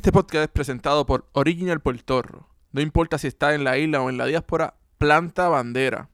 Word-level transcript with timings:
Este 0.00 0.12
podcast 0.12 0.44
es 0.44 0.48
presentado 0.48 1.04
por 1.04 1.28
Original 1.32 1.80
Puertorro. 1.80 2.48
No 2.72 2.80
importa 2.80 3.18
si 3.18 3.26
está 3.26 3.54
en 3.54 3.64
la 3.64 3.76
isla 3.76 4.00
o 4.00 4.08
en 4.08 4.16
la 4.16 4.24
diáspora, 4.24 4.78
planta 4.96 5.50
bandera. 5.50 6.08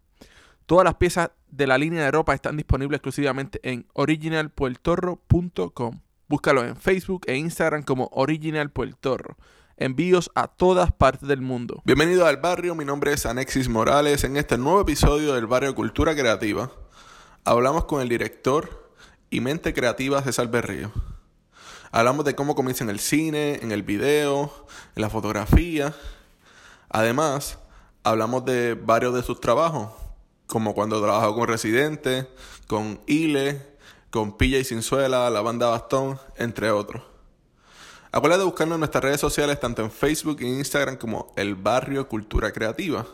Todas 0.66 0.84
las 0.84 0.96
piezas 0.96 1.30
de 1.52 1.68
la 1.68 1.78
línea 1.78 2.02
de 2.02 2.10
ropa 2.10 2.34
están 2.34 2.56
disponibles 2.56 2.96
exclusivamente 2.96 3.60
en 3.62 3.86
originalpuertorro.com. 3.92 6.00
Búscalo 6.26 6.64
en 6.64 6.74
Facebook 6.74 7.26
e 7.28 7.36
Instagram 7.36 7.84
como 7.84 8.08
Original 8.10 8.72
Puertorro. 8.72 9.36
Envíos 9.76 10.32
a 10.34 10.48
todas 10.48 10.90
partes 10.90 11.28
del 11.28 11.40
mundo. 11.40 11.80
Bienvenido 11.84 12.26
al 12.26 12.38
barrio, 12.38 12.74
mi 12.74 12.84
nombre 12.84 13.12
es 13.12 13.24
Anexis 13.24 13.68
Morales. 13.68 14.24
En 14.24 14.36
este 14.36 14.58
nuevo 14.58 14.80
episodio 14.80 15.32
del 15.32 15.46
barrio 15.46 15.76
Cultura 15.76 16.16
Creativa, 16.16 16.72
hablamos 17.44 17.84
con 17.84 18.02
el 18.02 18.08
director 18.08 18.90
y 19.30 19.38
mente 19.38 19.72
creativa 19.72 20.20
César 20.22 20.50
Berrío. 20.50 20.90
Hablamos 21.96 22.26
de 22.26 22.34
cómo 22.34 22.54
comienza 22.54 22.84
en 22.84 22.90
el 22.90 23.00
cine, 23.00 23.58
en 23.62 23.72
el 23.72 23.82
video, 23.82 24.52
en 24.94 25.00
la 25.00 25.08
fotografía. 25.08 25.94
Además, 26.90 27.58
hablamos 28.04 28.44
de 28.44 28.74
varios 28.74 29.14
de 29.14 29.22
sus 29.22 29.40
trabajos, 29.40 29.92
como 30.46 30.74
cuando 30.74 31.00
trabajó 31.00 31.34
con 31.34 31.48
Residente, 31.48 32.28
con 32.66 33.00
Ile, 33.06 33.66
con 34.10 34.36
Pilla 34.36 34.58
y 34.58 34.64
Cinzuela, 34.64 35.30
la 35.30 35.40
banda 35.40 35.68
Bastón, 35.68 36.20
entre 36.36 36.70
otros. 36.70 37.02
Acuérdate 38.12 38.40
de 38.40 38.44
buscarnos 38.44 38.76
en 38.76 38.80
nuestras 38.80 39.02
redes 39.02 39.20
sociales, 39.22 39.58
tanto 39.58 39.80
en 39.80 39.90
Facebook 39.90 40.36
e 40.42 40.48
Instagram 40.48 40.98
como 40.98 41.32
El 41.34 41.54
Barrio 41.54 42.06
Cultura 42.10 42.52
Creativa, 42.52 43.06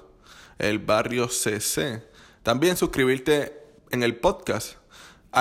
El 0.59 0.81
Barrio 0.81 1.29
CC. 1.29 2.03
También 2.43 2.77
suscribirte 2.77 3.63
en 3.93 4.03
el 4.03 4.17
podcast, 4.17 4.73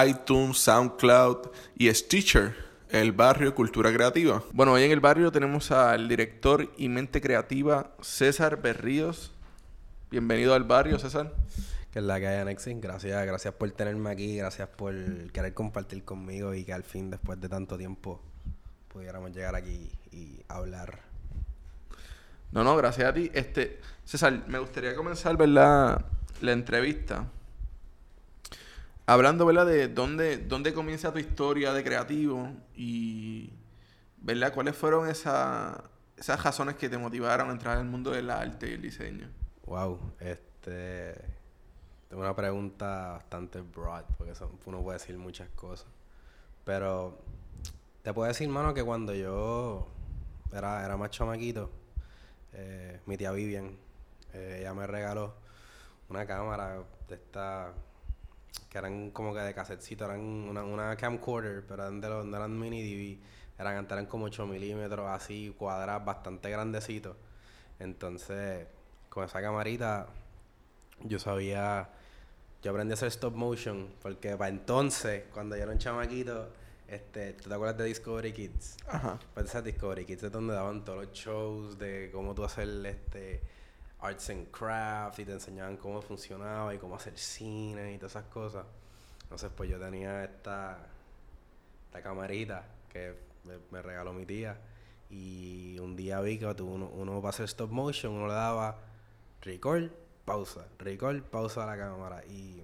iTunes, 0.05 0.59
SoundCloud 0.59 1.49
y 1.75 1.91
Stitcher 1.91 2.69
el 2.91 3.13
barrio 3.13 3.55
Cultura 3.55 3.91
Creativa. 3.93 4.43
Bueno, 4.51 4.73
hoy 4.73 4.83
en 4.83 4.91
el 4.91 4.99
barrio 4.99 5.31
tenemos 5.31 5.71
al 5.71 6.09
director 6.09 6.69
y 6.77 6.89
mente 6.89 7.21
creativa 7.21 7.91
César 8.01 8.61
Berríos. 8.61 9.31
Bienvenido 10.09 10.53
al 10.53 10.65
barrio, 10.65 10.99
César. 10.99 11.33
Que 11.93 11.99
es 11.99 12.05
la 12.05 12.19
que 12.19 12.27
hay, 12.27 12.39
Anexis. 12.39 12.81
Gracias, 12.81 13.25
gracias 13.25 13.53
por 13.53 13.71
tenerme 13.71 14.09
aquí, 14.09 14.35
gracias 14.35 14.67
por 14.67 14.93
querer 15.31 15.53
compartir 15.53 16.03
conmigo 16.03 16.53
y 16.53 16.65
que 16.65 16.73
al 16.73 16.83
fin, 16.83 17.09
después 17.09 17.39
de 17.39 17.47
tanto 17.47 17.77
tiempo, 17.77 18.21
pudiéramos 18.89 19.31
llegar 19.31 19.55
aquí 19.55 19.89
y 20.11 20.41
hablar. 20.49 20.99
No, 22.51 22.65
no, 22.65 22.75
gracias 22.75 23.07
a 23.07 23.13
ti. 23.13 23.31
Este, 23.33 23.79
César, 24.03 24.43
me 24.47 24.59
gustaría 24.59 24.95
comenzar, 24.95 25.37
¿verdad? 25.37 26.03
La 26.41 26.51
entrevista 26.51 27.25
hablando, 29.13 29.45
¿verdad? 29.45 29.65
De 29.65 29.87
dónde, 29.87 30.37
dónde 30.37 30.73
comienza 30.73 31.11
tu 31.11 31.19
historia 31.19 31.73
de 31.73 31.83
creativo 31.83 32.51
y, 32.75 33.53
¿verdad? 34.17 34.53
¿Cuáles 34.53 34.75
fueron 34.75 35.09
esas 35.09 35.81
razones 36.17 36.75
que 36.75 36.89
te 36.89 36.97
motivaron 36.97 37.49
a 37.49 37.51
entrar 37.51 37.77
en 37.77 37.85
el 37.85 37.91
mundo 37.91 38.11
del 38.11 38.29
arte 38.29 38.69
y 38.69 38.73
el 38.73 38.81
diseño? 38.81 39.29
Wow, 39.65 39.99
este... 40.19 41.39
Tengo 42.09 42.23
una 42.23 42.35
pregunta 42.35 43.13
bastante 43.13 43.61
broad, 43.61 44.03
porque 44.17 44.33
uno 44.65 44.83
puede 44.83 44.97
decir 44.97 45.17
muchas 45.17 45.47
cosas. 45.51 45.87
Pero 46.65 47.17
te 48.03 48.13
puedo 48.13 48.27
decir, 48.27 48.49
mano, 48.49 48.73
que 48.73 48.83
cuando 48.83 49.13
yo 49.13 49.87
era, 50.51 50.83
era 50.83 50.97
más 50.97 51.09
chamaquito, 51.11 51.71
eh, 52.51 52.99
mi 53.05 53.15
tía 53.15 53.31
Vivian, 53.31 53.77
eh, 54.33 54.57
ella 54.59 54.73
me 54.73 54.85
regaló 54.87 55.35
una 56.09 56.25
cámara 56.25 56.83
de 57.07 57.15
esta 57.15 57.71
que 58.69 58.77
eran 58.77 59.11
como 59.11 59.33
que 59.33 59.41
de 59.41 59.53
casetcito, 59.53 60.05
eran 60.05 60.21
una, 60.21 60.63
una 60.63 60.95
camcorder, 60.95 61.65
pero 61.67 61.83
eran 61.83 62.01
de 62.01 62.09
los, 62.09 62.25
no 62.25 62.37
eran 62.37 62.57
mini 62.57 62.81
DV, 62.81 63.19
eran, 63.59 63.85
eran 63.85 64.05
como 64.05 64.25
8 64.25 64.47
milímetros, 64.47 65.07
así, 65.09 65.53
cuadradas, 65.57 66.03
bastante 66.05 66.49
grandecitos. 66.49 67.15
Entonces, 67.79 68.67
con 69.09 69.25
esa 69.25 69.41
camarita, 69.41 70.07
yo 71.03 71.19
sabía, 71.19 71.89
yo 72.61 72.71
aprendí 72.71 72.93
a 72.93 72.95
hacer 72.95 73.09
stop 73.09 73.35
motion, 73.35 73.93
porque 74.01 74.37
para 74.37 74.49
entonces, 74.49 75.25
cuando 75.33 75.55
yo 75.55 75.63
era 75.63 75.71
un 75.71 75.79
chamaquito, 75.79 76.49
este, 76.87 77.33
¿tú 77.33 77.49
te 77.49 77.55
acuerdas 77.55 77.77
de 77.77 77.85
Discovery 77.85 78.33
Kids? 78.33 78.77
Ajá. 78.87 79.19
Pues 79.33 79.47
esa 79.47 79.61
Discovery 79.61 80.05
Kids 80.05 80.23
es 80.23 80.31
donde 80.31 80.53
daban 80.53 80.83
todos 80.83 81.05
los 81.05 81.13
shows 81.13 81.77
de 81.77 82.09
cómo 82.11 82.35
tú 82.35 82.43
hacer 82.43 82.67
este 82.85 83.41
arts 84.01 84.29
and 84.29 84.49
crafts 84.51 85.19
y 85.19 85.25
te 85.25 85.31
enseñaban 85.31 85.77
cómo 85.77 86.01
funcionaba 86.01 86.73
y 86.73 86.77
cómo 86.77 86.95
hacer 86.95 87.17
cine 87.17 87.93
y 87.93 87.97
todas 87.97 88.13
esas 88.13 88.25
cosas. 88.25 88.65
Entonces, 89.23 89.49
pues 89.55 89.69
yo 89.69 89.79
tenía 89.79 90.23
esta, 90.23 90.77
esta 91.85 92.01
camarita 92.01 92.65
que 92.89 93.15
me, 93.71 93.81
regaló 93.81 94.13
mi 94.13 94.25
tía 94.25 94.57
y 95.09 95.77
un 95.79 95.95
día 95.95 96.19
vi 96.21 96.37
que 96.37 96.45
uno, 96.45 96.87
uno 96.87 97.21
para 97.21 97.29
hacer 97.29 97.45
stop 97.45 97.71
motion, 97.71 98.13
uno 98.13 98.27
le 98.27 98.33
daba 98.33 98.77
record, 99.41 99.91
pausa, 100.25 100.65
record, 100.79 101.21
pausa 101.23 101.63
a 101.63 101.67
la 101.67 101.77
cámara 101.77 102.23
y 102.25 102.61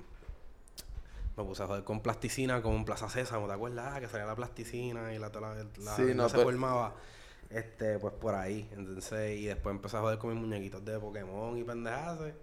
me 1.38 1.44
puse 1.44 1.64
a 1.64 1.68
joder 1.68 1.84
con 1.84 2.02
plasticina 2.02 2.62
como 2.62 2.78
en 2.78 2.86
Plaza 2.86 3.10
César, 3.10 3.46
¿te 3.46 3.54
acuerdas? 3.54 3.94
Ah, 3.96 4.00
que 4.00 4.08
salía 4.08 4.26
la 4.26 4.36
plasticina 4.36 5.14
y 5.14 5.20
la, 5.20 5.30
la, 5.30 5.54
la, 5.54 6.14
no, 6.16 6.30
se 6.30 6.38
formaba. 6.40 6.96
Este, 7.50 8.00
pues 8.00 8.14
por 8.14 8.36
ahí. 8.36 8.70
Entonces, 8.74 9.40
y 9.40 9.46
después 9.46 9.76
empecé 9.76 9.98
a 9.98 10.02
joder 10.02 10.18
con 10.20 10.32
mis 10.32 10.40
muñequitos 10.40 10.84
de 10.84 11.00
Pokémon 11.00 11.58
y 11.58 11.64
pendejadas. 11.64 12.34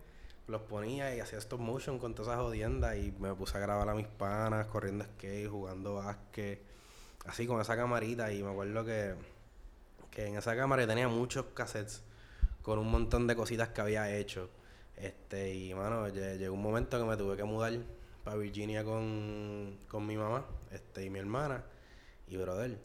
Los 0.46 0.62
ponía 0.62 1.14
y 1.14 1.20
hacía 1.20 1.38
stop 1.38 1.60
motion 1.60 1.98
con 1.98 2.14
todas 2.14 2.32
esas 2.32 2.42
jodiendas. 2.42 2.96
Y 2.96 3.12
me 3.18 3.34
puse 3.34 3.56
a 3.56 3.60
grabar 3.60 3.88
a 3.88 3.94
mis 3.94 4.06
panas, 4.06 4.66
corriendo 4.66 5.04
skate, 5.04 5.48
jugando 5.48 5.94
básquet. 5.94 6.62
Así 7.26 7.46
con 7.46 7.60
esa 7.60 7.76
camarita. 7.76 8.32
Y 8.32 8.42
me 8.42 8.50
acuerdo 8.50 8.84
que, 8.84 9.14
que 10.10 10.26
en 10.26 10.36
esa 10.36 10.56
cámara 10.56 10.86
tenía 10.86 11.08
muchos 11.08 11.46
cassettes 11.54 12.02
con 12.62 12.78
un 12.78 12.90
montón 12.90 13.26
de 13.26 13.36
cositas 13.36 13.68
que 13.70 13.80
había 13.80 14.14
hecho. 14.16 14.50
Este, 14.96 15.54
y 15.54 15.74
mano, 15.74 16.08
llegó 16.08 16.54
un 16.54 16.62
momento 16.62 16.98
que 16.98 17.04
me 17.04 17.16
tuve 17.16 17.36
que 17.36 17.44
mudar 17.44 17.72
para 18.24 18.36
Virginia 18.36 18.84
con, 18.84 19.78
con 19.88 20.06
mi 20.06 20.16
mamá 20.16 20.46
este, 20.70 21.04
y 21.04 21.10
mi 21.10 21.18
hermana. 21.18 21.64
Y 22.26 22.36
brother, 22.36 22.78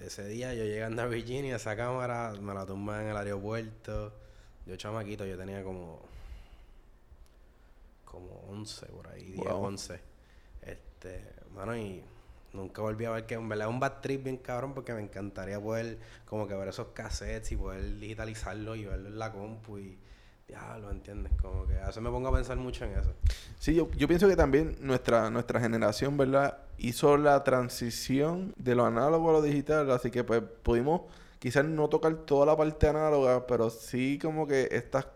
ese 0.00 0.26
día 0.26 0.54
yo 0.54 0.64
llegando 0.64 1.02
a 1.02 1.06
Virginia, 1.06 1.56
esa 1.56 1.76
cámara 1.76 2.32
me 2.40 2.54
la 2.54 2.66
tumba 2.66 3.02
en 3.02 3.08
el 3.08 3.16
aeropuerto. 3.16 4.12
Yo 4.66 4.76
chamaquito, 4.76 5.24
yo 5.24 5.36
tenía 5.36 5.62
como 5.62 6.00
como 8.04 8.44
11 8.48 8.86
por 8.86 9.08
ahí, 9.08 9.32
10, 9.32 9.46
11. 9.46 10.00
Este, 10.62 11.22
mano, 11.54 11.76
y 11.76 12.02
nunca 12.52 12.80
volví 12.82 13.04
a 13.04 13.10
ver 13.10 13.26
que 13.26 13.34
en 13.34 13.48
verdad 13.48 13.68
un 13.68 13.78
bad 13.78 14.00
trip 14.00 14.24
bien 14.24 14.38
cabrón 14.38 14.74
porque 14.74 14.94
me 14.94 15.02
encantaría 15.02 15.60
poder 15.60 15.98
como 16.24 16.48
que 16.48 16.54
ver 16.54 16.68
esos 16.68 16.88
cassettes 16.88 17.52
y 17.52 17.56
poder 17.56 17.98
digitalizarlo 17.98 18.74
y 18.74 18.86
verlo 18.86 19.08
en 19.08 19.18
la 19.18 19.32
compu 19.32 19.78
y 19.78 19.98
ya 20.48 20.78
lo 20.78 20.90
entiendes, 20.90 21.32
como 21.40 21.66
que 21.66 21.78
a 21.78 21.86
veces 21.86 22.02
me 22.02 22.10
pongo 22.10 22.28
a 22.28 22.32
pensar 22.32 22.56
mucho 22.56 22.84
en 22.84 22.92
eso. 22.92 23.12
Sí, 23.58 23.74
yo, 23.74 23.90
yo 23.92 24.06
pienso 24.06 24.28
que 24.28 24.36
también 24.36 24.76
nuestra, 24.80 25.30
nuestra 25.30 25.60
generación, 25.60 26.16
¿verdad? 26.16 26.58
Hizo 26.78 27.16
la 27.16 27.42
transición 27.42 28.54
de 28.56 28.74
lo 28.74 28.86
análogo 28.86 29.30
a 29.30 29.32
lo 29.34 29.42
digital, 29.42 29.90
así 29.90 30.10
que 30.10 30.22
pues 30.24 30.42
pudimos 30.62 31.02
quizás 31.38 31.64
no 31.64 31.88
tocar 31.88 32.14
toda 32.14 32.46
la 32.46 32.56
parte 32.56 32.88
análoga, 32.88 33.46
pero 33.46 33.70
sí 33.70 34.18
como 34.20 34.46
que 34.46 34.68
estos 34.70 35.06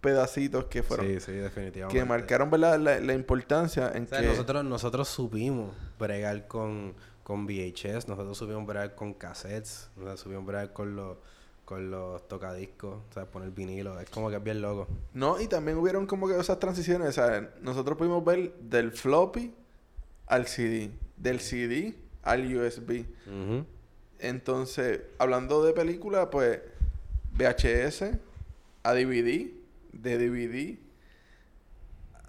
pedacitos 0.00 0.66
que 0.66 0.82
fueron... 0.82 1.06
Sí, 1.06 1.20
sí, 1.20 1.32
definitivamente. 1.32 1.98
Que 1.98 2.04
marcaron, 2.04 2.50
¿verdad? 2.50 2.78
La, 2.78 3.14
importancia 3.14 3.90
en 3.94 4.06
que... 4.06 4.20
Nosotros, 4.22 4.64
nosotros 4.64 5.08
supimos 5.08 5.74
bregar 5.98 6.46
con, 6.46 6.94
con 7.22 7.46
VHS, 7.46 8.08
nosotros 8.08 8.36
supimos 8.36 8.66
bregar 8.66 8.94
con 8.94 9.14
cassettes, 9.14 9.88
nosotros 9.96 10.20
supimos 10.20 10.44
bregar 10.44 10.72
con 10.72 10.94
los 10.94 11.16
con 11.64 11.90
los 11.90 12.26
tocadiscos, 12.28 13.00
o 13.10 13.12
sea, 13.12 13.24
poner 13.24 13.50
vinilo, 13.50 13.98
es 13.98 14.10
como 14.10 14.30
que 14.30 14.36
es 14.36 14.44
bien 14.44 14.60
loco. 14.60 14.86
No, 15.14 15.40
y 15.40 15.46
también 15.46 15.78
hubieron 15.78 16.06
como 16.06 16.28
que 16.28 16.38
esas 16.38 16.58
transiciones, 16.58 17.08
o 17.08 17.12
sea, 17.12 17.50
nosotros 17.62 17.96
pudimos 17.96 18.24
ver 18.24 18.54
del 18.58 18.92
floppy 18.92 19.54
al 20.26 20.46
CD, 20.46 20.90
del 21.16 21.40
CD 21.40 21.94
al 22.22 22.44
USB. 22.54 23.04
Entonces, 24.18 25.02
hablando 25.18 25.64
de 25.64 25.72
película, 25.72 26.30
pues 26.30 26.60
VHS 27.32 28.16
a 28.82 28.94
DVD, 28.94 29.50
de 29.92 30.18
DVD 30.18 30.78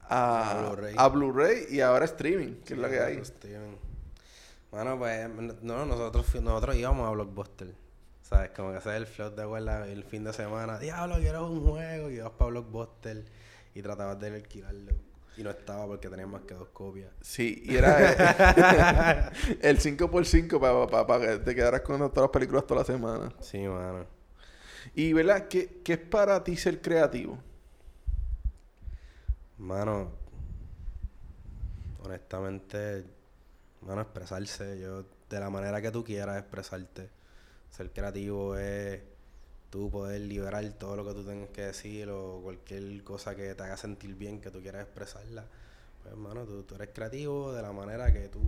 a, 0.09 1.09
Blu-ray 1.11 1.65
y 1.69 1.81
ahora 1.81 2.05
streaming, 2.05 2.55
que 2.63 2.73
es 2.73 2.79
lo 2.79 2.89
que 2.89 2.99
hay. 2.99 3.21
Bueno, 4.71 4.97
pues 4.97 5.29
no, 5.61 5.85
nosotros, 5.85 6.35
nosotros 6.41 6.75
íbamos 6.75 7.07
a 7.07 7.11
Blockbuster. 7.11 7.84
¿Sabes? 8.27 8.49
Como 8.55 8.71
que 8.71 8.77
hacer 8.77 8.95
el 8.95 9.05
float 9.05 9.35
de 9.35 9.43
abuela 9.43 9.87
el 9.87 10.03
fin 10.03 10.23
de 10.23 10.33
semana. 10.33 10.79
Diablo, 10.79 11.17
quiero 11.17 11.47
un 11.47 11.63
juego. 11.63 12.09
Y 12.09 12.15
ibas 12.15 12.31
para 12.31 12.49
Blockbuster 12.49 13.23
y 13.75 13.81
tratabas 13.83 14.19
de 14.19 14.27
alquilarlo. 14.27 14.93
Y 15.37 15.43
no 15.43 15.51
estaba 15.51 15.85
porque 15.85 16.09
tenía 16.09 16.25
más 16.25 16.41
que 16.41 16.55
dos 16.55 16.69
copias. 16.69 17.11
Sí, 17.21 17.61
y 17.63 17.75
era 17.75 17.97
el 19.61 19.79
5x5 19.79 20.89
para 20.89 21.05
pa, 21.05 21.19
que 21.19 21.37
te 21.37 21.53
quedaras 21.53 21.81
con 21.81 21.99
todas 21.99 22.23
las 22.23 22.29
películas 22.29 22.65
toda 22.65 22.81
la 22.81 22.85
semana. 22.85 23.31
Sí, 23.41 23.59
mano. 23.59 24.07
Y, 24.95 25.13
¿verdad? 25.13 25.47
¿Qué, 25.47 25.81
¿Qué 25.83 25.93
es 25.93 25.99
para 25.99 26.43
ti 26.43 26.57
ser 26.57 26.81
creativo? 26.81 27.37
Mano, 29.59 30.09
honestamente, 32.03 33.05
mano, 33.81 34.01
expresarse. 34.01 34.79
Yo 34.79 35.05
de 35.29 35.39
la 35.39 35.51
manera 35.51 35.79
que 35.79 35.91
tú 35.91 36.03
quieras 36.03 36.39
expresarte. 36.39 37.14
Ser 37.71 37.91
creativo 37.91 38.57
es 38.57 39.01
tú 39.69 39.89
poder 39.91 40.21
liberar 40.21 40.63
todo 40.79 40.95
lo 40.95 41.05
que 41.05 41.13
tú 41.13 41.25
tengas 41.25 41.49
que 41.49 41.63
decir 41.63 42.09
o 42.09 42.39
cualquier 42.41 43.03
cosa 43.03 43.35
que 43.35 43.53
te 43.55 43.63
haga 43.63 43.75
sentir 43.75 44.15
bien, 44.15 44.39
que 44.39 44.49
tú 44.49 44.61
quieras 44.61 44.83
expresarla. 44.83 45.45
Pues, 46.01 46.13
hermano, 46.13 46.45
tú, 46.45 46.63
tú 46.63 46.75
eres 46.75 46.89
creativo 46.93 47.51
de 47.51 47.61
la 47.61 47.73
manera 47.73 48.13
que 48.13 48.29
tú 48.29 48.39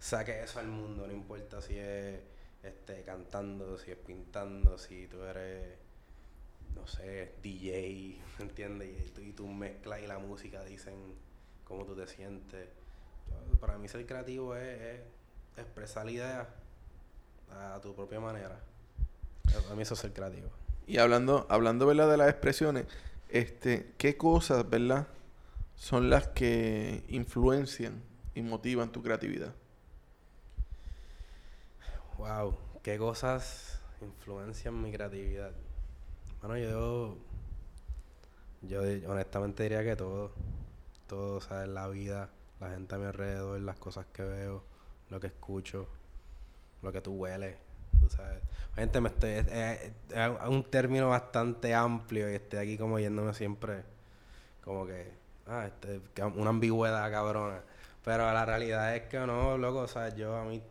saques 0.00 0.50
eso 0.50 0.58
al 0.58 0.66
mundo, 0.66 1.06
no 1.06 1.12
importa 1.12 1.62
si 1.62 1.78
es 1.78 2.18
este, 2.64 3.02
cantando, 3.02 3.78
si 3.78 3.92
es 3.92 3.96
pintando, 3.96 4.76
si 4.76 5.06
tú 5.06 5.22
eres, 5.22 5.76
no 6.74 6.86
sé, 6.86 7.34
DJ, 7.42 8.18
¿me 8.38 8.44
entiendes? 8.46 9.06
Y, 9.06 9.10
tú, 9.10 9.20
y 9.20 9.32
tú 9.32 9.46
mezclas 9.46 10.02
y 10.02 10.06
la 10.06 10.18
música 10.18 10.64
dicen 10.64 10.96
cómo 11.64 11.84
tú 11.84 11.94
te 11.94 12.06
sientes. 12.06 12.68
Para 13.60 13.78
mí 13.78 13.86
ser 13.86 14.04
creativo 14.06 14.56
es, 14.56 14.80
es 14.80 15.00
expresar 15.58 16.08
ideas 16.10 16.48
a 17.50 17.80
tu 17.80 17.94
propia 17.94 18.20
manera. 18.20 18.60
A 19.70 19.74
mí 19.74 19.82
eso 19.82 19.94
es 19.94 20.00
ser 20.00 20.12
creativo. 20.12 20.48
Y 20.86 20.98
hablando, 20.98 21.46
hablando 21.48 21.86
¿verdad? 21.86 22.10
de 22.10 22.16
las 22.16 22.28
expresiones, 22.28 22.86
este, 23.28 23.92
¿qué 23.98 24.16
cosas, 24.16 24.68
verdad, 24.68 25.06
son 25.76 26.10
las 26.10 26.28
que 26.28 27.04
influencian 27.08 28.02
y 28.34 28.42
motivan 28.42 28.90
tu 28.90 29.02
creatividad? 29.02 29.54
Wow, 32.18 32.56
qué 32.82 32.98
cosas 32.98 33.80
influencian 34.00 34.80
mi 34.80 34.92
creatividad. 34.92 35.52
Bueno, 36.40 36.58
yo, 36.58 37.16
yo 38.62 38.80
honestamente 39.10 39.62
diría 39.62 39.82
que 39.82 39.96
todo, 39.96 40.32
todo, 41.06 41.40
¿sabes? 41.40 41.68
La 41.68 41.88
vida, 41.88 42.28
la 42.60 42.70
gente 42.70 42.94
a 42.94 42.98
mi 42.98 43.06
alrededor, 43.06 43.60
las 43.60 43.78
cosas 43.78 44.06
que 44.12 44.22
veo, 44.22 44.62
lo 45.10 45.20
que 45.20 45.28
escucho, 45.28 45.88
lo 46.84 46.92
que 46.92 47.00
tú 47.00 47.14
hueles, 47.14 47.56
tú 48.00 48.08
sabes. 48.08 48.42
Gente, 48.74 49.00
me 49.00 49.08
estoy, 49.08 49.30
es, 49.30 49.92
un 50.48 50.64
término 50.64 51.08
bastante 51.08 51.74
amplio 51.74 52.30
y 52.30 52.34
estoy 52.34 52.58
aquí 52.58 52.78
como 52.78 52.98
yéndome 52.98 53.34
siempre 53.34 53.82
como 54.64 54.86
que, 54.86 55.12
ah, 55.46 55.66
este, 55.66 56.00
una 56.22 56.50
ambigüedad 56.50 57.10
cabrona. 57.10 57.60
Pero 58.04 58.30
la 58.32 58.44
realidad 58.44 58.96
es 58.96 59.02
que 59.08 59.18
no, 59.18 59.56
loco, 59.58 59.86
o 59.92 60.08
yo 60.16 60.36
a 60.36 60.44
mí 60.44 60.62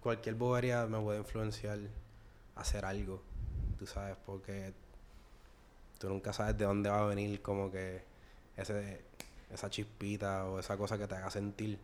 cualquier 0.00 0.34
bobería 0.34 0.86
me 0.86 1.00
puede 1.00 1.18
influenciar 1.18 1.78
a 2.56 2.60
hacer 2.60 2.84
algo, 2.84 3.22
tú 3.78 3.86
sabes, 3.86 4.16
porque 4.26 4.72
tú 5.98 6.08
nunca 6.08 6.32
sabes 6.32 6.58
de 6.58 6.64
dónde 6.64 6.90
va 6.90 7.02
a 7.02 7.06
venir 7.06 7.40
como 7.42 7.70
que 7.70 8.02
ese 8.56 9.02
esa 9.54 9.70
chispita 9.70 10.46
o 10.46 10.58
esa 10.58 10.76
cosa 10.76 10.98
que 10.98 11.06
te 11.06 11.14
haga 11.14 11.30
sentir 11.30 11.78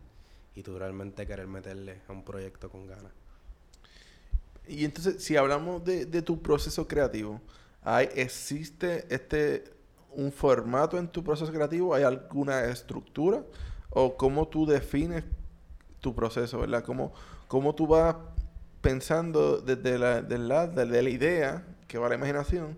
y 0.55 0.61
tú 0.63 0.77
realmente 0.77 1.25
querer 1.25 1.47
meterle 1.47 2.01
a 2.07 2.11
un 2.11 2.23
proyecto 2.23 2.69
con 2.69 2.85
ganas. 2.85 3.13
Y 4.71 4.85
entonces, 4.85 5.23
si 5.23 5.35
hablamos 5.37 5.83
de, 5.83 6.05
de 6.05 6.21
tu 6.21 6.41
proceso 6.41 6.87
creativo, 6.87 7.41
¿hay, 7.83 8.09
¿existe 8.15 9.05
este 9.13 9.65
un 10.13 10.31
formato 10.31 10.97
en 10.97 11.07
tu 11.07 11.23
proceso 11.23 11.51
creativo? 11.51 11.93
¿Hay 11.93 12.03
alguna 12.03 12.65
estructura? 12.65 13.43
¿O 13.89 14.15
cómo 14.17 14.47
tú 14.47 14.65
defines 14.65 15.23
tu 15.99 16.15
proceso, 16.15 16.59
verdad? 16.59 16.83
¿Cómo, 16.83 17.13
cómo 17.47 17.75
tú 17.75 17.87
vas 17.87 18.15
pensando 18.81 19.59
desde 19.59 19.97
la, 19.97 20.21
desde 20.21 21.01
la 21.01 21.09
idea, 21.09 21.63
que 21.87 21.97
va 21.97 22.07
a 22.07 22.09
la 22.09 22.15
imaginación, 22.15 22.77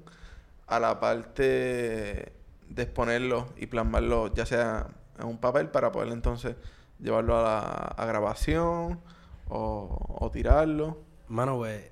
a 0.67 0.79
la 0.79 0.99
parte 0.99 2.33
de 2.69 2.83
exponerlo 2.83 3.47
y 3.57 3.67
plasmarlo, 3.67 4.33
ya 4.33 4.45
sea 4.45 4.87
en 5.19 5.27
un 5.27 5.37
papel, 5.37 5.69
para 5.69 5.91
poder 5.91 6.09
entonces 6.09 6.55
llevarlo 6.99 7.37
a, 7.37 7.93
la, 7.97 8.05
grabación 8.05 8.99
o, 9.47 10.29
tirarlo. 10.33 10.97
Mano, 11.33 11.57
pues, 11.57 11.89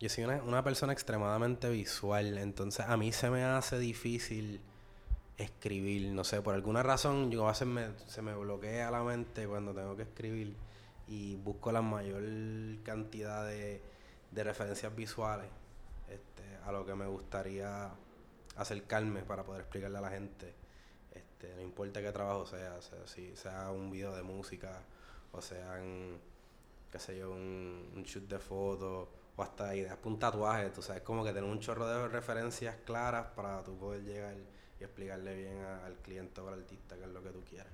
yo 0.00 0.08
soy 0.08 0.24
una, 0.24 0.42
una, 0.42 0.64
persona 0.64 0.92
extremadamente 0.92 1.68
visual, 1.70 2.36
entonces 2.36 2.84
a 2.88 2.96
mí 2.96 3.12
se 3.12 3.30
me 3.30 3.44
hace 3.44 3.78
difícil 3.78 4.60
escribir, 5.38 6.12
no 6.12 6.24
sé, 6.24 6.42
por 6.42 6.56
alguna 6.56 6.82
razón 6.82 7.30
yo 7.30 7.46
a 7.46 7.50
veces 7.50 7.68
me, 7.68 7.96
se 8.08 8.22
me 8.22 8.34
bloquea 8.34 8.90
la 8.90 9.04
mente 9.04 9.46
cuando 9.46 9.72
tengo 9.72 9.94
que 9.94 10.02
escribir 10.02 10.56
y 11.06 11.36
busco 11.36 11.70
la 11.70 11.80
mayor 11.80 12.24
cantidad 12.82 13.46
de, 13.46 13.80
referencias 14.32 14.96
visuales 14.96 15.46
este, 16.08 16.42
a 16.64 16.72
lo 16.72 16.84
que 16.84 16.96
me 16.96 17.06
gustaría 17.06 17.88
acercarme 18.56 19.22
para 19.22 19.44
poder 19.44 19.60
explicarle 19.60 19.98
a 19.98 20.00
la 20.00 20.10
gente. 20.10 20.56
Este, 21.12 21.54
no 21.54 21.62
importa 21.62 22.02
qué 22.02 22.10
trabajo 22.10 22.46
sea, 22.46 22.82
sea 22.82 23.06
si 23.06 23.36
sea 23.36 23.70
un 23.70 23.92
video 23.92 24.16
de 24.16 24.24
música 24.24 24.82
o 25.30 25.40
sea 25.40 25.80
qué 26.92 26.98
sé 26.98 27.18
yo, 27.18 27.30
un, 27.30 28.02
shoot 28.04 28.28
de 28.28 28.38
fotos 28.38 29.08
o 29.34 29.42
hasta 29.42 29.74
ideas 29.74 29.98
un 30.04 30.18
tatuaje, 30.18 30.70
tú 30.70 30.82
sabes, 30.82 31.02
como 31.02 31.24
que 31.24 31.32
tener 31.32 31.50
un 31.50 31.58
chorro 31.58 31.86
de 31.86 32.06
referencias 32.08 32.76
claras 32.84 33.28
para 33.34 33.64
tú 33.64 33.76
poder 33.78 34.04
llegar 34.04 34.34
y 34.78 34.84
explicarle 34.84 35.34
bien 35.34 35.58
al 35.62 35.96
cliente 35.96 36.40
o 36.40 36.48
al 36.48 36.54
artista 36.54 36.96
qué 36.96 37.04
es 37.04 37.10
lo 37.10 37.22
que 37.22 37.30
tú 37.30 37.42
quieres. 37.48 37.72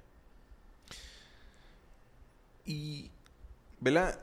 Y 2.64 3.10
¿verdad? 3.80 4.18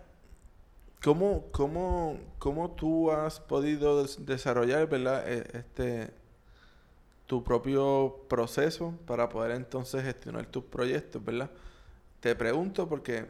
¿Cómo, 1.03 1.45
cómo, 1.51 2.17
cómo 2.39 2.71
tú 2.71 3.11
has 3.11 3.39
podido 3.39 4.03
desarrollar, 4.03 4.87
¿verdad? 4.87 5.27
E, 5.27 5.57
este, 5.57 6.13
tu 7.25 7.43
propio 7.43 8.25
proceso 8.27 8.93
para 9.05 9.29
poder 9.29 9.51
entonces 9.51 10.03
gestionar 10.03 10.45
tus 10.47 10.63
proyectos, 10.63 11.23
¿verdad? 11.23 11.49
Te 12.19 12.35
pregunto 12.35 12.87
porque 12.87 13.25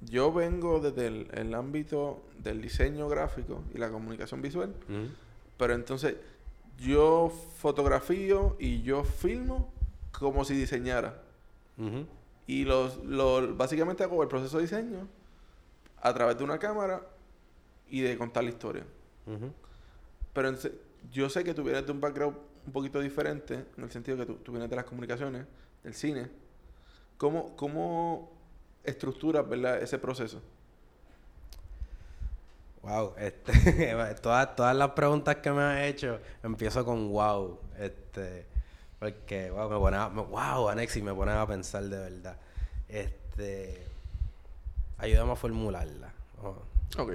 yo 0.00 0.32
vengo 0.32 0.80
desde 0.80 1.06
el, 1.06 1.54
ámbito 1.54 2.22
del 2.38 2.62
diseño 2.62 3.08
gráfico 3.08 3.62
y 3.74 3.78
la 3.78 3.90
comunicación 3.90 4.40
visual, 4.42 4.74
pero 5.56 5.74
entonces 5.74 6.16
yo 6.78 7.32
fotografío 7.56 8.56
y 8.58 8.82
yo 8.82 9.02
filmo 9.04 9.72
como 10.12 10.44
si 10.44 10.54
diseñara. 10.54 11.22
Y 12.46 12.64
los, 12.64 13.04
los, 13.04 13.56
básicamente 13.56 14.04
hago 14.04 14.22
el 14.22 14.28
proceso 14.28 14.56
de 14.56 14.64
diseño 14.64 15.06
a 16.00 16.14
través 16.14 16.38
de 16.38 16.44
una 16.44 16.58
cámara 16.58 17.02
y 17.88 18.00
de 18.00 18.16
contar 18.16 18.44
la 18.44 18.50
historia. 18.50 18.84
Pero 20.32 20.54
yo 21.12 21.28
sé 21.28 21.44
que 21.44 21.54
tú 21.54 21.62
vienes 21.64 21.84
de 21.84 21.92
un 21.92 22.00
background 22.00 22.36
un 22.66 22.72
poquito 22.72 23.00
diferente, 23.00 23.66
en 23.76 23.84
el 23.84 23.90
sentido 23.90 24.16
que 24.18 24.26
tú, 24.26 24.52
vienes 24.52 24.70
de 24.70 24.76
las 24.76 24.84
comunicaciones, 24.84 25.46
del 25.82 25.94
cine. 25.94 26.28
¿Cómo, 27.16 27.56
cómo 27.56 28.37
estructuras 28.84 29.48
¿verdad? 29.48 29.82
ese 29.82 29.98
proceso? 29.98 30.40
Wow, 32.82 33.14
este, 33.18 34.14
todas, 34.22 34.54
todas 34.56 34.76
las 34.76 34.90
preguntas 34.90 35.36
que 35.36 35.50
me 35.50 35.62
has 35.62 35.86
hecho, 35.86 36.20
empiezo 36.42 36.84
con 36.84 37.10
wow. 37.10 37.58
Este, 37.78 38.46
porque 38.98 39.50
wow, 39.50 39.68
me 39.68 39.76
pone 39.76 39.96
a, 39.96 40.08
wow, 40.08 40.68
Anexi, 40.68 41.02
me 41.02 41.14
pone 41.14 41.32
a 41.32 41.46
pensar 41.46 41.84
de 41.84 41.98
verdad. 41.98 42.36
Este, 42.88 43.86
ayúdame 44.98 45.32
a 45.32 45.36
formularla. 45.36 46.12
Ok. 46.96 47.12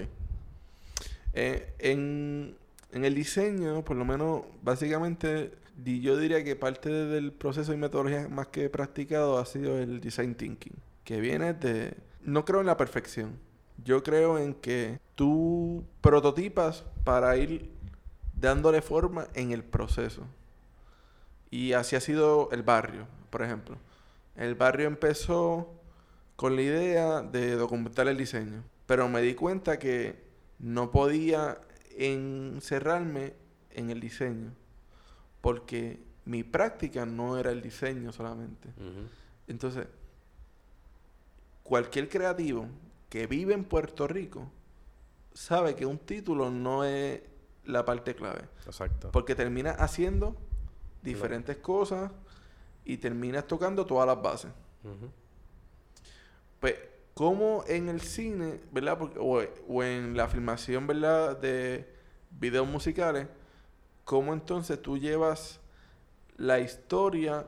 Eh, 1.34 1.74
en, 1.79 2.55
el 2.91 3.15
diseño, 3.15 3.84
por 3.84 3.98
lo 3.98 4.05
menos, 4.05 4.43
básicamente, 4.62 5.51
yo 5.84 6.17
diría 6.17 6.43
que 6.43 6.55
parte 6.55 6.89
del 6.89 7.32
proceso 7.32 7.74
y 7.74 7.77
metodología 7.77 8.27
más 8.27 8.48
que 8.48 8.65
he 8.65 8.70
practicado 8.70 9.39
ha 9.39 9.46
sido 9.46 9.79
el 9.79 10.00
design 10.00 10.36
thinking, 10.36 10.75
que 11.03 11.19
viene 11.19 11.53
de... 11.53 11.98
No 12.22 12.45
creo 12.45 12.62
en 12.62 12.67
la 12.67 12.77
perfección. 12.77 13.39
Yo 13.83 14.03
creo 14.03 14.38
en 14.38 14.53
que 14.53 15.00
tú 15.15 15.83
prototipas 16.01 16.83
para 17.03 17.36
ir 17.38 17.69
dándole 18.39 18.81
forma 18.81 19.27
en 19.33 19.51
el 19.51 19.63
proceso. 19.63 20.24
Y 21.50 21.74
así 21.74 21.95
ha 21.95 22.00
sido 22.00 22.50
el 22.51 22.63
barrio, 22.63 23.07
por 23.29 23.41
ejemplo. 23.41 23.77
El 24.36 24.55
barrio 24.55 24.88
empezó 24.88 25.69
con 26.36 26.55
la 26.55 26.62
idea 26.62 27.22
de 27.22 27.55
documentar 27.55 28.07
el 28.07 28.17
diseño. 28.17 28.63
Pero 28.86 29.07
me 29.10 29.22
di 29.22 29.33
cuenta 29.33 29.79
que 29.79 30.24
no 30.60 30.91
podía 30.91 31.60
encerrarme 31.98 33.33
en 33.72 33.89
el 33.89 34.00
diseño. 34.00 34.51
Porque 35.41 36.00
mi 36.25 36.43
práctica 36.43 37.05
no 37.05 37.38
era 37.38 37.51
el 37.51 37.62
diseño 37.62 38.12
solamente. 38.12 38.69
Entonces, 39.48 39.88
cualquier 41.63 42.10
creativo 42.10 42.67
que 43.10 43.27
vive 43.27 43.53
en 43.53 43.63
Puerto 43.63 44.08
Rico 44.08 44.51
sabe 45.34 45.75
que 45.75 45.86
un 45.86 45.98
título 45.98 46.50
no 46.50 46.84
es 46.84 47.22
la 47.65 47.86
parte 47.86 48.15
clave. 48.15 48.43
Exacto. 48.65 49.12
Porque 49.12 49.36
termina 49.36 49.72
haciendo 49.72 50.36
diferentes 51.01 51.58
cosas 51.58 52.12
y 52.86 52.98
terminas 52.98 53.48
tocando 53.48 53.86
todas 53.86 54.08
las 54.08 54.22
bases. 54.22 54.51
Pues, 56.60 56.75
como 57.13 57.63
en 57.67 57.89
el 57.89 58.01
cine, 58.01 58.60
¿verdad? 58.72 58.98
o, 59.20 59.84
en 59.84 60.17
la 60.17 60.27
filmación, 60.27 60.88
¿verdad? 60.88 61.38
De 61.38 61.88
videos 62.32 62.67
musicales, 62.67 63.27
¿cómo 64.03 64.34
entonces 64.34 64.82
tú 64.82 64.98
llevas 64.98 65.60
la 66.38 66.60
historia 66.60 67.46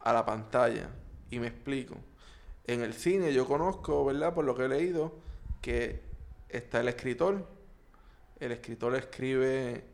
a 0.00 0.12
la 0.12 0.24
pantalla? 0.24 0.90
Y 1.30 1.38
me 1.38 1.46
explico. 1.46 1.96
En 2.66 2.82
el 2.82 2.94
cine 2.94 3.32
yo 3.32 3.46
conozco, 3.46 4.04
¿verdad? 4.04 4.34
Por 4.34 4.44
lo 4.44 4.54
que 4.54 4.64
he 4.64 4.68
leído, 4.68 5.12
que 5.60 6.02
está 6.48 6.80
el 6.80 6.88
escritor. 6.88 7.46
El 8.38 8.52
escritor 8.52 8.94
escribe 8.94 9.84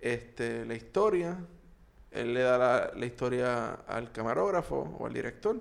este, 0.00 0.64
la 0.64 0.74
historia. 0.74 1.38
Él 2.10 2.34
le 2.34 2.40
da 2.40 2.58
la, 2.58 2.92
la 2.94 3.06
historia 3.06 3.72
al 3.86 4.12
camarógrafo 4.12 4.96
o 4.98 5.06
al 5.06 5.12
director. 5.12 5.60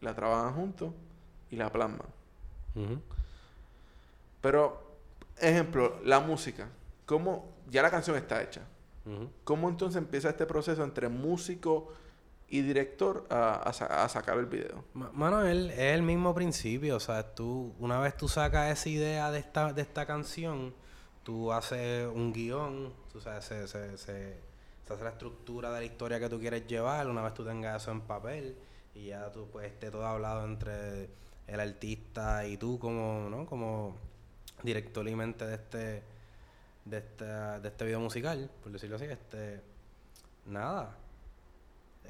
La 0.00 0.14
trabajan 0.14 0.54
juntos 0.54 0.92
y 1.50 1.56
la 1.56 1.70
plasman. 1.70 2.06
Pero, 4.40 4.80
ejemplo, 5.38 6.00
la 6.04 6.20
música. 6.20 6.68
¿Cómo? 7.04 7.52
Ya 7.68 7.82
la 7.82 7.90
canción 7.90 8.16
está 8.16 8.42
hecha. 8.42 8.62
¿Cómo 9.44 9.68
entonces 9.68 10.00
empieza 10.00 10.30
este 10.30 10.46
proceso 10.46 10.84
entre 10.84 11.08
músico 11.08 11.92
y 12.50 12.62
director 12.62 13.26
a, 13.30 13.54
a 13.54 14.04
a 14.04 14.08
sacar 14.08 14.36
el 14.38 14.46
video? 14.46 14.84
Ma- 14.94 15.10
Mano, 15.12 15.46
él- 15.46 15.70
es 15.70 15.94
el 15.94 16.02
mismo 16.02 16.34
principio, 16.34 16.96
o 16.96 17.00
sea, 17.00 17.34
tú, 17.34 17.74
una 17.78 17.98
vez 18.00 18.16
tú 18.16 18.28
sacas 18.28 18.70
esa 18.78 18.88
idea 18.88 19.30
de 19.30 19.38
esta, 19.38 19.72
de 19.72 19.82
esta 19.82 20.04
canción, 20.06 20.74
tú 21.22 21.52
haces 21.52 22.08
un 22.12 22.32
guion, 22.32 22.92
tú 23.12 23.20
sabes, 23.20 23.44
se, 23.44 23.68
se, 23.68 23.96
se, 23.98 24.36
se 24.86 24.92
hace 24.92 25.04
la 25.04 25.10
estructura 25.10 25.70
de 25.70 25.78
la 25.80 25.84
historia 25.86 26.18
que 26.18 26.28
tú 26.28 26.40
quieres 26.40 26.66
llevar, 26.66 27.08
una 27.08 27.22
vez 27.22 27.34
tú 27.34 27.44
tengas 27.44 27.80
eso 27.82 27.92
en 27.92 28.00
papel, 28.02 28.56
y 28.94 29.06
ya 29.06 29.30
tú 29.30 29.48
pues 29.52 29.66
esté 29.66 29.90
todo 29.90 30.04
hablado 30.06 30.44
entre 30.44 31.08
el 31.46 31.60
artista 31.60 32.44
y 32.46 32.56
tú 32.56 32.78
como, 32.80 33.28
¿no? 33.30 33.46
Como 33.46 33.96
director 34.64 35.08
y 35.08 35.14
mente 35.14 35.46
de 35.46 35.54
este, 35.54 36.02
de 36.84 36.98
esta, 36.98 37.60
de 37.60 37.68
este 37.68 37.84
video 37.84 38.00
musical, 38.00 38.50
por 38.62 38.72
decirlo 38.72 38.96
así, 38.96 39.04
este, 39.04 39.60
nada, 40.46 40.96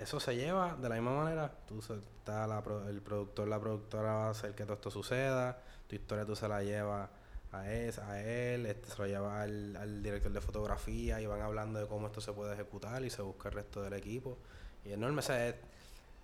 eso 0.00 0.19
se 0.19 0.35
lleva 0.35 0.76
de 0.76 0.88
la 0.88 0.95
misma 0.95 1.12
manera. 1.12 1.52
Tú 1.66 1.80
está 1.80 2.47
la 2.47 2.62
el 2.88 3.02
productor, 3.02 3.49
la 3.49 3.61
productora 3.61 4.14
va 4.14 4.26
a 4.28 4.30
hacer 4.30 4.54
que 4.54 4.64
todo 4.64 4.75
esto 4.75 4.90
suceda. 4.90 5.62
Tu 5.88 5.97
historia 5.97 6.25
tú 6.25 6.35
se 6.35 6.49
la 6.49 6.62
llevas 6.62 7.11
a, 7.52 7.71
es, 7.73 7.99
a 7.99 8.23
él, 8.23 8.66
este, 8.66 8.90
se 8.90 8.99
lo 8.99 9.07
lleva 9.07 9.42
al, 9.42 9.76
al 9.76 10.02
director 10.02 10.33
de 10.33 10.40
fotografía 10.40 11.21
y 11.21 11.26
van 11.26 11.42
hablando 11.42 11.80
de 11.80 11.87
cómo 11.87 12.07
esto 12.07 12.21
se 12.21 12.33
puede 12.33 12.54
ejecutar 12.54 13.04
y 13.04 13.11
se 13.11 13.23
busca 13.23 13.49
el 13.49 13.54
resto 13.54 13.83
del 13.83 13.92
equipo. 13.92 14.38
Y 14.85 14.92
enorme. 14.92 15.19
O 15.19 15.23
sea, 15.23 15.54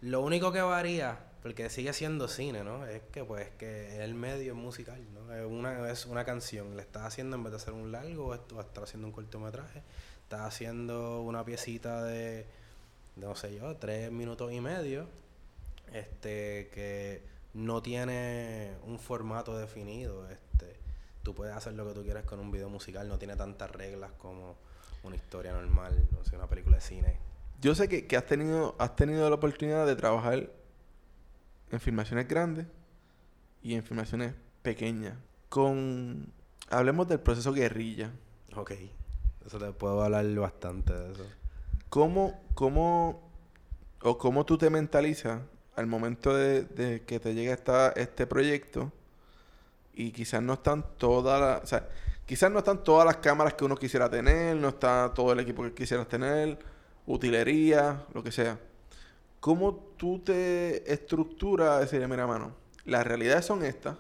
lo 0.01 0.21
único 0.21 0.53
que 0.53 0.63
varía, 0.63 1.19
porque 1.43 1.69
sigue 1.69 1.93
siendo 1.93 2.29
cine, 2.29 2.65
¿no? 2.65 2.87
Es 2.87 3.03
que 3.13 3.25
pues 3.25 3.51
que 3.59 4.03
el 4.03 4.15
medio 4.15 4.53
es 4.53 4.59
musical, 4.59 5.03
¿no? 5.13 5.33
Es 5.35 5.45
una, 5.45 5.91
es 5.91 6.07
una 6.07 6.25
canción. 6.25 6.77
Le 6.77 6.83
estás 6.83 7.05
haciendo 7.05 7.37
en 7.37 7.45
vez 7.45 7.51
de 7.53 7.57
hacer 7.57 7.75
un 7.75 7.93
largo 7.93 8.27
o 8.27 8.35
estar 8.35 8.85
haciendo 8.85 9.07
un 9.09 9.13
cortometraje. 9.13 9.83
Estás 10.23 10.43
haciendo 10.43 11.23
una 11.23 11.45
piecita 11.45 12.03
de 12.05 12.47
no 13.17 13.35
sé 13.35 13.55
yo, 13.55 13.77
tres 13.77 14.13
minutos 14.13 14.53
y 14.53 14.61
medio, 14.61 15.07
este, 15.93 16.71
que 16.73 17.23
no 17.55 17.83
tiene 17.83 18.73
un 18.85 18.99
formato 18.99 19.57
definido, 19.57 20.29
este, 20.29 20.77
tú 21.23 21.35
puedes 21.35 21.57
hacer 21.57 21.73
lo 21.75 21.87
que 21.87 21.95
tú 21.95 22.03
quieras 22.03 22.25
con 22.25 22.39
un 22.39 22.51
video 22.51 22.69
musical, 22.69 23.09
no 23.09 23.19
tiene 23.19 23.37
tantas 23.37 23.71
reglas 23.71 24.13
como 24.19 24.57
una 25.03 25.17
historia 25.17 25.53
normal, 25.53 26.07
no 26.13 26.25
sé, 26.25 26.37
una 26.37 26.49
película 26.49 26.77
de 26.77 26.83
cine. 26.83 27.19
Yo 27.61 27.75
sé 27.75 27.89
que, 27.89 28.07
que 28.07 28.17
has 28.17 28.27
tenido 28.27 28.77
has 28.79 28.95
tenido 28.97 29.29
la 29.31 29.37
oportunidad 29.37 29.87
de 29.87 29.97
trabajar 29.97 30.51
en 31.71 31.81
filmaciones 31.81 32.29
grandes 32.29 32.67
y 33.63 33.75
en 33.75 33.83
filmaciones 33.83 34.35
pequeñas. 34.63 35.17
Con 35.49 36.33
hablemos 36.69 37.09
del 37.09 37.21
proceso 37.21 37.53
guerrilla. 37.53 38.11
Ok, 38.55 38.73
eso 39.47 39.59
te 39.59 39.73
puedo 39.73 40.03
hablar 40.03 40.27
bastante 40.35 40.93
de 40.93 41.13
eso. 41.13 41.25
¿Cómo, 41.89 42.41
cómo 42.55 43.27
o 44.03 44.19
cómo 44.19 44.45
tú 44.45 44.59
te 44.59 44.71
mentalizas 44.71 45.41
al 45.75 45.87
momento 45.87 46.35
de, 46.35 47.03
que 47.07 47.21
te 47.21 47.35
llega 47.35 47.53
esta, 47.53 47.91
este 47.91 48.27
proyecto 48.27 48.93
y 49.95 50.11
quizás 50.11 50.43
no 50.43 50.55
están 50.55 50.85
todas 50.97 51.41
las, 51.41 51.63
o 51.63 51.67
sea, 51.67 51.89
quizás 52.25 52.51
no 52.51 52.59
están 52.59 52.83
todas 52.83 53.07
las 53.07 53.19
cámaras 53.19 53.55
que 53.55 53.65
uno 53.65 53.77
quisiera 53.77 54.09
tener, 54.09 54.57
no 54.57 54.69
está 54.69 55.13
todo 55.15 55.33
el 55.33 55.41
equipo 55.41 55.63
que 55.63 55.75
quisieras 55.75 56.09
tener, 56.09 56.59
utilería, 57.07 58.05
lo 58.13 58.23
que 58.23 58.33
sea. 58.33 58.59
¿Cómo 59.41 59.75
tú 59.97 60.19
te 60.19 60.91
estructuras 60.93 61.71
a 61.71 61.81
decir, 61.81 62.07
mira, 62.09 62.27
mano, 62.27 62.53
las 62.85 63.07
realidades 63.07 63.45
son 63.45 63.65
estas, 63.65 63.97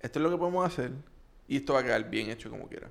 esto 0.00 0.18
es 0.18 0.22
lo 0.22 0.30
que 0.30 0.36
podemos 0.36 0.66
hacer 0.66 0.92
y 1.48 1.56
esto 1.58 1.74
va 1.74 1.80
a 1.80 1.84
quedar 1.84 2.08
bien 2.08 2.30
hecho 2.30 2.50
como 2.50 2.68
quiera? 2.68 2.90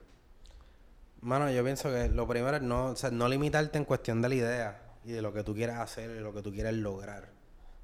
Mano, 1.22 1.50
yo 1.52 1.64
pienso 1.64 1.90
que 1.90 2.10
lo 2.10 2.28
primero 2.28 2.58
es 2.58 2.64
no, 2.64 2.88
o 2.88 2.96
sea, 2.96 3.10
no 3.12 3.28
limitarte 3.28 3.78
en 3.78 3.86
cuestión 3.86 4.22
de 4.22 4.30
la 4.30 4.36
idea 4.36 4.82
y 5.04 5.12
de 5.12 5.22
lo 5.22 5.34
que 5.34 5.44
tú 5.44 5.54
quieras 5.54 5.80
hacer 5.80 6.12
y 6.12 6.20
lo 6.20 6.34
que 6.34 6.42
tú 6.42 6.52
quieres 6.52 6.74
lograr. 6.74 7.30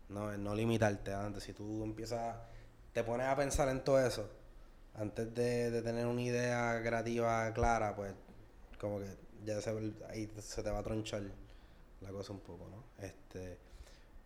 No, 0.09 0.35
no 0.37 0.53
limitarte 0.53 1.13
antes. 1.13 1.43
Si 1.43 1.53
tú 1.53 1.83
empiezas, 1.83 2.35
te 2.93 3.03
pones 3.03 3.27
a 3.27 3.35
pensar 3.35 3.69
en 3.69 3.83
todo 3.83 4.05
eso, 4.05 4.29
antes 4.95 5.33
de, 5.33 5.71
de 5.71 5.81
tener 5.81 6.05
una 6.05 6.21
idea 6.21 6.81
creativa 6.83 7.51
clara, 7.53 7.95
pues 7.95 8.13
como 8.79 8.99
que 8.99 9.07
ya 9.45 9.61
se, 9.61 9.69
ahí 10.09 10.31
se 10.39 10.61
te 10.61 10.69
va 10.69 10.79
a 10.79 10.83
tronchar 10.83 11.23
la 12.01 12.11
cosa 12.11 12.33
un 12.33 12.39
poco, 12.41 12.67
¿no? 12.69 12.83
Este, 13.03 13.57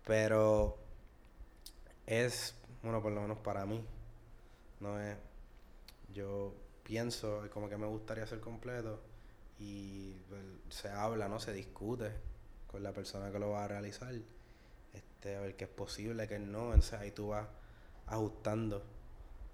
pero 0.06 0.78
es, 2.06 2.56
bueno, 2.82 3.02
por 3.02 3.12
lo 3.12 3.22
menos 3.22 3.40
para 3.40 3.66
mí, 3.66 3.86
no 4.80 5.00
es, 5.00 5.16
yo 6.14 6.54
pienso 6.88 7.44
como 7.54 7.68
que 7.68 7.76
me 7.76 7.86
gustaría 7.86 8.26
ser 8.26 8.40
completo 8.40 9.02
y 9.60 10.14
pues, 10.30 10.42
se 10.70 10.90
habla, 10.90 11.28
¿no? 11.28 11.38
Se 11.38 11.52
discute 11.52 12.12
con 12.68 12.82
la 12.82 12.94
persona 12.94 13.30
que 13.30 13.40
lo 13.40 13.50
va 13.50 13.66
a 13.66 13.68
realizar, 13.68 14.14
este, 14.94 15.36
a 15.36 15.42
ver 15.42 15.58
qué 15.58 15.66
es 15.66 15.70
posible, 15.70 16.28
qué 16.30 16.40
no, 16.40 16.68
entonces 16.68 16.94
ahí 16.94 17.12
tú 17.12 17.28
vas 17.30 17.46
ajustando 18.08 18.84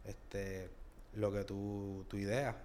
este 0.05 0.69
lo 1.15 1.31
que 1.31 1.43
tú, 1.43 2.05
tu 2.07 2.17
idea 2.17 2.55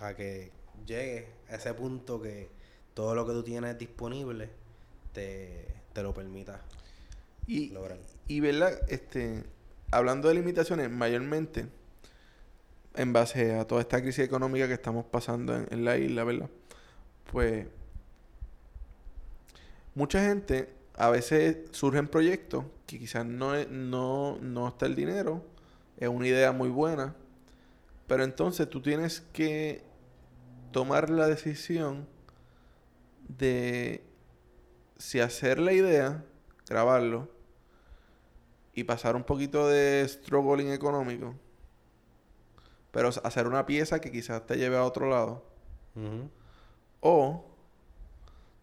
a 0.00 0.14
que 0.14 0.50
llegue 0.84 1.28
a 1.48 1.56
ese 1.56 1.72
punto 1.74 2.20
que 2.20 2.48
todo 2.94 3.14
lo 3.14 3.24
que 3.24 3.32
tú 3.32 3.42
tienes 3.44 3.78
disponible 3.78 4.50
te, 5.12 5.66
te 5.92 6.02
lo 6.02 6.12
permita 6.12 6.60
Y, 7.46 7.70
lograr. 7.70 7.98
y 8.26 8.40
verdad, 8.40 8.80
este, 8.88 9.44
hablando 9.92 10.28
de 10.28 10.34
limitaciones, 10.34 10.90
mayormente, 10.90 11.66
en 12.96 13.12
base 13.12 13.54
a 13.54 13.66
toda 13.66 13.80
esta 13.80 14.00
crisis 14.00 14.24
económica 14.24 14.66
que 14.66 14.74
estamos 14.74 15.04
pasando 15.04 15.54
en, 15.54 15.66
en 15.70 15.84
la 15.84 15.96
isla, 15.96 16.24
¿verdad? 16.24 16.50
Pues 17.30 17.66
mucha 19.94 20.22
gente, 20.22 20.68
a 20.94 21.10
veces 21.10 21.58
surgen 21.72 22.08
proyectos 22.08 22.64
que 22.86 22.98
quizás 22.98 23.26
no, 23.26 23.64
no, 23.66 24.38
no 24.40 24.68
está 24.68 24.86
el 24.86 24.94
dinero, 24.94 25.44
es 25.96 26.08
una 26.08 26.26
idea 26.26 26.52
muy 26.52 26.68
buena, 26.68 27.14
pero 28.06 28.22
entonces 28.22 28.68
tú 28.68 28.80
tienes 28.80 29.20
que 29.32 29.82
tomar 30.70 31.10
la 31.10 31.26
decisión 31.26 32.06
de 33.28 34.04
si 34.98 35.20
hacer 35.20 35.58
la 35.58 35.72
idea, 35.72 36.24
grabarlo 36.68 37.28
y 38.74 38.84
pasar 38.84 39.16
un 39.16 39.24
poquito 39.24 39.68
de 39.68 40.06
struggling 40.06 40.70
económico, 40.70 41.34
pero 42.90 43.08
hacer 43.08 43.46
una 43.46 43.66
pieza 43.66 44.00
que 44.00 44.10
quizás 44.10 44.46
te 44.46 44.56
lleve 44.56 44.76
a 44.76 44.84
otro 44.84 45.08
lado, 45.08 45.42
o 47.00 47.44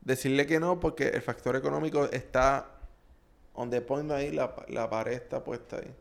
decirle 0.02 0.46
que 0.46 0.60
no 0.60 0.80
porque 0.80 1.10
el 1.10 1.22
factor 1.22 1.56
económico 1.56 2.06
está 2.06 2.70
donde 3.56 3.82
point 3.82 4.12
ahí, 4.12 4.32
la, 4.32 4.56
la 4.68 4.90
pared 4.90 5.14
está 5.14 5.44
puesta 5.44 5.78
ahí. 5.78 5.94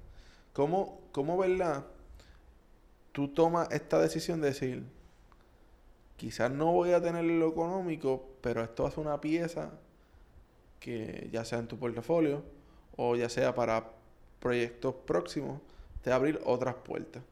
¿Cómo, 0.53 1.01
cómo 1.13 1.37
verdad? 1.37 1.85
Tú 3.13 3.29
tomas 3.29 3.71
esta 3.71 3.99
decisión 3.99 4.41
de 4.41 4.49
decir, 4.49 4.85
quizás 6.17 6.51
no 6.51 6.73
voy 6.73 6.93
a 6.93 7.03
tener 7.03 7.25
lo 7.25 7.49
económico, 7.49 8.29
pero 8.41 8.63
esto 8.63 8.87
es 8.87 8.97
una 8.97 9.21
pieza 9.21 9.71
que 10.81 11.29
ya 11.31 11.45
sea 11.45 11.59
en 11.59 11.69
tu 11.69 11.79
portafolio 11.79 12.43
o 12.97 13.17
ya 13.17 13.29
sea 13.29 13.55
para 13.55 13.91
proyectos 14.41 14.95
próximos, 15.07 15.61
te 16.03 16.11
va 16.11 16.17
a 16.17 16.19
abrir 16.19 16.41
otras 16.45 16.75
puertas. 16.75 17.23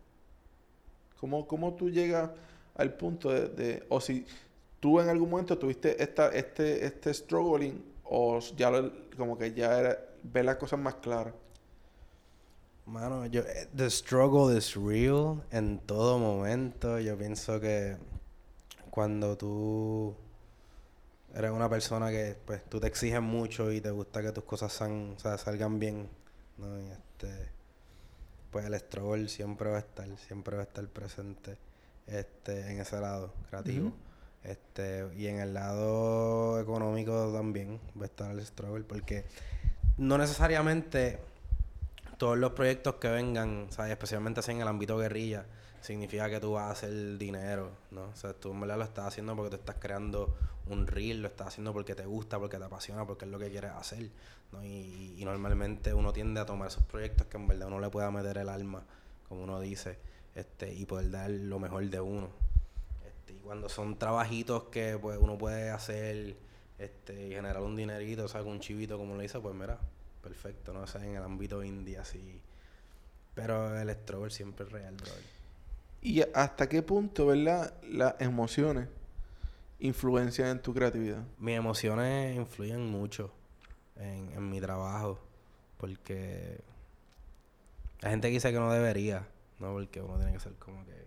¿Cómo, 1.20 1.46
cómo 1.46 1.74
tú 1.74 1.90
llegas 1.90 2.30
al 2.74 2.94
punto 2.94 3.30
de, 3.30 3.84
o 3.88 4.00
si 4.00 4.26
tú 4.80 5.00
en 5.00 5.08
algún 5.08 5.30
momento 5.30 5.58
tuviste 5.58 6.02
esta, 6.02 6.28
este, 6.30 6.84
este 6.86 7.12
struggling 7.14 7.82
o 8.04 8.38
ya 8.56 8.70
lo- 8.70 8.92
como 9.16 9.36
que 9.38 9.52
ya 9.52 9.78
era, 9.80 9.98
ver 10.22 10.44
las 10.46 10.56
cosas 10.56 10.78
más 10.80 10.94
claras? 10.96 11.34
Mano, 12.86 13.26
yo, 13.26 13.42
eh, 13.42 13.68
the 13.74 13.88
struggle 13.90 14.50
is 14.56 14.74
real 14.74 15.42
en 15.50 15.78
todo 15.86 16.18
momento. 16.18 16.98
Yo 16.98 17.16
pienso 17.16 17.60
que 17.60 17.96
cuando 18.90 19.36
tú 19.36 20.14
eres 21.34 21.50
una 21.50 21.68
persona 21.68 22.10
que 22.10 22.36
pues 22.44 22.64
tú 22.68 22.80
te 22.80 22.86
exiges 22.88 23.20
mucho 23.22 23.70
y 23.72 23.80
te 23.80 23.90
gusta 23.90 24.22
que 24.22 24.32
tus 24.32 24.44
cosas 24.44 24.72
san- 24.72 25.14
o 25.16 25.18
sea, 25.18 25.38
salgan 25.38 25.78
bien, 25.78 26.08
¿no? 26.58 26.76
Este, 26.78 27.48
pues 28.50 28.64
el 28.66 28.74
struggle 28.74 29.28
siempre 29.28 29.70
va 29.70 29.76
a 29.76 29.80
estar, 29.80 30.08
siempre 30.18 30.56
va 30.56 30.62
a 30.62 30.66
estar 30.66 30.86
presente 30.88 31.56
este, 32.06 32.72
en 32.72 32.80
ese 32.80 33.00
lado 33.00 33.32
creativo. 33.48 33.92
Este, 34.42 35.06
y 35.16 35.26
en 35.26 35.38
el 35.38 35.52
lado 35.52 36.58
económico 36.60 37.30
también 37.32 37.78
va 37.98 38.02
a 38.02 38.06
estar 38.06 38.30
el 38.30 38.44
struggle 38.44 38.84
porque 38.84 39.24
no 39.98 40.16
necesariamente 40.16 41.18
todos 42.20 42.36
los 42.36 42.52
proyectos 42.52 42.96
que 42.96 43.08
vengan, 43.08 43.68
¿sabes? 43.70 43.92
especialmente 43.92 44.40
así 44.40 44.52
en 44.52 44.60
el 44.60 44.68
ámbito 44.68 44.98
guerrilla, 44.98 45.46
significa 45.80 46.28
que 46.28 46.38
tú 46.38 46.52
vas 46.52 46.64
a 46.64 46.70
hacer 46.72 47.16
dinero, 47.16 47.70
¿no? 47.90 48.08
O 48.08 48.14
sea, 48.14 48.34
tú 48.34 48.50
en 48.50 48.60
verdad 48.60 48.76
lo 48.76 48.84
estás 48.84 49.06
haciendo 49.06 49.34
porque 49.34 49.48
te 49.48 49.56
estás 49.56 49.76
creando 49.80 50.36
un 50.66 50.86
reel, 50.86 51.22
lo 51.22 51.28
estás 51.28 51.46
haciendo 51.46 51.72
porque 51.72 51.94
te 51.94 52.04
gusta, 52.04 52.38
porque 52.38 52.58
te 52.58 52.64
apasiona, 52.64 53.06
porque 53.06 53.24
es 53.24 53.30
lo 53.30 53.38
que 53.38 53.48
quieres 53.50 53.70
hacer, 53.70 54.10
¿no? 54.52 54.62
Y, 54.62 55.18
normalmente 55.24 55.94
uno 55.94 56.12
tiende 56.12 56.40
a 56.40 56.44
tomar 56.44 56.68
esos 56.68 56.84
proyectos 56.84 57.26
que 57.26 57.38
en 57.38 57.46
verdad 57.46 57.68
uno 57.68 57.80
le 57.80 57.88
pueda 57.88 58.10
meter 58.10 58.36
el 58.36 58.50
alma, 58.50 58.82
como 59.26 59.44
uno 59.44 59.58
dice, 59.58 59.96
este, 60.34 60.74
y 60.74 60.84
poder 60.84 61.10
dar 61.10 61.30
lo 61.30 61.58
mejor 61.58 61.88
de 61.88 62.00
uno. 62.02 62.28
Este, 63.06 63.32
y 63.32 63.36
cuando 63.36 63.70
son 63.70 63.98
trabajitos 63.98 64.64
que 64.64 64.98
pues 65.00 65.16
uno 65.18 65.38
puede 65.38 65.70
hacer 65.70 66.36
este, 66.76 67.28
y 67.28 67.30
generar 67.30 67.62
un 67.62 67.76
dinerito, 67.76 68.26
o 68.26 68.28
sea, 68.28 68.42
un 68.42 68.60
chivito 68.60 68.98
como 68.98 69.14
lo 69.14 69.22
dice, 69.22 69.40
pues 69.40 69.54
mira, 69.54 69.78
perfecto, 70.22 70.72
¿no? 70.72 70.82
O 70.82 70.86
sea, 70.86 71.04
en 71.04 71.16
el 71.16 71.22
ámbito 71.22 71.62
indie 71.62 71.98
así. 71.98 72.40
Pero 73.34 73.78
el 73.78 73.88
extrovert 73.90 74.32
siempre 74.32 74.66
es 74.66 74.72
real, 74.72 74.94
brother. 74.96 75.22
¿Y 76.02 76.22
hasta 76.34 76.68
qué 76.68 76.82
punto, 76.82 77.26
verdad, 77.26 77.74
las 77.82 78.14
emociones 78.20 78.88
influencian 79.78 80.48
en 80.48 80.62
tu 80.62 80.74
creatividad? 80.74 81.24
Mis 81.38 81.56
emociones 81.56 82.36
influyen 82.36 82.86
mucho 82.86 83.32
en, 83.96 84.32
en 84.32 84.48
mi 84.48 84.60
trabajo. 84.60 85.18
Porque 85.78 86.60
la 88.00 88.10
gente 88.10 88.28
dice 88.28 88.52
que 88.52 88.58
no 88.58 88.72
debería, 88.72 89.26
¿no? 89.58 89.72
Porque 89.72 90.00
uno 90.00 90.16
tiene 90.16 90.32
que 90.32 90.40
ser 90.40 90.54
como 90.54 90.84
que 90.84 91.06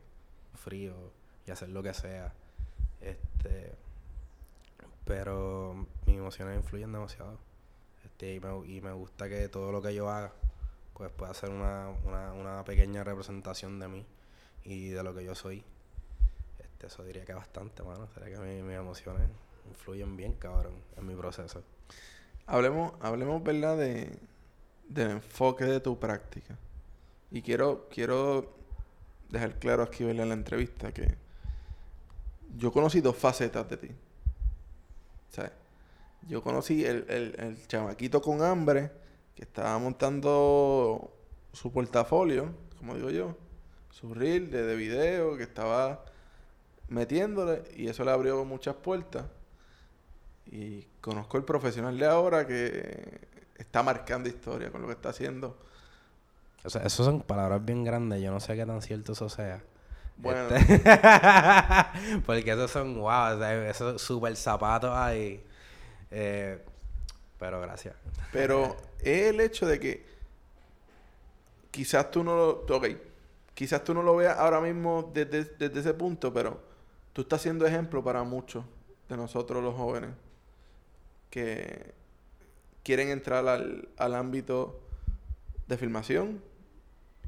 frío 0.56 1.12
y 1.46 1.52
hacer 1.52 1.70
lo 1.70 1.82
que 1.84 1.94
sea. 1.94 2.34
Este. 3.02 3.74
Pero 5.06 5.88
mis 6.06 6.18
emociones 6.18 6.58
influyen 6.58 6.92
demasiado. 6.92 7.38
Y, 8.24 8.40
me, 8.40 8.68
y 8.68 8.82
me 8.82 8.92
gusta 8.94 9.28
que 9.30 9.48
todo 9.50 9.72
lo 9.72 9.82
que 9.82 9.94
yo 9.94 10.10
haga, 10.10 10.32
pues 10.94 11.12
pueda 11.12 11.34
ser 11.34 11.50
una, 11.50 11.90
una, 12.06 12.34
una 12.34 12.64
pequeña 12.64 13.04
representación 13.04 13.80
de 13.80 13.88
mí 13.88 14.06
y 14.64 14.90
de 14.90 15.04
lo 15.04 15.14
que 15.14 15.24
yo 15.26 15.36
soy. 15.36 15.64
Este, 16.60 16.88
eso 16.88 17.04
diría 17.04 17.26
que 17.26 17.34
bastante, 17.34 17.84
mano. 17.84 18.08
Sería 18.14 18.38
que 18.38 18.42
mi- 18.46 18.62
mis 18.64 18.78
emociones 18.78 19.28
influyen 19.70 20.16
bien, 20.18 20.34
cabrón, 20.34 20.74
en 20.98 21.08
mi 21.08 21.16
proceso. 21.16 21.64
Hablemos, 22.46 22.94
hablemos, 23.02 23.44
¿verdad? 23.44 23.78
De, 23.78 24.18
del 24.90 25.12
enfoque 25.12 25.66
de 25.66 25.80
tu 25.80 26.00
práctica. 26.00 26.56
Y 27.32 27.42
quiero, 27.42 27.88
quiero 27.90 28.54
dejar 29.30 29.58
claro 29.60 29.84
aquí, 29.84 30.04
¿verdad? 30.04 30.24
En 30.24 30.30
la 30.30 30.36
entrevista 30.36 30.92
que 30.94 31.16
yo 32.58 32.72
conocí 32.72 33.02
dos 33.02 33.16
facetas 33.18 33.68
de 33.70 33.78
ti. 33.78 33.90
Sea, 35.32 35.52
yo 36.28 36.42
conocí 36.42 36.86
el, 36.86 37.06
el, 37.10 37.36
el 37.40 37.68
chamaquito 37.68 38.22
con 38.22 38.42
hambre 38.42 38.92
que 39.36 39.44
estaba 39.44 39.78
montando 39.80 41.12
su 41.54 41.72
portafolio, 41.72 42.52
como 42.78 42.96
digo 42.96 43.10
yo, 43.10 43.36
su 43.92 44.14
reel 44.14 44.50
de, 44.52 44.64
de 44.64 44.76
video, 44.76 45.38
que 45.38 45.44
estaba 45.44 46.04
metiéndole 46.88 47.64
y 47.76 47.88
eso 47.88 48.04
le 48.04 48.12
abrió 48.12 48.44
muchas 48.46 48.76
puertas. 48.76 49.26
Y 50.46 50.82
conozco 51.02 51.38
el 51.38 51.44
profesional 51.46 51.98
de 51.98 52.06
ahora 52.06 52.46
que 52.46 53.22
está 53.58 53.82
marcando 53.82 54.30
historia 54.30 54.72
con 54.72 54.82
lo 54.82 54.88
que 54.88 54.94
está 54.94 55.10
haciendo. 55.10 55.58
O 56.64 56.70
sea, 56.70 56.84
eso 56.84 57.04
son 57.04 57.22
palabras 57.22 57.64
bien 57.64 57.84
grandes. 57.84 58.22
Yo 58.22 58.32
no 58.32 58.40
sé 58.40 58.56
qué 58.56 58.66
tan 58.66 58.82
cierto 58.82 59.14
eso 59.14 59.30
sea. 59.30 59.64
Bueno, 60.18 60.48
Este- 60.56 60.84
Porque 62.26 62.52
esos 62.52 62.70
son, 62.72 62.96
wow, 62.96 63.36
o 63.36 63.40
sea, 63.40 63.70
esos 63.70 64.02
super 64.02 64.36
zapatos 64.36 64.92
ahí. 64.96 65.44
Eh, 66.16 66.60
pero 67.40 67.60
gracias. 67.60 67.96
pero 68.32 68.78
es 69.00 69.30
el 69.30 69.40
hecho 69.42 69.66
de 69.66 69.80
que 69.80 70.06
quizás 71.72 72.12
tú 72.12 72.24
no 72.24 72.38
lo... 72.38 72.50
Ok, 72.76 72.88
quizás 73.56 73.84
tú 73.84 73.94
no 73.94 74.04
lo 74.04 74.16
veas 74.16 74.38
ahora 74.38 74.62
mismo 74.62 75.12
desde, 75.14 75.44
desde 75.44 75.80
ese 75.80 75.94
punto, 75.96 76.32
pero 76.32 76.62
tú 77.14 77.24
estás 77.24 77.42
siendo 77.42 77.66
ejemplo 77.66 78.04
para 78.04 78.24
muchos 78.24 78.64
de 79.10 79.18
nosotros 79.18 79.64
los 79.64 79.76
jóvenes 79.76 80.12
que 81.32 81.94
quieren 82.84 83.10
entrar 83.10 83.48
al, 83.48 83.90
al 83.98 84.14
ámbito 84.14 84.80
de 85.68 85.78
filmación 85.78 86.42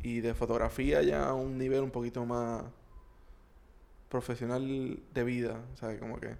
y 0.04 0.19
de 0.19 0.36
fotografía 0.36 1.02
ya 1.02 1.28
a 1.28 1.34
un 1.34 1.58
nivel 1.58 1.82
un 1.82 1.91
poquito 1.91 2.24
más 2.24 2.63
profesional 4.10 5.00
de 5.13 5.24
vida, 5.24 5.60
sea, 5.80 6.00
como 6.00 6.19
que 6.19 6.38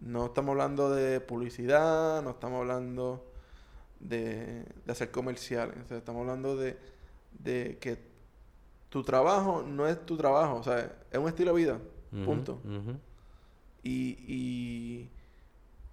no 0.00 0.26
estamos 0.26 0.52
hablando 0.52 0.94
de 0.94 1.20
publicidad, 1.20 2.22
no 2.22 2.30
estamos 2.30 2.60
hablando 2.60 3.24
de, 4.00 4.64
de 4.84 4.92
hacer 4.92 5.10
comerciales, 5.10 5.76
o 5.84 5.88
sea, 5.88 5.98
estamos 5.98 6.20
hablando 6.20 6.56
de, 6.56 6.78
de 7.38 7.78
que 7.80 7.98
tu 8.88 9.02
trabajo 9.02 9.62
no 9.62 9.86
es 9.86 10.04
tu 10.06 10.16
trabajo, 10.16 10.56
o 10.56 10.62
sea, 10.62 10.96
es 11.10 11.18
un 11.18 11.28
estilo 11.28 11.54
de 11.54 11.60
vida, 11.60 11.78
punto. 12.24 12.60
Y, 13.82 14.16
y, 14.26 15.10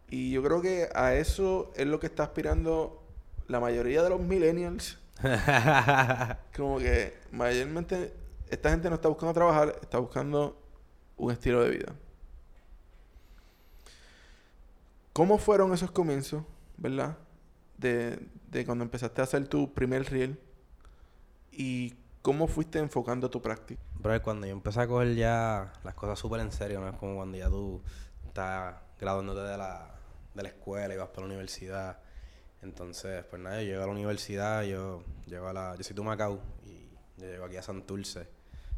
y 0.10 0.32
yo 0.32 0.42
creo 0.44 0.62
que 0.62 0.90
a 0.94 1.16
eso 1.16 1.72
es 1.76 1.86
lo 1.86 2.00
que 2.00 2.08
está 2.08 2.24
aspirando 2.24 3.04
la 3.48 3.60
mayoría 3.60 4.04
de 4.04 4.10
los 4.10 4.22
millennials. 4.22 5.00
Como 6.56 6.80
que 6.80 7.14
mayormente 7.32 8.14
esta 8.50 8.70
gente 8.70 8.90
no 8.90 8.96
está 8.96 9.10
buscando 9.10 9.34
trabajar, 9.34 9.76
está 9.82 10.00
buscando 10.00 10.60
un 11.18 11.32
estilo 11.32 11.64
de 11.64 11.70
vida. 11.72 11.96
¿Cómo 15.14 15.38
fueron 15.38 15.74
esos 15.74 15.92
comienzos, 15.92 16.44
verdad? 16.78 17.18
De, 17.78 18.20
de 18.50 18.66
cuando 18.66 18.84
empezaste 18.84 19.22
a 19.22 19.26
hacer 19.26 19.48
tu 19.48 19.72
primer 19.72 20.10
reel 20.10 20.40
y 21.52 21.94
cómo 22.24 22.48
fuiste 22.48 22.80
enfocando 22.80 23.30
tu 23.30 23.40
práctica. 23.40 23.80
Bro, 24.00 24.20
cuando 24.24 24.48
yo 24.48 24.54
empecé 24.54 24.82
a 24.82 24.88
coger 24.88 25.14
ya 25.14 25.72
las 25.84 25.94
cosas 25.94 26.18
súper 26.18 26.42
en 26.42 26.52
serio, 26.52 26.80
no 26.80 26.90
es 26.90 26.96
como 26.96 27.18
cuando 27.18 27.38
ya 27.38 27.48
tú 27.48 27.82
estás 28.26 28.76
graduándote 29.00 29.42
de 29.42 29.58
la, 29.58 29.94
de 30.34 30.44
la 30.44 30.50
escuela 30.50 30.92
y 30.94 30.98
vas 30.98 31.10
para 31.10 31.22
la 31.22 31.28
universidad. 31.28 32.00
Entonces, 32.64 33.24
pues 33.26 33.40
nada, 33.40 33.62
yo 33.62 33.68
llego 33.68 33.84
a 33.84 33.86
la 33.86 33.92
universidad, 33.92 34.64
yo 34.64 35.04
llego 35.28 35.48
a 35.48 35.54
la... 35.54 35.76
Yo 35.76 35.84
soy 35.84 35.96
de 35.96 36.02
Macao 36.02 36.40
y 36.66 36.90
yo 37.22 37.28
llego 37.28 37.46
aquí 37.46 37.58
a 37.58 37.62
Santurce, 37.62 38.28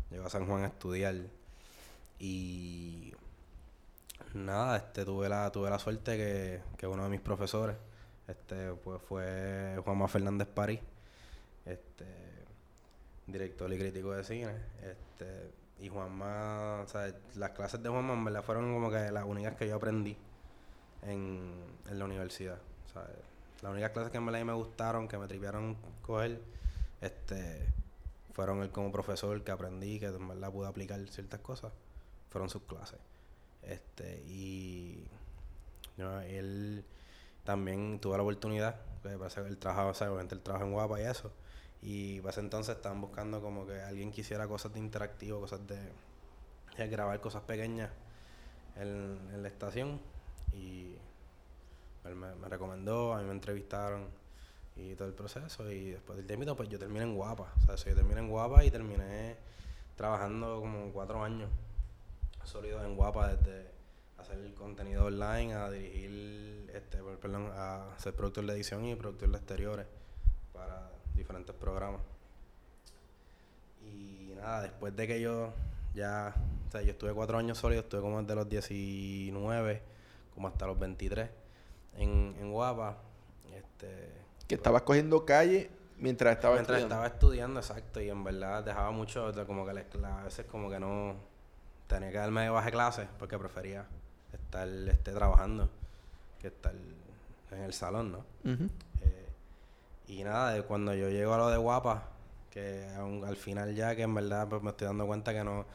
llego 0.09 0.25
a 0.25 0.29
San 0.29 0.47
Juan 0.47 0.63
a 0.63 0.67
estudiar 0.67 1.15
y 2.19 3.13
nada, 4.33 4.77
este 4.77 5.05
tuve 5.05 5.29
la, 5.29 5.51
tuve 5.51 5.69
la 5.69 5.79
suerte 5.79 6.17
que, 6.17 6.61
que 6.77 6.87
uno 6.87 7.03
de 7.03 7.09
mis 7.09 7.21
profesores, 7.21 7.75
este, 8.27 8.73
pues 8.73 9.01
fue 9.01 9.79
Juanma 9.83 10.07
Fernández 10.07 10.47
París, 10.47 10.79
este, 11.65 12.05
director 13.27 13.71
y 13.71 13.77
crítico 13.77 14.11
de 14.11 14.23
cine, 14.23 14.53
este, 14.83 15.51
y 15.79 15.89
Juanma, 15.89 16.81
o 16.83 16.87
sea, 16.87 17.13
las 17.35 17.51
clases 17.51 17.81
de 17.81 17.89
Juanma 17.89 18.13
en 18.13 18.23
verdad 18.25 18.43
fueron 18.43 18.73
como 18.73 18.89
que 18.89 19.11
las 19.11 19.25
únicas 19.25 19.55
que 19.55 19.67
yo 19.67 19.75
aprendí 19.75 20.17
en, 21.03 21.63
en 21.89 21.99
la 21.99 22.05
universidad, 22.05 22.57
o 22.95 22.99
las 23.61 23.71
únicas 23.71 23.91
clases 23.91 24.11
que 24.11 24.17
en 24.17 24.25
verdad 24.25 24.43
me 24.43 24.53
gustaron, 24.53 25.07
que 25.07 25.17
me 25.17 25.27
tripearon 25.27 25.75
coger, 26.01 26.41
este, 27.01 27.73
fueron 28.33 28.61
él 28.61 28.69
como 28.69 28.91
profesor 28.91 29.41
que 29.43 29.51
aprendí, 29.51 29.99
que 29.99 30.07
en 30.07 30.27
verdad 30.27 30.51
pude 30.51 30.67
aplicar 30.67 30.99
ciertas 31.07 31.39
cosas, 31.39 31.71
fueron 32.29 32.49
sus 32.49 32.63
clases. 32.63 32.99
Este, 33.67 34.23
y 34.27 35.07
yo, 35.97 36.19
él 36.21 36.85
también 37.43 37.99
tuvo 37.99 38.17
la 38.17 38.23
oportunidad, 38.23 38.79
que 39.01 39.17
parece 39.17 39.41
que 39.41 39.47
él 39.47 39.57
trabajaba, 39.57 39.91
o 39.91 39.93
sea, 39.93 40.09
obviamente 40.09 40.35
él 40.35 40.41
trabaja 40.41 40.65
en 40.65 40.71
Guapa 40.71 40.99
y 41.01 41.03
eso. 41.03 41.31
Y 41.81 42.19
para 42.21 42.31
ese 42.31 42.39
entonces 42.41 42.75
estaban 42.75 43.01
buscando 43.01 43.41
como 43.41 43.65
que 43.67 43.79
alguien 43.81 44.11
quisiera 44.11 44.47
cosas 44.47 44.73
de 44.73 44.79
interactivo, 44.79 45.39
cosas 45.39 45.61
de, 45.67 45.77
grabar 46.87 47.19
cosas 47.21 47.43
pequeñas 47.43 47.91
en, 48.75 49.19
en 49.33 49.43
la 49.43 49.47
estación. 49.47 49.99
Y 50.53 50.95
él 52.05 52.15
me, 52.15 52.33
me 52.35 52.49
recomendó, 52.49 53.13
a 53.13 53.19
mí 53.19 53.25
me 53.25 53.33
entrevistaron 53.33 54.07
y 54.75 54.95
todo 54.95 55.07
el 55.07 55.13
proceso. 55.13 55.71
Y 55.71 55.91
después 55.91 56.17
del 56.17 56.27
tiempo, 56.27 56.55
pues 56.55 56.69
yo 56.69 56.79
terminé 56.79 57.03
en 57.03 57.15
Guapa. 57.15 57.53
O 57.67 57.77
sea, 57.77 57.91
yo 57.91 57.95
terminé 57.95 58.19
en 58.19 58.29
Guapa 58.29 58.63
y 58.63 58.71
terminé 58.71 59.37
trabajando 59.95 60.59
como 60.59 60.91
cuatro 60.91 61.23
años 61.23 61.49
sólidos 62.49 62.83
en 62.85 62.95
Guapa 62.95 63.33
desde 63.35 63.71
hacer 64.17 64.37
el 64.39 64.53
contenido 64.53 65.05
online 65.05 65.53
a 65.53 65.69
dirigir, 65.69 66.69
este, 66.73 66.97
per- 67.03 67.17
perdón, 67.19 67.49
a 67.53 67.93
ser 67.97 68.13
productor 68.15 68.45
de 68.45 68.53
edición 68.53 68.85
y 68.85 68.95
productor 68.95 69.29
de 69.29 69.37
exteriores 69.37 69.85
para 70.53 70.89
diferentes 71.15 71.55
programas. 71.55 72.01
Y 73.83 74.33
nada, 74.35 74.63
después 74.63 74.95
de 74.95 75.07
que 75.07 75.21
yo 75.21 75.53
ya, 75.93 76.33
o 76.67 76.71
sea, 76.71 76.81
yo 76.81 76.91
estuve 76.91 77.13
cuatro 77.13 77.37
años 77.37 77.57
sólidos, 77.57 77.85
estuve 77.85 78.01
como 78.01 78.21
desde 78.21 78.35
los 78.35 78.49
19, 78.49 79.81
como 80.33 80.47
hasta 80.47 80.65
los 80.65 80.77
23 80.79 81.29
en, 81.97 82.35
en 82.39 82.51
Guapa. 82.51 82.97
Este, 83.53 84.11
Que 84.47 84.55
estabas 84.55 84.81
cogiendo 84.81 85.23
calle 85.25 85.69
mientras 85.97 86.33
estabas 86.35 86.57
Mientras 86.57 86.79
estudiando. 86.79 86.95
estaba 86.95 87.07
estudiando, 87.15 87.59
exacto, 87.59 88.01
y 88.01 88.09
en 88.09 88.23
verdad 88.23 88.63
dejaba 88.63 88.91
mucho, 88.91 89.31
como 89.45 89.65
que 89.65 89.73
la 89.73 90.19
a 90.19 90.23
veces 90.23 90.45
como 90.47 90.69
que 90.69 90.79
no 90.79 91.15
tenía 91.87 92.11
que 92.11 92.17
darme 92.17 92.41
de 92.41 92.49
baja 92.49 92.71
clase 92.71 93.07
porque 93.19 93.37
prefería 93.37 93.85
estar 94.33 94.67
este, 94.67 95.11
trabajando 95.11 95.69
que 96.39 96.47
estar 96.47 96.73
en 97.51 97.61
el 97.61 97.73
salón, 97.73 98.11
¿no? 98.11 98.25
Eh, 99.01 99.29
Y 100.07 100.23
nada, 100.23 100.53
de 100.53 100.63
cuando 100.63 100.93
yo 100.93 101.09
llego 101.09 101.33
a 101.33 101.37
lo 101.37 101.49
de 101.49 101.57
guapa, 101.57 102.09
que 102.51 102.87
al 103.25 103.35
final 103.35 103.75
ya 103.75 103.95
que 103.95 104.03
en 104.03 104.13
verdad 104.13 104.47
pues 104.47 104.61
me 104.61 104.69
estoy 104.69 104.87
dando 104.87 105.05
cuenta 105.05 105.33
que 105.33 105.43
no 105.43 105.65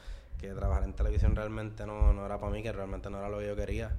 que 0.41 0.55
trabajar 0.55 0.85
en 0.85 0.95
televisión 0.95 1.37
realmente 1.37 1.85
no, 1.85 2.15
no 2.15 2.25
era 2.25 2.39
para 2.39 2.51
mí, 2.51 2.63
que 2.63 2.73
realmente 2.73 3.11
no 3.11 3.19
era 3.19 3.29
lo 3.29 3.41
que 3.41 3.49
yo 3.49 3.57
quería. 3.57 3.95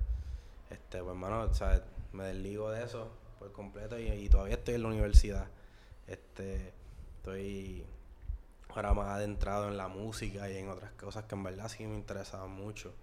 Este, 0.71 0.99
pues 0.99 1.11
hermano, 1.11 1.41
o 1.41 1.53
sea, 1.53 1.83
me 2.13 2.23
desligo 2.23 2.71
de 2.71 2.83
eso 2.83 3.11
por 3.37 3.51
completo 3.51 3.99
y, 3.99 4.27
todavía 4.29 4.55
estoy 4.55 4.75
en 4.75 4.81
la 4.83 4.87
universidad. 4.87 5.45
Este, 6.07 6.73
estoy 7.17 7.83
ahora 8.75 8.93
más 8.93 9.09
adentrado 9.09 9.67
en 9.67 9.77
la 9.77 9.87
música 9.87 10.49
y 10.49 10.57
en 10.57 10.69
otras 10.69 10.91
cosas 10.93 11.25
que 11.25 11.35
en 11.35 11.43
verdad 11.43 11.67
sí 11.67 11.85
me 11.85 11.95
interesaban 11.95 12.51
mucho. 12.51 12.93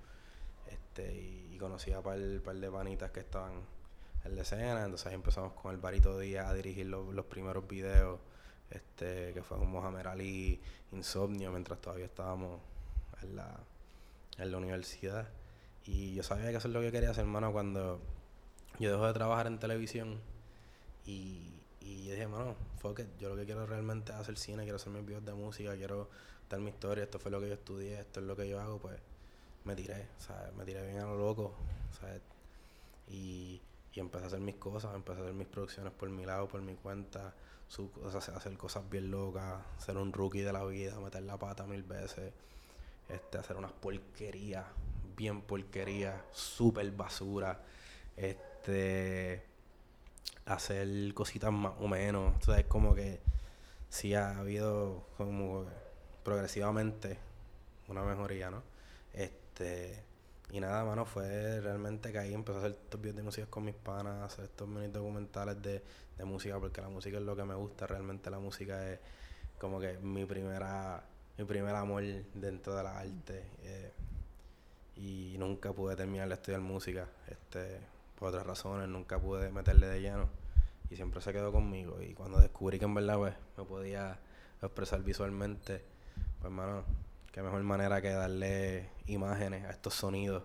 Este, 0.69 1.15
y, 1.15 1.59
conocí 1.59 1.93
a 1.93 2.01
par, 2.03 2.19
par, 2.45 2.57
de 2.57 2.71
panitas 2.71 3.11
que 3.11 3.21
estaban 3.21 3.53
en 4.25 4.37
la 4.37 4.43
escena, 4.43 4.85
entonces 4.85 5.09
ahí 5.09 5.15
empezamos 5.15 5.53
con 5.55 5.73
el 5.73 5.79
Barito 5.79 6.19
Díaz 6.19 6.47
a 6.47 6.55
dirigir 6.55 6.87
los 6.87 7.25
primeros 7.27 7.67
videos, 7.67 8.21
este, 8.71 9.33
que 9.33 9.43
fue 9.43 9.59
con 9.59 9.71
Mohamed 9.71 10.07
Ali, 10.07 10.61
Insomnio, 10.93 11.51
mientras 11.51 11.81
todavía 11.81 12.05
estábamos 12.07 12.61
en 13.23 13.37
la, 13.37 13.59
en 14.39 14.51
la 14.53 14.59
universidad. 14.59 15.29
Y 15.85 16.15
yo 16.15 16.23
sabía 16.23 16.51
que 16.51 16.57
eso 16.57 16.69
es 16.69 16.75
lo 16.75 16.81
que 16.81 16.93
quería 16.93 17.11
hacer, 17.11 17.25
hermano, 17.25 17.53
cuando 17.53 18.01
yo 18.79 18.93
dejo 18.93 19.07
de 19.07 19.15
trabajar 19.15 19.47
en 19.47 19.59
televisión 19.59 20.21
y, 21.07 21.55
y 21.81 22.05
yo 22.05 22.11
dije, 22.13 22.23
hermano, 22.23 22.55
fuck 22.79 23.01
yo 23.19 23.29
lo 23.29 23.37
que 23.37 23.45
quiero 23.45 23.67
realmente 23.67 24.13
es 24.13 24.19
hacer 24.19 24.37
cine, 24.37 24.63
quiero 24.63 24.77
hacer 24.77 24.93
mis 24.93 25.05
videos 25.05 25.25
de 25.25 25.35
música, 25.35 25.75
quiero 25.77 26.09
dar 26.49 26.61
mi 26.61 26.71
historia, 26.71 27.05
esto 27.05 27.19
fue 27.19 27.31
lo 27.31 27.41
que 27.41 27.49
yo 27.49 27.55
estudié, 27.55 28.01
esto 28.01 28.21
es 28.21 28.27
lo 28.27 28.37
que 28.37 28.49
yo 28.49 28.61
hago, 28.61 28.79
pues 28.79 28.99
me 29.65 29.75
tiré, 29.75 30.09
¿sabes? 30.19 30.55
Me 30.55 30.65
tiré 30.65 30.87
bien 30.87 31.01
a 31.01 31.07
lo 31.07 31.19
loco, 31.19 31.55
¿sabes? 32.01 32.23
Y, 33.09 33.61
y 33.93 34.01
empecé 34.01 34.25
a 34.25 34.27
hacer 34.29 34.41
mis 34.41 34.57
cosas, 34.57 34.95
empecé 34.95 35.21
a 35.21 35.23
hacer 35.25 35.35
mis 35.35 35.49
producciones 35.49 35.93
por 35.93 36.09
mi 36.09 36.25
lado, 36.25 36.49
por 36.49 36.63
mi 36.63 36.75
cuenta, 36.75 37.35
hacer 38.35 38.57
cosas 38.57 38.89
bien 38.89 39.11
locas, 39.11 39.61
ser 39.79 39.97
un 39.99 40.13
rookie 40.13 40.41
de 40.41 40.53
la 40.53 40.65
vida, 40.65 40.99
meter 41.01 41.23
la 41.23 41.39
pata 41.39 41.67
mil 41.67 41.83
veces, 41.83 42.33
este, 43.09 43.39
hacer 43.39 43.57
unas 43.57 43.73
porquerías, 43.73 44.65
bien 45.17 45.43
porquerías, 45.43 46.21
súper 46.33 46.91
basura, 46.93 47.61
este, 48.17 49.45
hacer 50.47 50.89
cositas 51.15 51.53
más 51.53 51.75
o 51.81 51.89
menos, 51.89 52.35
entonces 52.35 52.65
como 52.67 52.95
que 52.95 53.21
sí 53.89 54.15
ha 54.15 54.39
habido 54.39 55.07
como 55.17 55.67
progresivamente 56.25 57.19
una 57.89 58.03
mejoría, 58.03 58.51
¿no? 58.51 58.63
Este, 59.13 60.03
y 60.51 60.61
nada, 60.61 60.85
mano, 60.85 61.05
fue 61.05 61.61
realmente 61.61 62.13
que 62.13 62.19
ahí 62.19 62.35
empecé 62.35 62.59
a 62.59 62.61
hacer 62.61 62.73
estos 62.73 63.01
videos 63.01 63.17
de 63.17 63.23
música 63.23 63.47
con 63.49 63.65
mis 63.65 63.75
panas, 63.75 64.33
hacer 64.33 64.47
estos 64.47 64.69
mini 64.69 64.89
documentales 64.89 65.61
de, 65.63 65.83
de 66.17 66.25
música, 66.25 66.59
porque 66.59 66.81
la 66.81 66.89
música 66.89 67.19
es 67.19 67.23
lo 67.25 67.37
que 67.37 67.45
me 67.45 67.55
gusta, 67.55 67.87
realmente 67.87 68.31
la 68.31 68.39
música 68.39 68.91
es 68.91 69.01
como 69.59 69.81
que 69.81 69.99
mi 69.99 70.25
primera 70.25 71.03
mi 71.39 71.45
primer 71.45 71.75
amor 71.75 72.03
dentro 72.35 72.75
de 72.75 72.83
la 72.83 72.99
arte. 72.99 73.45
Eh, 73.63 73.93
y 74.97 75.37
nunca 75.39 75.73
pude 75.73 75.95
terminar 75.95 76.29
de 76.29 76.35
estudiar 76.35 76.61
música, 76.61 77.07
este, 77.29 77.81
por 78.19 78.29
otras 78.29 78.47
razones, 78.47 78.89
nunca 78.89 79.19
pude 79.19 79.51
meterle 79.51 79.87
de 79.87 80.01
lleno. 80.01 80.29
Y 80.91 80.97
siempre 80.97 81.21
se 81.21 81.33
quedó 81.33 81.53
conmigo. 81.53 82.01
Y 82.03 82.15
cuando 82.15 82.41
descubrí 82.41 82.79
que 82.79 82.87
en 82.87 82.95
verdad 82.95 83.17
pues, 83.17 83.35
me 83.57 83.65
podía 83.65 84.19
expresar 84.63 85.03
visualmente, 85.03 85.85
pues 86.41 86.45
hermano, 86.45 86.85
qué 87.31 87.43
mejor 87.43 87.63
manera 87.63 88.01
que 88.01 88.11
darle 88.11 88.89
imágenes 89.07 89.65
a 89.65 89.71
estos 89.71 89.95
sonidos 89.95 90.43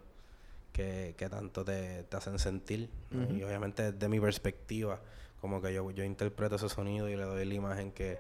que, 0.71 1.15
que 1.17 1.29
tanto 1.29 1.63
te, 1.63 2.03
te, 2.03 2.17
hacen 2.17 2.37
sentir. 2.39 2.89
Y 3.11 3.43
obviamente 3.43 3.91
desde 3.91 4.09
mi 4.09 4.19
perspectiva, 4.19 4.99
como 5.41 5.61
que 5.61 5.73
yo, 5.73 5.89
yo 5.91 6.03
interpreto 6.03 6.55
ese 6.55 6.69
sonido 6.69 7.09
y 7.09 7.15
le 7.15 7.23
doy 7.23 7.45
la 7.45 7.53
imagen 7.53 7.91
que 7.91 8.19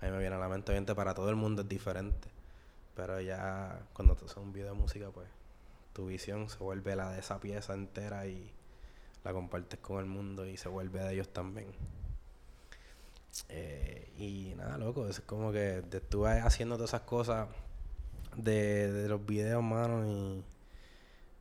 a 0.00 0.06
mí 0.06 0.12
me 0.12 0.18
viene 0.18 0.36
a 0.36 0.38
la 0.38 0.48
mente. 0.48 0.72
Obviamente 0.72 0.94
para 0.94 1.14
todo 1.14 1.28
el 1.30 1.36
mundo 1.36 1.62
es 1.62 1.68
diferente. 1.68 2.28
Pero 2.94 3.20
ya 3.20 3.80
cuando 3.92 4.16
tú 4.16 4.24
haces 4.24 4.38
un 4.38 4.52
video 4.52 4.72
de 4.72 4.80
música, 4.80 5.10
pues 5.10 5.28
tu 5.92 6.06
visión 6.06 6.48
se 6.48 6.58
vuelve 6.58 6.96
la 6.96 7.10
de 7.12 7.20
esa 7.20 7.38
pieza 7.40 7.74
entera 7.74 8.26
y 8.26 8.52
la 9.24 9.32
compartes 9.32 9.78
con 9.80 10.00
el 10.00 10.06
mundo 10.06 10.46
y 10.46 10.56
se 10.56 10.68
vuelve 10.68 11.00
de 11.00 11.14
ellos 11.14 11.28
también. 11.28 11.68
Eh, 13.48 14.10
y 14.16 14.54
nada, 14.56 14.78
loco, 14.78 15.06
es 15.08 15.20
como 15.20 15.52
que 15.52 15.82
estuve 15.92 16.40
haciendo 16.40 16.76
todas 16.76 16.90
esas 16.90 17.02
cosas 17.02 17.48
de, 18.36 18.92
de 18.92 19.08
los 19.08 19.24
videos, 19.24 19.62
mano, 19.62 20.06
y 20.06 20.44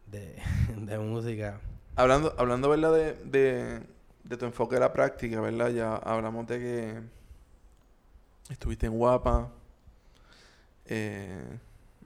de, 0.08 0.42
de 0.78 1.00
música. 1.00 1.60
Hablando, 1.96 2.36
hablando 2.38 2.70
¿verdad? 2.70 2.94
De, 2.94 3.14
de, 3.14 3.84
de 4.24 4.38
tu 4.38 4.46
enfoque 4.46 4.76
de 4.76 4.82
la 4.82 4.94
práctica, 4.94 5.42
¿verdad? 5.42 5.70
Ya 5.70 5.96
hablamos 5.96 6.46
de 6.48 6.60
que 6.60 7.18
Estuviste 8.50 8.86
en 8.86 8.98
Guapa. 8.98 9.50
Eh, 10.86 11.60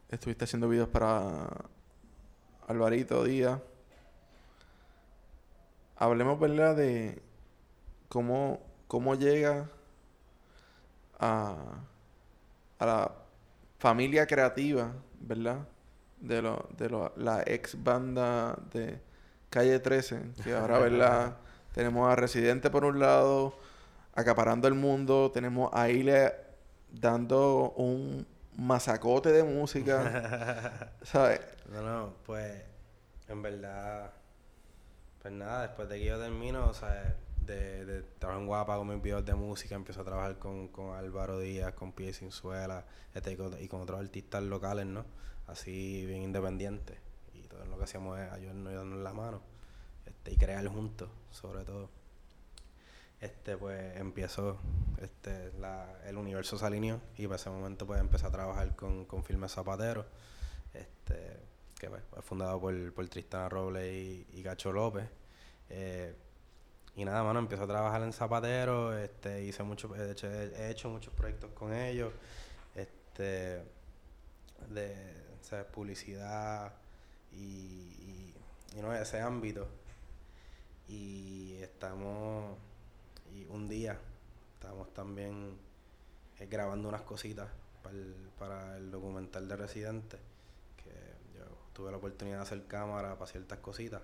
estuviste 0.10 0.46
haciendo 0.46 0.68
videos 0.68 0.90
para 0.90 1.48
Alvarito 2.68 3.24
Díaz. 3.24 3.60
Hablemos, 6.02 6.40
¿verdad? 6.40 6.76
De 6.76 7.22
cómo, 8.10 8.60
cómo 8.88 9.14
llega 9.14 9.70
a, 11.20 11.56
a 12.80 12.86
la 12.88 13.12
familia 13.78 14.26
creativa, 14.26 14.94
¿verdad? 15.20 15.60
De, 16.20 16.42
lo, 16.42 16.68
de 16.76 16.90
lo, 16.90 17.14
la 17.18 17.44
ex 17.46 17.84
banda 17.84 18.58
de 18.74 19.00
Calle 19.52 19.80
13, 19.80 20.32
que 20.44 20.56
ahora, 20.56 20.80
¿verdad? 20.80 21.38
Tenemos 21.72 22.12
a 22.12 22.16
Residente 22.16 22.72
por 22.72 22.84
un 22.84 23.00
lado, 23.00 23.54
acaparando 24.16 24.68
el 24.68 24.74
mundo. 24.74 25.30
Tenemos 25.32 25.70
a 25.72 25.88
Ile 25.90 26.34
dando 26.92 27.74
un 27.78 28.26
masacote 28.58 29.32
de 29.32 29.44
música. 29.44 30.90
¿Sabes? 31.04 31.42
No, 31.72 31.84
no, 31.84 32.14
pues 32.26 32.60
en 33.28 33.44
verdad, 33.44 34.12
pues 35.22 35.34
nada, 35.34 35.68
después 35.68 35.88
de 35.90 36.00
que 36.00 36.06
yo 36.06 36.20
termino, 36.20 36.68
o 36.68 36.74
sea, 36.74 37.16
de, 37.46 37.86
de 37.86 38.02
trabajar 38.20 38.42
en 38.42 38.48
Guapa 38.48 38.78
con 38.78 38.88
mis 38.88 39.02
videos 39.02 39.26
de 39.26 39.36
música, 39.36 39.76
empiezo 39.76 40.02
a 40.02 40.06
trabajar 40.06 40.40
con, 40.40 40.70
con 40.70 40.96
Álvaro 40.96 41.40
Díaz, 41.40 41.74
con 41.74 41.92
Pie 41.92 42.14
Suela, 42.14 42.86
este, 43.14 43.38
y 43.60 43.68
con 43.68 43.82
otros 43.82 44.00
artistas 44.00 44.44
locales, 44.44 44.86
¿no? 44.86 45.06
Así 45.48 46.06
bien 46.06 46.24
independientes. 46.24 46.98
Y 47.34 47.48
todo 47.48 47.66
lo 47.66 47.78
que 47.78 47.84
hacíamos 47.84 48.20
es 48.20 48.32
ayudarnos 48.32 48.74
y 48.74 48.76
darnos 48.76 49.00
la 49.00 49.14
mano. 49.14 49.42
Este, 50.06 50.34
y 50.34 50.38
crear 50.38 50.66
juntos, 50.68 51.10
sobre 51.32 51.64
todo 51.64 51.90
este 53.22 53.56
pues 53.56 53.96
empiezo 53.98 54.58
este 55.00 55.52
la, 55.60 55.88
el 56.08 56.18
universo 56.18 56.58
se 56.58 56.66
alineó 56.66 57.00
y 57.18 57.28
para 57.28 57.36
ese 57.36 57.52
momento 57.52 57.86
pues 57.86 58.00
empecé 58.02 58.26
a 58.26 58.32
trabajar 58.32 58.76
con, 58.76 59.06
con 59.06 59.24
Filmes 59.24 59.52
Zapatero 59.52 60.08
este 60.74 61.40
que 61.82 61.90
fue 61.90 62.22
fundado 62.22 62.62
por, 62.62 62.94
por 62.94 63.10
Tristana 63.10 63.50
Robles 63.50 64.28
y, 64.32 64.44
Gacho 64.44 64.72
López. 64.72 65.10
Eh, 65.70 66.14
y 66.96 67.04
nada 67.04 67.24
mano 67.24 67.40
empecé 67.40 67.64
a 67.64 67.68
trabajar 67.68 68.04
en 68.04 68.14
Zapatero 68.14 68.96
este 68.98 69.44
hice 69.44 69.64
mucho 69.64 69.96
he 69.96 70.12
hecho, 70.12 70.28
he 70.30 70.70
hecho 70.70 70.90
muchos 70.90 71.14
proyectos 71.14 71.50
con 71.52 71.74
ellos 71.74 72.12
este 72.76 73.64
de 74.70 75.64
publicidad 75.74 76.72
y, 77.32 78.34
y, 78.76 78.82
no 78.82 78.94
ese 78.94 79.20
ámbito. 79.20 79.68
Y 80.88 81.56
estamos 81.62 82.58
y 83.34 83.46
un 83.50 83.68
día 83.68 83.98
estábamos 84.54 84.94
también 84.94 85.58
eh, 86.40 86.46
grabando 86.46 86.90
unas 86.90 87.02
cositas 87.02 87.50
para 87.82 87.96
el, 87.96 88.14
para 88.38 88.78
el 88.78 88.92
documental 88.92 89.48
de 89.48 89.56
Residente, 89.56 90.18
tuve 91.74 91.92
la 91.92 91.98
oportunidad 91.98 92.38
de 92.38 92.44
hacer 92.44 92.66
cámara 92.66 93.16
para 93.16 93.32
ciertas 93.32 93.60
cositas. 93.60 94.02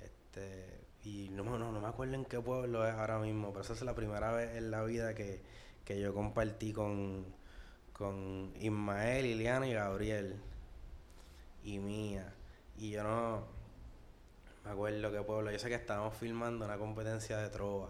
Este, 0.00 0.80
y 1.04 1.28
no, 1.30 1.44
no, 1.44 1.72
no 1.72 1.80
me 1.80 1.88
acuerdo 1.88 2.14
en 2.14 2.24
qué 2.24 2.40
pueblo 2.40 2.86
es 2.86 2.94
ahora 2.94 3.18
mismo, 3.18 3.50
pero 3.50 3.62
esa 3.62 3.72
es 3.74 3.82
la 3.82 3.94
primera 3.94 4.32
vez 4.32 4.56
en 4.56 4.70
la 4.70 4.82
vida 4.82 5.14
que, 5.14 5.40
que 5.84 6.00
yo 6.00 6.12
compartí 6.14 6.72
con, 6.72 7.24
con 7.92 8.52
Ismael, 8.60 9.24
Liliana 9.24 9.66
y 9.66 9.74
Gabriel 9.74 10.36
y 11.64 11.78
mía. 11.78 12.32
Y 12.78 12.90
yo 12.90 13.02
no 13.02 13.44
me 14.64 14.70
acuerdo 14.70 15.12
qué 15.12 15.22
pueblo. 15.22 15.50
Yo 15.50 15.58
sé 15.58 15.68
que 15.68 15.74
estábamos 15.76 16.14
filmando 16.16 16.64
una 16.64 16.76
competencia 16.76 17.38
de 17.38 17.48
trova. 17.50 17.88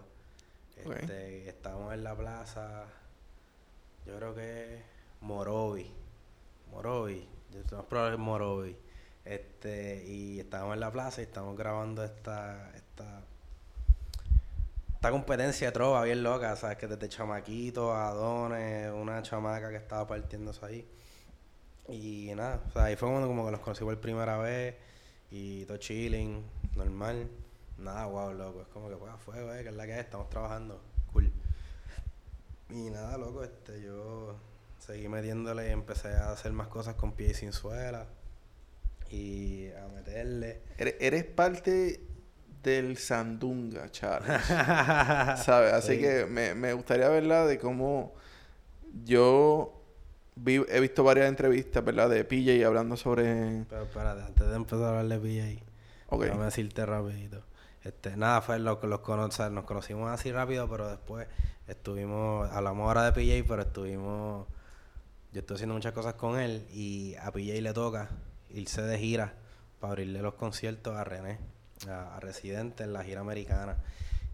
Este, 0.77 1.49
estábamos 1.49 1.93
en 1.93 2.03
la 2.03 2.15
plaza, 2.15 2.85
yo 4.05 4.15
creo 4.15 4.35
que 4.35 4.83
Morovi. 5.21 5.91
Morovi, 6.71 7.27
yo 7.51 7.77
más 7.77 7.85
probable 7.85 8.15
es 8.15 8.19
Morovi. 8.19 8.77
Este, 9.27 10.05
y 10.07 10.39
estábamos 10.39 10.75
en 10.75 10.79
la 10.79 10.91
plaza 10.91 11.19
y 11.21 11.25
estamos 11.25 11.57
grabando 11.57 12.01
esta, 12.03 12.71
esta, 12.75 13.21
esta 14.93 15.11
competencia 15.11 15.67
de 15.67 15.73
trova 15.73 16.03
bien 16.03 16.23
loca, 16.23 16.55
sabes 16.55 16.77
que 16.77 16.87
desde 16.87 17.09
chamaquito 17.09 17.93
a 17.93 18.13
dones, 18.13 18.89
una 18.93 19.21
chamaca 19.21 19.69
que 19.69 19.75
estaba 19.75 20.07
partiéndose 20.07 20.65
ahí. 20.65 20.87
Y 21.89 22.31
nada, 22.35 22.61
o 22.67 22.71
sea, 22.71 22.85
ahí 22.85 22.95
fue 22.95 23.09
cuando 23.09 23.27
como 23.27 23.45
que 23.45 23.51
los 23.51 23.59
conocí 23.59 23.83
por 23.83 23.99
primera 23.99 24.37
vez 24.37 24.75
y 25.29 25.65
todo 25.65 25.77
chilling, 25.77 26.43
normal. 26.75 27.29
Nada, 27.77 28.05
wow, 28.05 28.33
loco. 28.33 28.61
Es 28.61 28.67
como 28.67 28.89
que, 28.89 28.95
pues, 28.95 29.11
fuego, 29.25 29.53
eh, 29.53 29.63
que 29.63 29.69
es 29.69 29.75
la 29.75 29.85
que 29.85 29.93
es, 29.93 29.99
estamos 29.99 30.29
trabajando. 30.29 30.81
Cool. 31.11 31.31
Y 32.69 32.89
nada, 32.89 33.17
loco, 33.17 33.43
este, 33.43 33.81
yo 33.81 34.35
seguí 34.79 35.09
metiéndole 35.09 35.69
y 35.69 35.71
empecé 35.71 36.09
a 36.15 36.31
hacer 36.31 36.53
más 36.53 36.67
cosas 36.67 36.95
con 36.95 37.11
pie 37.11 37.31
y 37.31 37.33
sin 37.33 37.53
suela. 37.53 38.07
Y 39.11 39.69
a 39.71 39.87
meterle. 39.87 40.61
Eres, 40.77 40.95
eres 40.99 41.23
parte 41.25 42.01
del 42.63 42.97
Sandunga, 42.97 43.89
Charles. 43.91 44.41
¿Sabes? 45.43 45.73
Así 45.73 45.95
Sí. 45.95 46.01
que 46.01 46.25
me, 46.25 46.53
me 46.55 46.73
gustaría 46.73 47.07
verla 47.09 47.45
de 47.45 47.57
cómo 47.59 48.13
yo 49.05 49.81
vi- 50.35 50.65
he 50.69 50.79
visto 50.79 51.03
varias 51.03 51.27
entrevistas, 51.29 51.83
¿verdad? 51.83 52.09
De 52.09 52.23
PJ 52.23 52.65
hablando 52.65 52.97
sobre... 52.97 53.65
Pero 53.69 53.83
espérate, 53.83 54.21
antes 54.23 54.47
de 54.47 54.55
empezar 54.55 54.83
a 54.95 54.99
hablar 54.99 55.19
de 55.19 55.27
PJ, 56.09 56.17
déjame 56.19 56.45
decirte 56.45 56.85
rapidito. 56.85 57.43
Este, 57.83 58.17
nada, 58.17 58.41
fue 58.41 58.59
lo 58.59 58.79
que 58.81 58.87
los 58.87 58.99
cono- 58.99 59.25
o 59.25 59.31
sea, 59.31 59.49
nos 59.49 59.63
conocimos 59.65 60.11
así 60.11 60.31
rápido, 60.31 60.69
pero 60.69 60.89
después 60.89 61.27
estuvimos, 61.67 62.49
hablamos 62.51 62.87
ahora 62.87 63.03
de 63.05 63.11
PJ, 63.13 63.45
pero 63.47 63.61
estuvimos, 63.61 64.47
yo 65.31 65.39
estoy 65.39 65.55
haciendo 65.55 65.75
muchas 65.75 65.93
cosas 65.93 66.15
con 66.15 66.37
él 66.39 66.67
y 66.73 67.15
a 67.15 67.31
PJ 67.31 67.61
le 67.61 67.73
toca 67.73 68.09
irse 68.53 68.81
de 68.81 68.97
gira 68.97 69.33
para 69.79 69.91
abrirle 69.93 70.21
los 70.21 70.33
conciertos 70.35 70.95
a 70.95 71.03
René, 71.03 71.37
a, 71.89 72.19
Residente 72.19 72.83
en 72.83 72.93
la 72.93 73.03
gira 73.03 73.21
americana. 73.21 73.77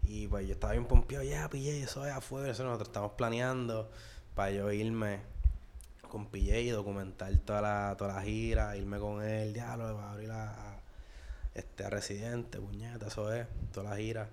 Y 0.04 0.26
pues 0.28 0.46
yo 0.46 0.54
estaba 0.54 0.72
bien 0.72 0.86
pompeado, 0.86 1.24
ya 1.24 1.48
PJ, 1.48 1.82
eso 1.82 2.04
es 2.06 2.12
afuera, 2.12 2.50
eso 2.50 2.64
nosotros 2.64 2.88
estamos 2.88 3.12
planeando 3.12 3.90
para 4.34 4.50
yo 4.50 4.70
irme 4.72 5.20
con 6.10 6.26
PJ 6.26 6.60
y 6.60 6.68
documentar 6.70 7.34
toda 7.38 7.60
la, 7.62 7.94
toda 7.96 8.14
la 8.14 8.22
gira, 8.22 8.76
irme 8.76 8.98
con 8.98 9.22
él, 9.22 9.52
diablo, 9.52 9.96
va 9.96 10.10
a 10.10 10.12
abrir 10.12 10.30
a- 10.30 10.80
este, 11.54 11.84
a 11.84 11.90
Residente, 11.90 12.58
puñeta, 12.58 13.06
eso 13.06 13.32
es, 13.32 13.46
toda 13.72 13.90
la 13.90 13.96
gira. 13.96 14.28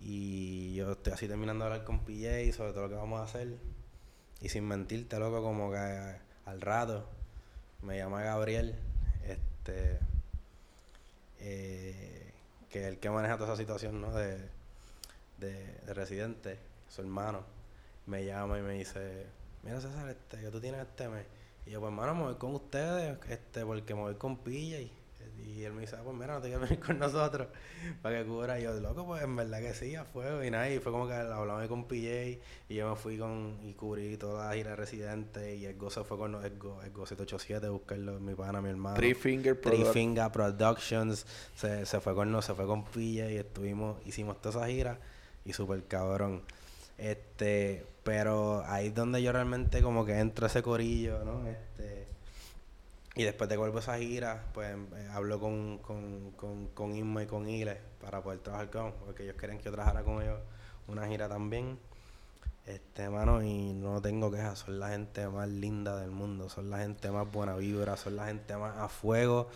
Y 0.00 0.74
yo 0.74 0.92
estoy 0.92 1.12
así 1.12 1.26
terminando 1.28 1.64
de 1.64 1.72
hablar 1.72 1.84
con 1.86 2.00
PJ 2.04 2.52
sobre 2.52 2.72
todo 2.72 2.82
lo 2.84 2.88
que 2.90 2.94
vamos 2.94 3.20
a 3.20 3.24
hacer. 3.24 3.56
Y 4.40 4.48
sin 4.50 4.64
mentirte, 4.66 5.18
loco, 5.18 5.42
como 5.42 5.70
que 5.70 5.78
al 6.46 6.60
rato 6.60 7.08
me 7.82 7.96
llama 7.98 8.22
Gabriel, 8.22 8.74
este, 9.64 9.98
eh, 11.40 12.32
que 12.68 12.86
el 12.86 12.98
que 12.98 13.08
maneja 13.10 13.36
toda 13.36 13.54
esa 13.54 13.56
situación, 13.56 14.00
¿no? 14.00 14.12
De, 14.12 14.38
de, 15.38 15.78
de 15.86 15.94
Residente, 15.94 16.58
su 16.88 17.00
hermano, 17.00 17.44
me 18.06 18.24
llama 18.24 18.58
y 18.58 18.62
me 18.62 18.74
dice, 18.74 19.26
mira 19.62 19.80
César, 19.80 20.08
este, 20.10 20.38
que 20.38 20.50
tú 20.50 20.60
tienes 20.60 20.82
este 20.82 21.08
mes. 21.08 21.24
Y 21.66 21.70
yo, 21.70 21.80
pues 21.80 21.90
hermano, 21.90 22.14
me 22.14 22.22
voy 22.24 22.34
con 22.34 22.54
ustedes, 22.54 23.18
este, 23.30 23.64
porque 23.64 23.94
me 23.94 24.02
voy 24.02 24.14
con 24.16 24.36
Pilla 24.36 24.80
y, 25.44 25.64
él 25.64 25.72
me 25.72 25.82
dice, 25.82 25.96
ah, 25.96 26.02
pues 26.04 26.16
mira, 26.16 26.34
no 26.34 26.40
te 26.40 26.48
quieres 26.48 26.68
venir 26.68 26.84
con 26.86 26.98
nosotros 26.98 27.48
para 28.02 28.18
que 28.18 28.28
cubra. 28.28 28.58
Y 28.58 28.64
yo, 28.64 28.72
loco, 28.80 29.06
pues 29.06 29.22
en 29.22 29.36
verdad 29.36 29.60
que 29.60 29.74
sí, 29.74 29.94
a 29.94 30.04
fuego. 30.04 30.42
Y 30.42 30.50
nada, 30.50 30.70
y 30.70 30.78
fue 30.78 30.92
como 30.92 31.06
que 31.06 31.14
hablamos 31.14 31.66
con 31.68 31.86
PJ 31.86 32.40
y 32.68 32.74
yo 32.74 32.90
me 32.90 32.96
fui 32.96 33.18
con 33.18 33.58
y 33.62 33.74
cubrí 33.74 34.16
toda 34.16 34.48
la 34.48 34.54
gira 34.54 34.70
de 34.70 34.76
Residente 34.76 35.56
y 35.56 35.66
el 35.66 35.76
Go 35.76 35.90
se 35.90 36.04
fue 36.04 36.16
con 36.16 36.34
el 36.44 36.58
Go, 36.58 36.82
el 36.82 36.90
Go 36.90 37.06
787 37.06 37.66
a 37.66 37.70
buscarlo, 37.70 38.20
mi 38.20 38.34
pana, 38.34 38.60
mi 38.60 38.70
hermano. 38.70 38.96
Three 38.96 39.14
Finger 39.14 39.60
Three 39.60 39.84
Finger 39.84 40.30
Productions 40.30 41.26
se, 41.54 41.86
se 41.86 42.00
fue 42.00 42.14
con 42.14 42.32
nos, 42.32 42.44
se 42.44 42.54
fue 42.54 42.66
con 42.66 42.84
Pilla 42.84 43.30
y 43.30 43.36
estuvimos, 43.36 44.04
hicimos 44.06 44.40
toda 44.40 44.66
esa 44.66 44.72
gira 44.72 44.98
y 45.44 45.52
súper 45.52 45.84
cabrón. 45.84 46.42
Este, 46.98 47.84
pero 48.04 48.64
ahí 48.66 48.88
es 48.88 48.94
donde 48.94 49.22
yo 49.22 49.32
realmente 49.32 49.82
como 49.82 50.04
que 50.04 50.18
entro 50.18 50.46
a 50.46 50.48
ese 50.48 50.62
corillo, 50.62 51.24
¿no? 51.24 51.46
Este, 51.48 52.03
y 53.16 53.22
después 53.22 53.48
de 53.48 53.54
que 53.54 53.58
vuelvo 53.58 53.78
esa 53.78 53.96
gira, 53.98 54.44
pues 54.52 54.74
eh, 54.74 55.08
hablo 55.12 55.38
con, 55.38 55.78
con, 55.78 56.32
con, 56.32 56.68
con 56.68 56.96
Isma 56.96 57.22
y 57.22 57.26
con 57.26 57.48
Ile 57.48 57.78
para 58.00 58.22
poder 58.22 58.40
trabajar 58.40 58.70
con, 58.70 58.92
porque 59.04 59.22
ellos 59.22 59.36
querían 59.36 59.58
que 59.58 59.64
yo 59.64 59.72
trabajara 59.72 60.02
con 60.02 60.20
ellos 60.22 60.40
una 60.88 61.06
gira 61.06 61.28
también. 61.28 61.78
Este, 62.66 63.10
mano, 63.10 63.42
y 63.42 63.72
no 63.74 64.00
tengo 64.00 64.30
quejas, 64.30 64.60
son 64.60 64.80
la 64.80 64.88
gente 64.88 65.28
más 65.28 65.48
linda 65.48 65.96
del 66.00 66.10
mundo, 66.10 66.48
son 66.48 66.70
la 66.70 66.78
gente 66.78 67.10
más 67.10 67.30
buena 67.30 67.54
vibra, 67.56 67.96
son 67.96 68.16
la 68.16 68.26
gente 68.26 68.56
más 68.56 68.76
a 68.78 68.88
fuego. 68.88 69.48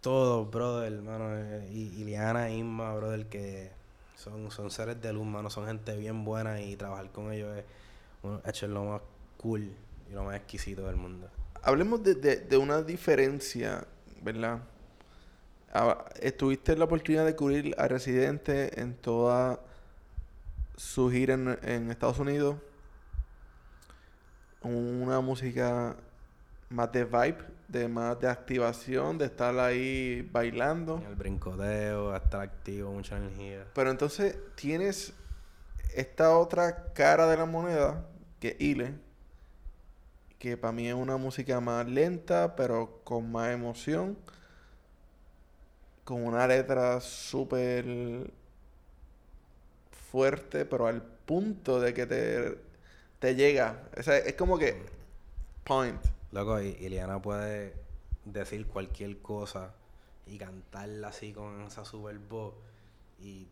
Todos, 0.00 0.50
brother, 0.50 0.92
hermano, 0.92 1.36
eh, 1.36 1.66
e 1.70 2.54
Isma, 2.56 2.94
brother, 2.94 3.26
que 3.26 3.70
son, 4.16 4.50
son 4.50 4.70
seres 4.70 5.00
de 5.00 5.12
luz, 5.12 5.26
mano, 5.26 5.50
son 5.50 5.66
gente 5.66 5.96
bien 5.96 6.24
buena 6.24 6.60
y 6.60 6.76
trabajar 6.76 7.10
con 7.10 7.32
ellos 7.32 7.56
es, 7.56 7.64
hecho, 8.46 8.66
es 8.66 8.72
lo 8.72 8.84
más 8.84 9.02
cool 9.38 9.72
y 10.10 10.12
lo 10.12 10.24
más 10.24 10.36
exquisito 10.36 10.86
del 10.86 10.96
mundo. 10.96 11.28
Hablemos 11.62 12.02
de, 12.02 12.14
de- 12.14 12.36
de 12.36 12.56
una 12.56 12.82
diferencia, 12.82 13.84
¿verdad? 14.22 14.60
Ah, 15.72 16.04
Estuviste 16.20 16.76
la 16.76 16.84
oportunidad 16.84 17.24
de 17.26 17.36
cubrir 17.36 17.74
a 17.78 17.86
Residente 17.88 18.80
en 18.80 18.94
toda 18.94 19.60
su 20.76 21.10
gira 21.10 21.34
en, 21.34 21.58
en 21.62 21.90
Estados 21.90 22.18
Unidos. 22.18 22.56
Una 24.62 25.20
música 25.20 25.96
más 26.68 26.92
de 26.92 27.04
vibe, 27.04 27.38
de 27.68 27.88
más 27.88 28.18
de 28.20 28.28
activación, 28.28 29.16
de 29.18 29.26
estar 29.26 29.58
ahí 29.58 30.28
bailando. 30.32 31.02
El 31.08 31.14
brincoteo, 31.14 32.14
estar 32.14 32.40
activo, 32.42 32.92
mucha 32.92 33.16
energía. 33.16 33.64
Pero 33.74 33.90
entonces 33.90 34.36
tienes 34.56 35.12
esta 35.94 36.36
otra 36.36 36.92
cara 36.92 37.26
de 37.26 37.36
la 37.36 37.46
moneda, 37.46 38.04
que 38.38 38.48
es 38.48 38.60
Ile, 38.60 38.94
que 40.40 40.56
para 40.56 40.72
mí 40.72 40.88
es 40.88 40.94
una 40.94 41.18
música 41.18 41.60
más 41.60 41.86
lenta, 41.86 42.56
pero 42.56 43.02
con 43.04 43.30
más 43.30 43.52
emoción, 43.52 44.16
con 46.02 46.24
una 46.24 46.46
letra 46.46 46.98
súper 47.02 47.84
fuerte, 50.10 50.64
pero 50.64 50.86
al 50.86 51.02
punto 51.02 51.78
de 51.78 51.92
que 51.92 52.06
te, 52.06 52.58
te 53.18 53.34
llega. 53.34 53.82
O 53.98 54.02
sea, 54.02 54.16
es 54.16 54.34
como 54.34 54.58
que 54.58 54.82
point. 55.62 56.00
Loco, 56.32 56.58
y 56.62 56.68
Iliana 56.80 57.20
puede 57.20 57.74
decir 58.24 58.66
cualquier 58.66 59.18
cosa 59.18 59.74
y 60.26 60.38
cantarla 60.38 61.08
así 61.08 61.32
con 61.34 61.60
esa 61.62 61.84
super 61.84 62.18
voz 62.18 62.54
y 63.20 63.46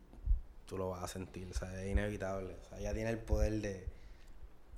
tú 0.64 0.78
lo 0.78 0.88
vas 0.90 1.04
a 1.04 1.08
sentir, 1.08 1.48
o 1.50 1.54
sea, 1.54 1.82
es 1.82 1.90
inevitable. 1.90 2.56
O 2.62 2.68
sea, 2.70 2.78
ella 2.78 2.94
tiene 2.94 3.10
el 3.10 3.18
poder 3.18 3.60
de, 3.60 3.97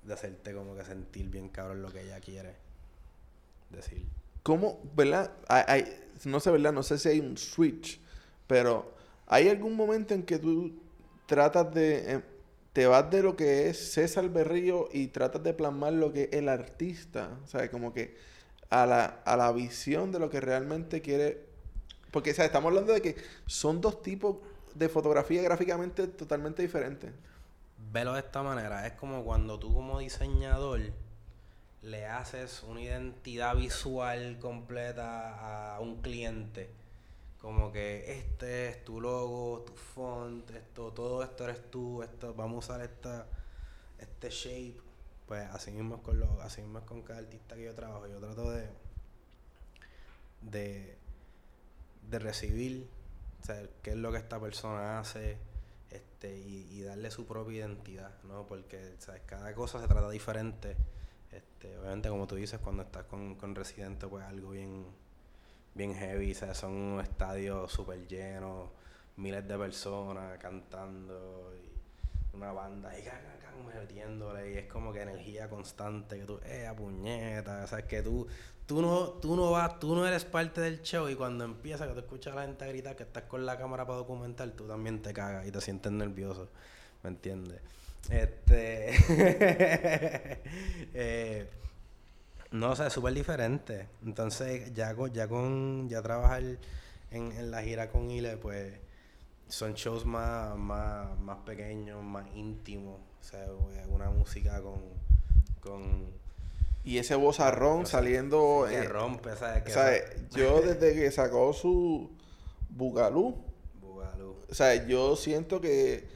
de 0.03 0.15
hacerte 0.15 0.55
como 0.55 0.75
que 0.75 0.85
sentir 0.85 1.29
bien 1.29 1.49
cabrón 1.49 1.83
lo 1.83 1.93
que 1.93 2.03
ella 2.03 2.21
quiere 2.21 2.55
decir. 3.71 4.07
¿Cómo, 4.43 4.81
verdad? 4.97 5.33
Hay, 5.49 5.85
no 6.25 6.41
sé, 6.41 6.51
¿verdad? 6.51 6.73
No 6.73 6.83
sé 6.83 6.99
si 6.99 7.09
hay 7.09 7.21
un 7.21 7.37
switch, 7.37 8.01
pero 8.47 8.95
¿hay 9.27 9.49
algún 9.49 9.77
momento 9.77 10.15
en 10.15 10.23
que 10.23 10.39
tú 10.39 10.73
tratas 11.27 11.73
de... 11.75 12.15
eh, 12.15 12.23
te 12.73 12.87
vas 12.87 13.11
de 13.11 13.23
lo 13.23 13.37
que 13.37 13.69
es 13.69 13.93
César 13.93 14.29
Berrío 14.29 14.89
y 14.93 15.09
tratas 15.09 15.43
de 15.43 15.53
plasmar 15.53 15.93
lo 15.93 16.13
que 16.13 16.25
es 16.25 16.33
el 16.33 16.49
artista? 16.49 17.39
O 17.45 17.47
sea, 17.47 17.71
como 17.71 17.93
que 17.93 18.17
a 18.71 18.87
la, 18.87 19.05
a 19.05 19.37
la 19.37 19.53
visión 19.53 20.13
de 20.13 20.19
lo 20.19 20.31
que 20.31 20.41
realmente 20.41 21.03
quiere... 21.03 21.45
Porque, 22.13 22.31
o 22.31 22.35
sea, 22.35 22.45
estamos 22.45 22.69
hablando 22.71 22.93
de 22.93 23.03
que 23.03 23.17
son 23.47 23.81
dos 23.81 24.03
tipos 24.03 24.39
de 24.75 24.89
fotografía 24.89 25.43
gráficamente 25.43 26.07
totalmente 26.07 26.63
diferentes. 26.63 27.11
Velo 27.93 28.13
de 28.13 28.21
esta 28.21 28.45
manera, 28.45 28.87
es 28.87 28.93
como 28.93 29.25
cuando 29.25 29.59
tú 29.59 29.75
como 29.75 29.99
diseñador 29.99 30.81
le 31.83 32.07
haces 32.07 32.63
una 32.63 32.83
identidad 32.83 33.57
visual 33.57 34.39
completa 34.39 35.75
a 35.75 35.81
un 35.81 36.01
cliente. 36.01 36.71
Como 37.41 37.73
que 37.73 38.19
este 38.19 38.69
es 38.69 38.85
tu 38.85 39.01
logo, 39.01 39.65
tu 39.67 39.73
font, 39.73 40.49
esto, 40.51 40.93
todo 40.93 41.25
esto 41.25 41.45
eres 41.45 41.69
tú, 41.69 42.03
esto, 42.05 42.33
vamos 42.35 42.69
a 42.69 42.75
usar 42.75 42.87
esta, 42.87 43.27
este 43.99 44.31
shape. 44.31 44.81
Pues 45.27 45.49
así 45.51 45.73
mismo 45.73 45.97
es 45.97 46.03
con 46.03 46.21
los, 46.21 46.29
así 46.43 46.61
mismo 46.63 46.81
con 46.83 47.03
cada 47.03 47.19
artista 47.19 47.57
que 47.57 47.65
yo 47.65 47.75
trabajo. 47.75 48.07
Yo 48.07 48.19
trato 48.19 48.53
de, 48.53 48.69
de, 50.43 50.97
de 52.09 52.19
recibir, 52.21 52.89
o 53.43 53.47
sea, 53.47 53.63
qué 53.83 53.91
es 53.91 53.97
lo 53.97 54.13
que 54.13 54.19
esta 54.19 54.39
persona 54.39 55.01
hace, 55.01 55.39
este, 55.91 56.39
y, 56.39 56.69
y 56.71 56.83
darle 56.83 57.11
su 57.11 57.27
propia 57.27 57.59
identidad, 57.59 58.23
¿no? 58.25 58.47
Porque, 58.47 58.95
¿sabes? 58.99 59.23
Cada 59.27 59.55
cosa 59.55 59.81
se 59.81 59.89
trata 59.89 60.11
diferente. 60.11 60.77
Este, 61.31 61.79
obviamente, 61.79 62.09
como 62.09 62.27
tú 62.27 62.37
dices, 62.37 62.61
cuando 62.61 62.83
estás 62.83 63.05
con, 63.05 63.37
con 63.37 63.55
Residente, 63.55 64.07
pues 64.07 64.25
algo 64.25 64.51
bien, 64.51 64.87
bien 65.75 65.95
heavy, 65.95 66.35
sea, 66.35 66.55
son 66.55 66.73
unos 66.73 67.05
estadios 67.05 67.71
súper 67.71 68.07
llenos, 68.09 68.71
miles 69.17 69.47
de 69.47 69.59
personas 69.59 70.39
cantando, 70.39 71.53
y 71.57 72.37
una 72.37 72.53
banda 72.53 72.91
ahí, 72.91 73.05
metiéndole, 73.65 74.53
y 74.53 74.59
es 74.59 74.67
como 74.67 74.93
que 74.93 75.03
energía 75.03 75.49
constante, 75.49 76.19
que 76.19 76.25
tú, 76.25 76.41
eh, 76.45 76.71
puñeta, 76.77 77.65
o 77.65 77.67
sea, 77.67 77.87
que 77.87 78.03
tú, 78.03 78.27
tú 78.67 78.83
no, 78.83 79.09
tú 79.11 79.37
no 79.37 79.51
vas, 79.51 79.79
tú 79.79 79.95
no 79.95 80.07
eres 80.07 80.25
parte 80.25 80.61
del 80.61 80.83
show, 80.83 81.09
y 81.09 81.15
cuando 81.15 81.45
empieza, 81.45 81.87
que 81.87 81.95
tú 81.95 82.01
escuchas 82.01 82.33
a 82.33 82.37
la 82.37 82.43
gente 82.43 82.67
gritar 82.69 82.97
que 82.97 83.05
estás 83.05 83.25
con 83.25 83.47
la 83.47 83.59
cámara 83.59 83.87
para 83.87 83.99
documentar, 83.99 84.51
tú 84.51 84.67
también 84.67 85.03
te 85.03 85.13
cagas 85.13 85.47
y 85.47 85.53
te 85.53 85.61
sientes 85.61 85.93
nervioso, 85.93 86.49
¿me 87.03 87.11
entiendes? 87.11 87.61
Este. 88.09 88.93
eh, 90.95 91.49
no, 92.53 92.71
o 92.71 92.77
sea, 92.77 92.87
es 92.89 92.93
súper 92.93 93.15
diferente. 93.15 93.89
Entonces, 94.05 94.73
ya 94.73 94.95
con, 94.95 95.13
ya 95.13 95.29
con, 95.29 95.89
ya 95.89 96.03
trabajar 96.03 96.43
en, 96.43 97.33
en 97.33 97.51
la 97.51 97.63
gira 97.63 97.91
con 97.91 98.11
Ile, 98.11 98.37
pues, 98.37 98.75
son 99.49 99.75
shows 99.75 100.05
más, 100.05 100.57
más, 100.57 101.19
más 101.21 101.39
pequeños, 101.39 102.03
más 102.03 102.27
íntimos. 102.35 103.01
O 103.21 103.25
sea, 103.25 103.47
una 103.89 104.11
música 104.11 104.61
con. 104.61 104.81
con 105.61 106.11
y 106.83 106.99
ese 106.99 107.15
vozarrón 107.15 107.87
saliendo. 107.87 108.67
Que 108.69 108.83
rompe, 108.85 109.37
¿sabes? 109.37 109.63
Que 109.65 109.71
¿sabes? 109.71 110.03
Yo 110.31 110.63
desde 110.63 110.95
que 110.95 111.11
sacó 111.11 111.53
su 111.53 112.11
Bugalú. 112.71 113.37
Bugalú. 113.81 114.37
O 114.51 114.55
sea, 114.55 114.87
yo 114.87 115.17
siento 115.17 115.61
que. 115.61 116.09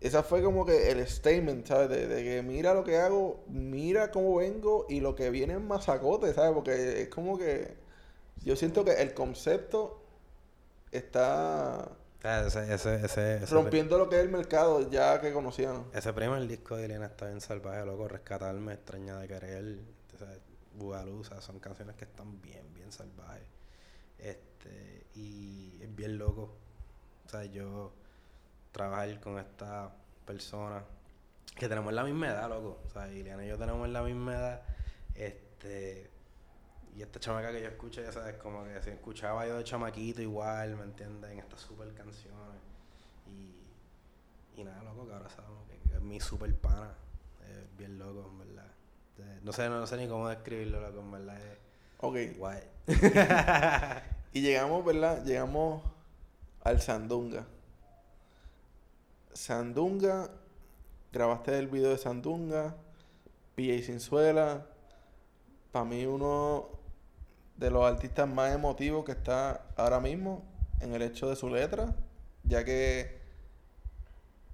Esa 0.00 0.22
fue 0.22 0.42
como 0.42 0.66
que 0.66 0.90
el 0.90 1.06
statement, 1.08 1.66
¿sabes? 1.66 1.88
De, 1.88 2.06
de, 2.06 2.22
que 2.22 2.42
mira 2.42 2.74
lo 2.74 2.84
que 2.84 2.98
hago, 2.98 3.42
mira 3.48 4.10
cómo 4.10 4.36
vengo 4.36 4.84
y 4.90 5.00
lo 5.00 5.14
que 5.14 5.30
viene 5.30 5.54
es 5.54 5.60
masacote, 5.60 6.34
¿sabes? 6.34 6.52
Porque 6.52 7.02
es 7.02 7.08
como 7.08 7.38
que. 7.38 7.74
Yo 8.44 8.54
siento 8.54 8.84
que 8.84 8.92
el 9.02 9.14
concepto 9.14 10.02
está 10.92 11.90
ese, 12.26 12.74
ese, 12.74 13.04
ese, 13.04 13.46
rompiendo 13.46 13.98
lo 13.98 14.08
que 14.08 14.16
es 14.16 14.22
el 14.22 14.30
mercado 14.30 14.90
ya 14.90 15.20
que 15.20 15.32
conocían. 15.32 15.84
Ese 15.92 16.12
primer 16.12 16.46
disco 16.46 16.76
de 16.76 16.86
Elena 16.86 17.06
está 17.06 17.26
bien 17.26 17.40
salvaje, 17.40 17.84
loco. 17.84 18.08
Rescatarme, 18.08 18.74
extraña 18.74 19.18
de 19.18 19.28
querer. 19.28 19.78
Bugalú, 20.74 21.24
son 21.24 21.58
canciones 21.58 21.96
que 21.96 22.04
están 22.04 22.40
bien, 22.42 22.74
bien 22.74 22.92
salvajes. 22.92 23.46
Este, 24.18 25.06
y 25.14 25.78
es 25.82 25.94
bien 25.94 26.18
loco. 26.18 26.54
O 27.24 27.28
sea, 27.28 27.44
yo 27.44 27.92
trabajar 28.72 29.18
con 29.20 29.38
esta 29.38 29.90
persona 30.26 30.84
que 31.56 31.68
tenemos 31.68 31.92
la 31.92 32.04
misma 32.04 32.28
edad, 32.28 32.48
loco. 32.48 32.80
O 32.86 32.90
sea, 32.90 33.10
Ileana 33.10 33.44
y 33.44 33.48
yo 33.48 33.56
tenemos 33.56 33.88
la 33.88 34.02
misma 34.02 34.34
edad. 34.34 34.62
Este 35.14 36.10
y 36.96 37.02
esta 37.02 37.20
chamaca 37.20 37.52
que 37.52 37.60
yo 37.60 37.68
escuché, 37.68 38.02
ya 38.02 38.10
sabes, 38.10 38.36
como 38.36 38.64
que 38.64 38.80
se 38.80 38.92
escuchaba 38.92 39.46
yo 39.46 39.58
de 39.58 39.64
chamaquito 39.64 40.22
igual, 40.22 40.76
¿me 40.76 40.84
entiendes? 40.84 41.30
En 41.30 41.40
estas 41.40 41.60
super 41.60 41.92
canciones. 41.92 42.62
Y, 43.26 43.52
y 44.58 44.64
nada, 44.64 44.82
loco, 44.82 45.06
que 45.06 45.12
ahora 45.12 45.28
sabemos 45.28 45.62
que, 45.68 45.94
es 45.94 46.00
mi 46.00 46.18
super 46.20 46.54
pana. 46.54 46.94
Es 47.50 47.76
bien 47.76 47.98
loco, 47.98 48.30
en 48.30 48.38
verdad. 48.38 48.72
No 49.42 49.52
sé, 49.52 49.68
no, 49.68 49.86
sé 49.86 49.98
ni 49.98 50.08
cómo 50.08 50.26
describirlo, 50.28 50.80
loco, 50.80 51.00
en 51.00 51.12
verdad. 51.12 51.36
Es 51.36 51.58
ok. 51.98 52.16
Guay. 52.38 52.62
y 54.32 54.40
llegamos, 54.40 54.82
¿verdad? 54.82 55.22
Llegamos 55.22 55.82
al 56.62 56.80
Sandunga. 56.80 57.44
Sandunga, 59.34 60.30
grabaste 61.12 61.58
el 61.58 61.68
video 61.68 61.90
de 61.90 61.98
Sandunga, 61.98 62.74
PJ 63.54 63.82
Sinzuela. 63.82 64.66
Para 65.72 65.84
mí 65.84 66.06
uno 66.06 66.75
de 67.56 67.70
los 67.70 67.84
artistas 67.84 68.28
más 68.28 68.54
emotivos 68.54 69.04
que 69.04 69.12
está 69.12 69.66
ahora 69.76 70.00
mismo 70.00 70.44
en 70.80 70.94
el 70.94 71.02
hecho 71.02 71.28
de 71.28 71.36
su 71.36 71.48
letra, 71.48 71.94
ya 72.44 72.64
que 72.64 73.18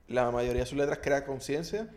la 0.08 0.30
mayoría 0.30 0.60
de 0.60 0.66
sus 0.66 0.78
letras 0.78 1.00
crea 1.02 1.24
conciencia. 1.24 1.88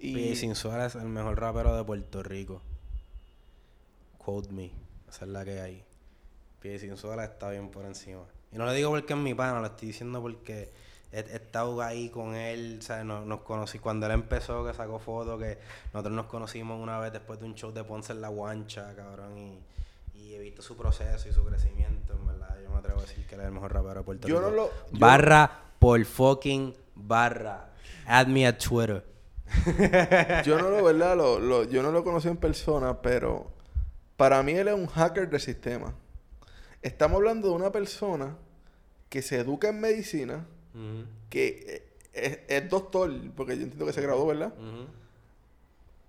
Y 0.00 0.36
Sin 0.36 0.54
Suárez 0.54 0.94
el 0.94 1.08
mejor 1.08 1.40
rapero 1.40 1.76
de 1.76 1.84
Puerto 1.84 2.22
Rico. 2.22 2.62
Quote 4.18 4.52
me. 4.52 4.70
Esa 5.08 5.24
es 5.24 5.30
la 5.30 5.44
que 5.44 5.60
hay. 5.60 5.84
Sin 6.78 6.96
Suárez 6.96 7.30
está 7.30 7.50
bien 7.50 7.70
por 7.70 7.84
encima. 7.86 8.24
Y 8.52 8.58
no 8.58 8.66
le 8.66 8.74
digo 8.74 8.90
porque 8.90 9.12
es 9.14 9.18
mi 9.18 9.34
pana, 9.34 9.60
lo 9.60 9.66
estoy 9.66 9.88
diciendo 9.88 10.20
porque 10.20 10.70
he, 11.12 11.20
estado 11.20 11.80
ahí 11.82 12.08
con 12.08 12.34
él, 12.34 12.78
¿sabes? 12.82 13.04
Nos, 13.04 13.26
nos, 13.26 13.40
conocí 13.40 13.78
cuando 13.78 14.06
él 14.06 14.12
empezó, 14.12 14.64
que 14.66 14.74
sacó 14.74 14.98
fotos, 14.98 15.40
que 15.40 15.58
nosotros 15.92 16.14
nos 16.14 16.26
conocimos 16.26 16.80
una 16.80 16.98
vez 16.98 17.12
después 17.12 17.40
de 17.40 17.46
un 17.46 17.54
show 17.54 17.72
de 17.72 17.84
Ponce 17.84 18.12
en 18.12 18.20
la 18.20 18.28
Guancha, 18.28 18.94
cabrón, 18.94 19.38
y, 19.38 19.58
y 20.14 20.34
he 20.34 20.38
visto 20.38 20.62
su 20.62 20.76
proceso 20.76 21.28
y 21.28 21.32
su 21.32 21.44
crecimiento, 21.44 22.14
en 22.14 22.26
verdad. 22.26 22.56
Yo 22.62 22.70
me 22.70 22.78
atrevo 22.78 22.98
a 22.98 23.02
decir 23.02 23.26
que 23.26 23.34
él 23.34 23.40
es 23.42 23.46
el 23.46 23.52
mejor 23.52 23.72
rapero 23.72 24.00
de 24.00 24.02
Puerto 24.02 24.28
yo 24.28 24.38
Rico. 24.38 24.50
No 24.50 24.56
lo, 24.56 24.70
barra 24.92 25.62
por 25.78 26.04
fucking 26.04 26.74
barra. 26.94 27.70
Add 28.06 28.26
me 28.26 28.46
a 28.46 28.56
Twitter. 28.56 29.04
yo 30.44 30.58
no 30.58 30.68
lo, 30.68 30.84
¿verdad? 30.84 31.16
Lo, 31.16 31.38
lo, 31.38 31.64
yo 31.64 31.82
no 31.82 31.90
lo 31.90 32.04
conocí 32.04 32.28
en 32.28 32.36
persona, 32.36 33.00
pero 33.00 33.50
para 34.16 34.42
mí 34.42 34.52
él 34.52 34.68
es 34.68 34.74
un 34.74 34.86
hacker 34.86 35.30
del 35.30 35.40
sistema. 35.40 35.94
Estamos 36.82 37.16
hablando 37.16 37.48
de 37.48 37.54
una 37.54 37.72
persona 37.72 38.36
que 39.08 39.22
se 39.22 39.36
educa 39.38 39.68
en 39.68 39.80
medicina, 39.80 40.46
que 41.30 41.82
eh, 42.12 42.44
es, 42.48 42.70
doctor, 42.70 43.10
porque 43.36 43.56
yo 43.56 43.62
entiendo 43.62 43.86
que 43.86 43.92
se 43.92 44.02
graduó, 44.02 44.26
¿verdad? 44.26 44.52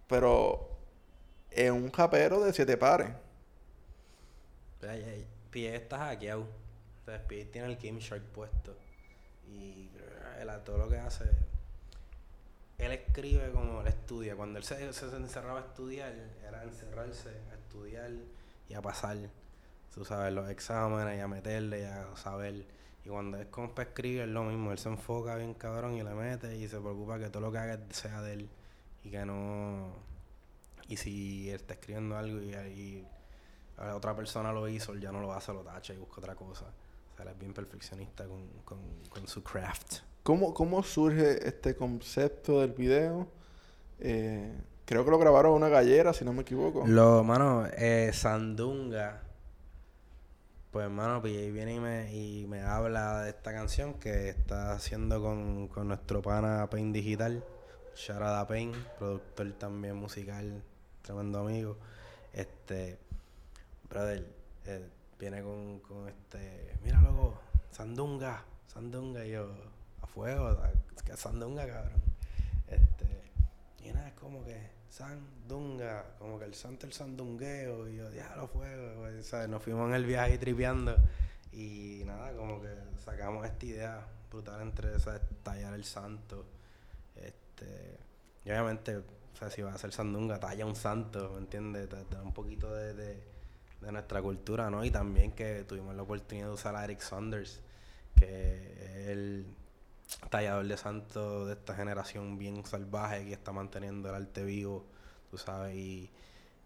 Pero 0.07 0.69
es 1.51 1.71
un 1.71 1.91
japero 1.91 2.41
de 2.41 2.53
siete 2.53 2.77
pares. 2.77 3.09
Pie 5.51 5.75
está 5.75 5.97
hackeado. 5.99 6.47
Entonces 6.99 7.25
Pie 7.27 7.45
tiene 7.45 7.67
el 7.67 7.77
Game 7.77 7.99
Shark 7.99 8.23
puesto. 8.33 8.75
Y 9.47 9.89
él 10.39 10.49
a 10.49 10.63
todo 10.63 10.77
lo 10.77 10.89
que 10.89 10.97
hace. 10.97 11.25
Él 12.77 12.91
escribe 12.91 13.51
como 13.51 13.81
él 13.81 13.87
estudia. 13.87 14.35
Cuando 14.35 14.59
él 14.59 14.63
se, 14.63 14.93
se 14.93 15.05
encerraba 15.15 15.59
a 15.59 15.63
estudiar, 15.63 16.13
era 16.47 16.63
encerrarse 16.63 17.29
a 17.51 17.55
estudiar 17.55 18.11
y 18.69 18.73
a 18.73 18.81
pasar. 18.81 19.17
Tú 19.93 20.05
sabes, 20.05 20.33
los 20.33 20.49
exámenes 20.49 21.17
y 21.17 21.21
a 21.21 21.27
meterle 21.27 21.81
y 21.81 21.83
a 21.83 22.15
saber 22.15 22.65
y 23.05 23.09
cuando 23.09 23.37
es 23.37 23.47
compa 23.47 23.83
escribe 23.83 24.23
es 24.23 24.29
lo 24.29 24.43
mismo, 24.43 24.71
él 24.71 24.77
se 24.77 24.89
enfoca 24.89 25.35
bien 25.35 25.53
cabrón 25.53 25.95
y 25.95 26.03
le 26.03 26.13
mete 26.13 26.55
y 26.57 26.67
se 26.67 26.79
preocupa 26.79 27.17
que 27.17 27.29
todo 27.29 27.41
lo 27.41 27.51
que 27.51 27.57
haga 27.57 27.79
sea 27.91 28.21
de 28.21 28.33
él 28.33 28.49
y 29.03 29.09
que 29.09 29.25
no... 29.25 29.87
Y 30.87 30.97
si 30.97 31.49
él 31.49 31.55
está 31.55 31.75
escribiendo 31.75 32.17
algo 32.17 32.39
y, 32.41 33.05
otra 33.95 34.13
persona 34.15 34.51
lo 34.51 34.67
hizo, 34.67 34.91
él 34.91 34.99
ya 34.99 35.11
no 35.11 35.21
lo 35.21 35.31
hace, 35.31 35.53
lo 35.53 35.61
tacha 35.61 35.93
y 35.93 35.97
busca 35.97 36.15
otra 36.17 36.35
cosa. 36.35 36.65
O 36.65 37.15
sea, 37.15 37.25
él 37.25 37.31
es 37.31 37.39
bien 37.39 37.53
perfeccionista 37.53 38.25
con, 38.25 38.45
con, 39.09 39.27
su 39.27 39.41
craft. 39.41 39.99
¿Cómo, 40.23 40.53
¿Cómo 40.53 40.83
surge 40.83 41.47
este 41.47 41.75
concepto 41.75 42.59
del 42.59 42.73
video? 42.73 43.27
Eh, 43.99 44.53
creo 44.85 45.05
que 45.05 45.11
lo 45.11 45.17
grabaron 45.17 45.51
en 45.51 45.57
una 45.57 45.69
gallera, 45.69 46.11
si 46.11 46.25
no 46.25 46.33
me 46.33 46.41
equivoco. 46.41 46.85
Lo, 46.85 47.23
mano, 47.23 47.67
eh, 47.77 48.11
Sandunga 48.11 49.28
pues 50.71 50.85
hermano, 50.85 51.21
pues 51.21 51.51
viene 51.51 51.75
y 51.75 51.79
me, 51.79 52.13
y 52.13 52.45
me 52.47 52.61
habla 52.61 53.23
de 53.23 53.31
esta 53.31 53.51
canción 53.51 53.95
que 53.95 54.29
está 54.29 54.73
haciendo 54.73 55.21
con, 55.21 55.67
con 55.67 55.87
nuestro 55.87 56.21
pana 56.21 56.69
Pain 56.69 56.93
Digital. 56.93 57.43
Sharada 57.95 58.47
Pain, 58.47 58.71
productor 58.97 59.51
también 59.53 59.95
musical, 59.95 60.63
tremendo 61.01 61.39
amigo. 61.39 61.75
Este, 62.33 62.97
brother, 63.89 64.25
eh, 64.65 64.87
viene 65.19 65.41
con, 65.41 65.79
con 65.79 66.07
este, 66.07 66.77
mira 66.83 67.01
loco, 67.01 67.41
Sandunga, 67.71 68.45
Sandunga, 68.67 69.25
y 69.25 69.31
yo, 69.31 69.51
a 70.01 70.07
fuego, 70.07 70.57
Sandunga, 71.15 71.67
cabrón. 71.67 72.01
Este, 72.67 73.31
y 73.83 73.91
nada, 73.91 74.07
es 74.07 74.13
como 74.13 74.45
que 74.45 74.78
Sandunga, 74.89 76.03
como 76.17 76.39
que 76.39 76.45
el 76.45 76.55
santo 76.55 76.87
el 76.87 76.93
sandungueo, 76.93 77.87
y 77.87 77.97
yo, 77.97 78.09
lo 78.35 78.47
fuego, 78.47 79.05
¿sabes? 79.21 79.47
Nos 79.47 79.61
fuimos 79.61 79.87
en 79.89 79.95
el 79.95 80.05
viaje 80.05 80.37
tripando 80.37 80.95
y 81.51 82.01
nada, 82.05 82.33
como 82.33 82.61
que 82.61 82.69
sacamos 83.03 83.45
esta 83.45 83.65
idea 83.65 84.07
brutal 84.31 84.61
entre 84.61 84.95
esa 84.95 85.19
tallar 85.43 85.73
el 85.73 85.85
santo. 85.85 86.45
Este, 87.15 87.97
y 88.45 88.49
obviamente, 88.49 88.97
o 88.97 89.03
sea, 89.37 89.49
si 89.49 89.61
va 89.61 89.73
a 89.73 89.77
ser 89.77 89.91
sandunga, 89.91 90.39
talla 90.39 90.65
un 90.65 90.75
santo, 90.75 91.31
¿me 91.33 91.39
entiendes? 91.39 91.87
Da, 91.89 92.21
un 92.23 92.33
poquito 92.33 92.73
de, 92.73 92.93
de, 92.93 93.91
nuestra 93.91 94.21
cultura, 94.21 94.69
¿no? 94.69 94.83
Y 94.83 94.91
también 94.91 95.31
que 95.31 95.63
tuvimos 95.63 95.95
la 95.95 96.03
oportunidad 96.03 96.47
de 96.47 96.53
usar 96.53 96.75
a 96.75 96.83
Eric 96.83 96.99
Saunders, 96.99 97.61
que 98.15 99.11
el 99.11 99.45
tallador 100.29 100.67
de 100.67 100.77
santo 100.77 101.45
de 101.45 101.53
esta 101.53 101.75
generación 101.75 102.37
bien 102.37 102.65
salvaje 102.65 103.25
que 103.25 103.33
está 103.33 103.51
manteniendo 103.51 104.09
el 104.09 104.15
arte 104.15 104.43
vivo, 104.43 104.85
tú 105.29 105.37
sabes, 105.37 105.75
y, 105.75 106.11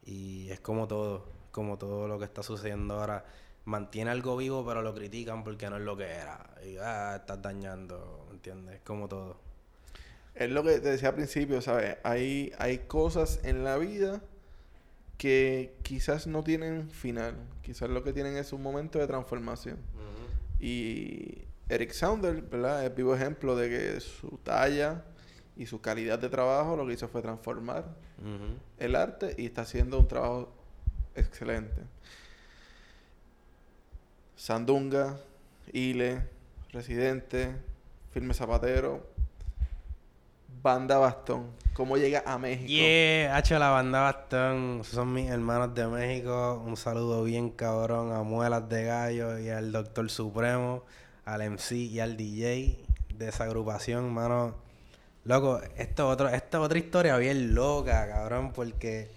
y 0.05 0.49
es 0.49 0.59
como 0.59 0.87
todo, 0.87 1.25
como 1.51 1.77
todo 1.77 2.07
lo 2.07 2.19
que 2.19 2.25
está 2.25 2.43
sucediendo 2.43 2.95
ahora. 2.95 3.25
Mantiene 3.65 4.11
algo 4.11 4.35
vivo, 4.35 4.65
pero 4.65 4.81
lo 4.81 4.93
critican 4.93 5.45
porque 5.45 5.69
no 5.69 5.77
es 5.77 5.83
lo 5.83 5.95
que 5.95 6.05
era. 6.05 6.49
Y, 6.65 6.75
ah, 6.77 7.15
estás 7.15 7.41
dañando, 7.41 8.25
¿me 8.27 8.35
entiendes? 8.35 8.81
Como 8.83 9.07
todo. 9.07 9.37
Es 10.35 10.51
lo 10.51 10.63
que 10.63 10.79
te 10.79 10.89
decía 10.89 11.09
al 11.09 11.15
principio, 11.15 11.61
¿sabes? 11.61 11.97
Hay, 12.03 12.51
hay 12.57 12.79
cosas 12.79 13.39
en 13.43 13.63
la 13.63 13.77
vida 13.77 14.21
que 15.17 15.77
quizás 15.83 16.27
no 16.27 16.43
tienen 16.43 16.89
final. 16.89 17.35
Quizás 17.61 17.89
lo 17.89 18.03
que 18.03 18.11
tienen 18.11 18.35
es 18.35 18.51
un 18.51 18.61
momento 18.61 18.99
de 18.99 19.07
transformación. 19.07 19.77
Y 20.59 21.45
Eric 21.73 21.91
Saunders, 21.91 22.49
¿verdad? 22.49 22.85
Es 22.85 22.95
vivo 22.95 23.15
ejemplo 23.15 23.55
de 23.55 23.69
que 23.69 23.99
su 23.99 24.37
talla 24.43 25.03
y 25.55 25.65
su 25.65 25.81
calidad 25.81 26.19
de 26.19 26.29
trabajo 26.29 26.75
lo 26.75 26.85
que 26.85 26.93
hizo 26.93 27.07
fue 27.07 27.21
transformar 27.21 27.85
el 28.77 28.95
arte 28.95 29.35
y 29.37 29.47
está 29.47 29.63
haciendo 29.63 29.99
un 29.99 30.07
trabajo 30.07 30.53
excelente. 31.15 31.81
Sandunga, 34.35 35.17
Ile, 35.71 36.21
Residente, 36.71 37.55
Firme 38.11 38.33
Zapatero, 38.33 39.05
Banda 40.61 40.97
Bastón. 40.97 41.51
¿Cómo 41.73 41.97
llega 41.97 42.23
a 42.25 42.37
México? 42.37 42.67
Yeah, 42.67 43.35
H 43.35 43.57
la 43.57 43.69
Banda 43.69 44.01
Bastón. 44.01 44.81
Son 44.83 45.11
mis 45.11 45.29
hermanos 45.29 45.73
de 45.73 45.87
México. 45.87 46.61
Un 46.65 46.77
saludo 46.77 47.23
bien 47.23 47.49
cabrón 47.49 48.13
a 48.13 48.23
Muelas 48.23 48.69
de 48.69 48.85
Gallo 48.85 49.39
y 49.39 49.49
al 49.49 49.71
Doctor 49.71 50.09
Supremo 50.09 50.83
al 51.25 51.41
MC 51.51 51.71
y 51.73 51.99
al 51.99 52.17
DJ 52.17 52.85
de 53.17 53.29
esa 53.29 53.45
agrupación, 53.45 54.13
mano. 54.13 54.55
Loco, 55.25 55.61
esto, 55.77 56.07
otro, 56.09 56.27
esta 56.29 56.59
otra 56.59 56.77
historia 56.77 57.17
bien 57.17 57.55
loca, 57.55 58.07
cabrón, 58.07 58.51
porque 58.51 59.09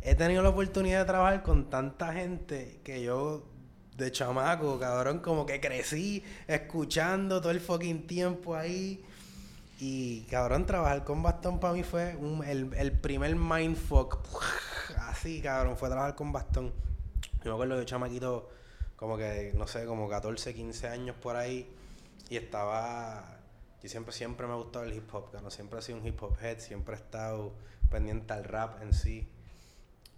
he 0.00 0.14
tenido 0.14 0.42
la 0.42 0.48
oportunidad 0.50 1.00
de 1.00 1.04
trabajar 1.04 1.42
con 1.42 1.68
tanta 1.68 2.12
gente 2.12 2.80
que 2.82 3.02
yo 3.02 3.44
de 3.96 4.12
chamaco, 4.12 4.78
cabrón, 4.78 5.20
como 5.20 5.46
que 5.46 5.60
crecí 5.60 6.22
escuchando 6.46 7.40
todo 7.40 7.50
el 7.50 7.60
fucking 7.60 8.06
tiempo 8.06 8.54
ahí. 8.54 9.04
Y 9.78 10.22
cabrón, 10.22 10.64
trabajar 10.64 11.04
con 11.04 11.22
bastón 11.22 11.60
para 11.60 11.74
mí 11.74 11.82
fue 11.82 12.16
el, 12.46 12.72
el, 12.74 12.92
primer 12.92 13.36
mindfuck. 13.36 14.18
Así, 15.08 15.40
cabrón, 15.42 15.76
fue 15.76 15.88
trabajar 15.88 16.14
con 16.14 16.32
bastón. 16.32 16.72
Yo 17.44 17.50
me 17.50 17.52
acuerdo 17.52 17.78
de 17.78 17.84
chamaquito, 17.84 18.48
como 18.96 19.16
que, 19.16 19.52
no 19.54 19.66
sé, 19.66 19.84
como 19.86 20.08
14, 20.08 20.54
15 20.54 20.88
años 20.88 21.16
por 21.20 21.36
ahí. 21.36 21.68
Y 22.28 22.36
estaba 22.36 23.36
yo 23.82 23.88
siempre, 23.88 24.12
siempre 24.12 24.46
me 24.46 24.54
ha 24.54 24.56
gustado 24.56 24.84
el 24.84 24.94
hip 24.94 25.14
hop, 25.14 25.40
no 25.42 25.50
siempre 25.50 25.78
he 25.78 25.82
sido 25.82 25.98
un 25.98 26.06
hip 26.06 26.20
hop 26.22 26.36
head, 26.42 26.58
siempre 26.58 26.94
he 26.94 26.98
estado 26.98 27.52
pendiente 27.90 28.32
al 28.32 28.44
rap 28.44 28.82
en 28.82 28.92
sí. 28.94 29.28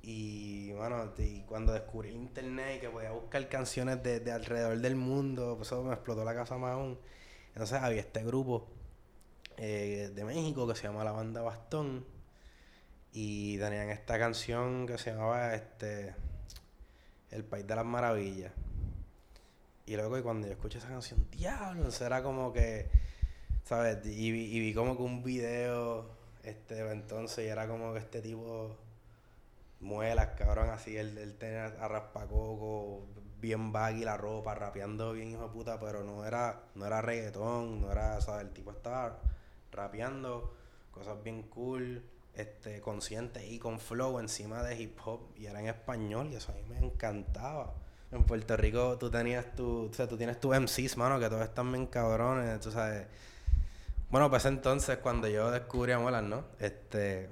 Y 0.01 0.73
bueno, 0.73 1.13
y 1.19 1.43
cuando 1.43 1.73
descubrí 1.73 2.11
internet 2.11 2.77
y 2.77 2.81
que 2.81 2.89
podía 2.89 3.11
buscar 3.11 3.47
canciones 3.49 4.03
de, 4.03 4.21
de, 4.21 4.33
alrededor 4.33 4.79
del 4.79 4.97
mundo, 4.97 5.55
pues 5.57 5.69
eso 5.69 5.83
me 5.83 5.93
explotó 5.93 6.25
la 6.25 6.35
casa 6.35 6.57
más 6.57 6.73
aún. 6.73 6.99
Entonces 7.49 7.79
había 7.83 8.01
este 8.01 8.25
grupo 8.25 8.69
eh, 9.57 10.13
de 10.15 10.25
México 10.25 10.67
que 10.67 10.75
se 10.75 10.85
llama 10.85 11.05
La 11.05 11.13
Banda 11.13 11.43
Bastón. 11.43 12.07
Y 13.13 13.59
tenían 13.59 13.91
esta 13.91 14.19
canción 14.19 14.87
que 14.87 14.97
se 14.99 15.11
llamaba 15.11 15.55
este 15.55 16.15
El 17.31 17.45
País 17.45 17.67
de 17.67 17.77
las 17.77 17.85
Maravillas. 17.85 18.53
Y 19.89 19.97
luego 19.97 20.23
cuando 20.23 20.47
yo 20.47 20.53
escuché 20.53 20.79
esa 20.79 20.89
canción, 20.89 21.27
diablo, 21.31 21.89
era 22.01 22.23
como 22.23 22.53
que 22.53 22.89
¿Sabes? 23.69 23.99
Y, 24.07 24.29
y, 24.29 24.61
vi 24.61 24.73
como 24.73 24.97
que 24.97 25.03
un 25.03 25.23
video, 25.23 26.07
este, 26.43 26.91
entonces, 26.91 27.45
y 27.45 27.49
era 27.49 27.69
como 27.69 27.93
que 27.93 27.99
este 27.99 28.23
tipo 28.23 28.75
muelas, 29.81 30.29
cabrón, 30.39 30.71
así, 30.71 30.97
él, 30.97 31.19
él 31.19 31.37
tenía 31.37 31.67
a 31.67 31.87
raspacoco, 31.87 33.07
bien 33.43 33.71
baggy 33.71 34.05
la 34.05 34.17
ropa, 34.17 34.55
rapeando 34.55 35.13
bien 35.13 35.33
hijo 35.33 35.43
de 35.43 35.49
puta, 35.51 35.79
pero 35.79 36.03
no 36.03 36.25
era, 36.25 36.63
no 36.77 36.87
era 36.87 37.03
reggaetón, 37.03 37.83
no 37.83 37.93
era, 37.93 38.19
¿sabes? 38.23 38.47
El 38.47 38.55
tipo 38.55 38.71
estaba 38.71 39.19
rapeando 39.71 40.55
cosas 40.91 41.23
bien 41.23 41.43
cool, 41.43 42.03
este, 42.35 42.81
consciente 42.81 43.47
y 43.47 43.59
con 43.59 43.81
flow 43.81 44.19
encima 44.19 44.63
de 44.63 44.81
hip 44.81 44.99
hop, 45.05 45.29
y 45.37 45.45
era 45.45 45.61
en 45.61 45.69
español, 45.69 46.31
y 46.33 46.37
eso 46.37 46.53
a 46.53 46.55
mí 46.55 46.63
me 46.71 46.79
encantaba. 46.79 47.75
En 48.11 48.25
Puerto 48.25 48.57
Rico 48.57 48.97
tú 48.99 49.11
tenías 49.11 49.55
tu, 49.55 49.89
o 49.91 49.93
sea, 49.93 50.09
tú 50.09 50.17
tienes 50.17 50.41
tus 50.41 50.59
MCs, 50.59 50.97
mano, 50.97 51.19
que 51.21 51.29
todos 51.29 51.43
están 51.43 51.71
bien 51.71 51.87
cabrones, 51.87 52.59
tú 52.61 52.71
sabes 52.71 53.07
bueno, 54.11 54.31
pues 54.31 54.47
entonces 54.47 54.97
cuando 54.99 55.29
yo 55.29 55.51
descubrí 55.51 55.93
a 55.93 55.99
Molas, 55.99 56.23
¿no? 56.23 56.45
Este, 56.59 57.29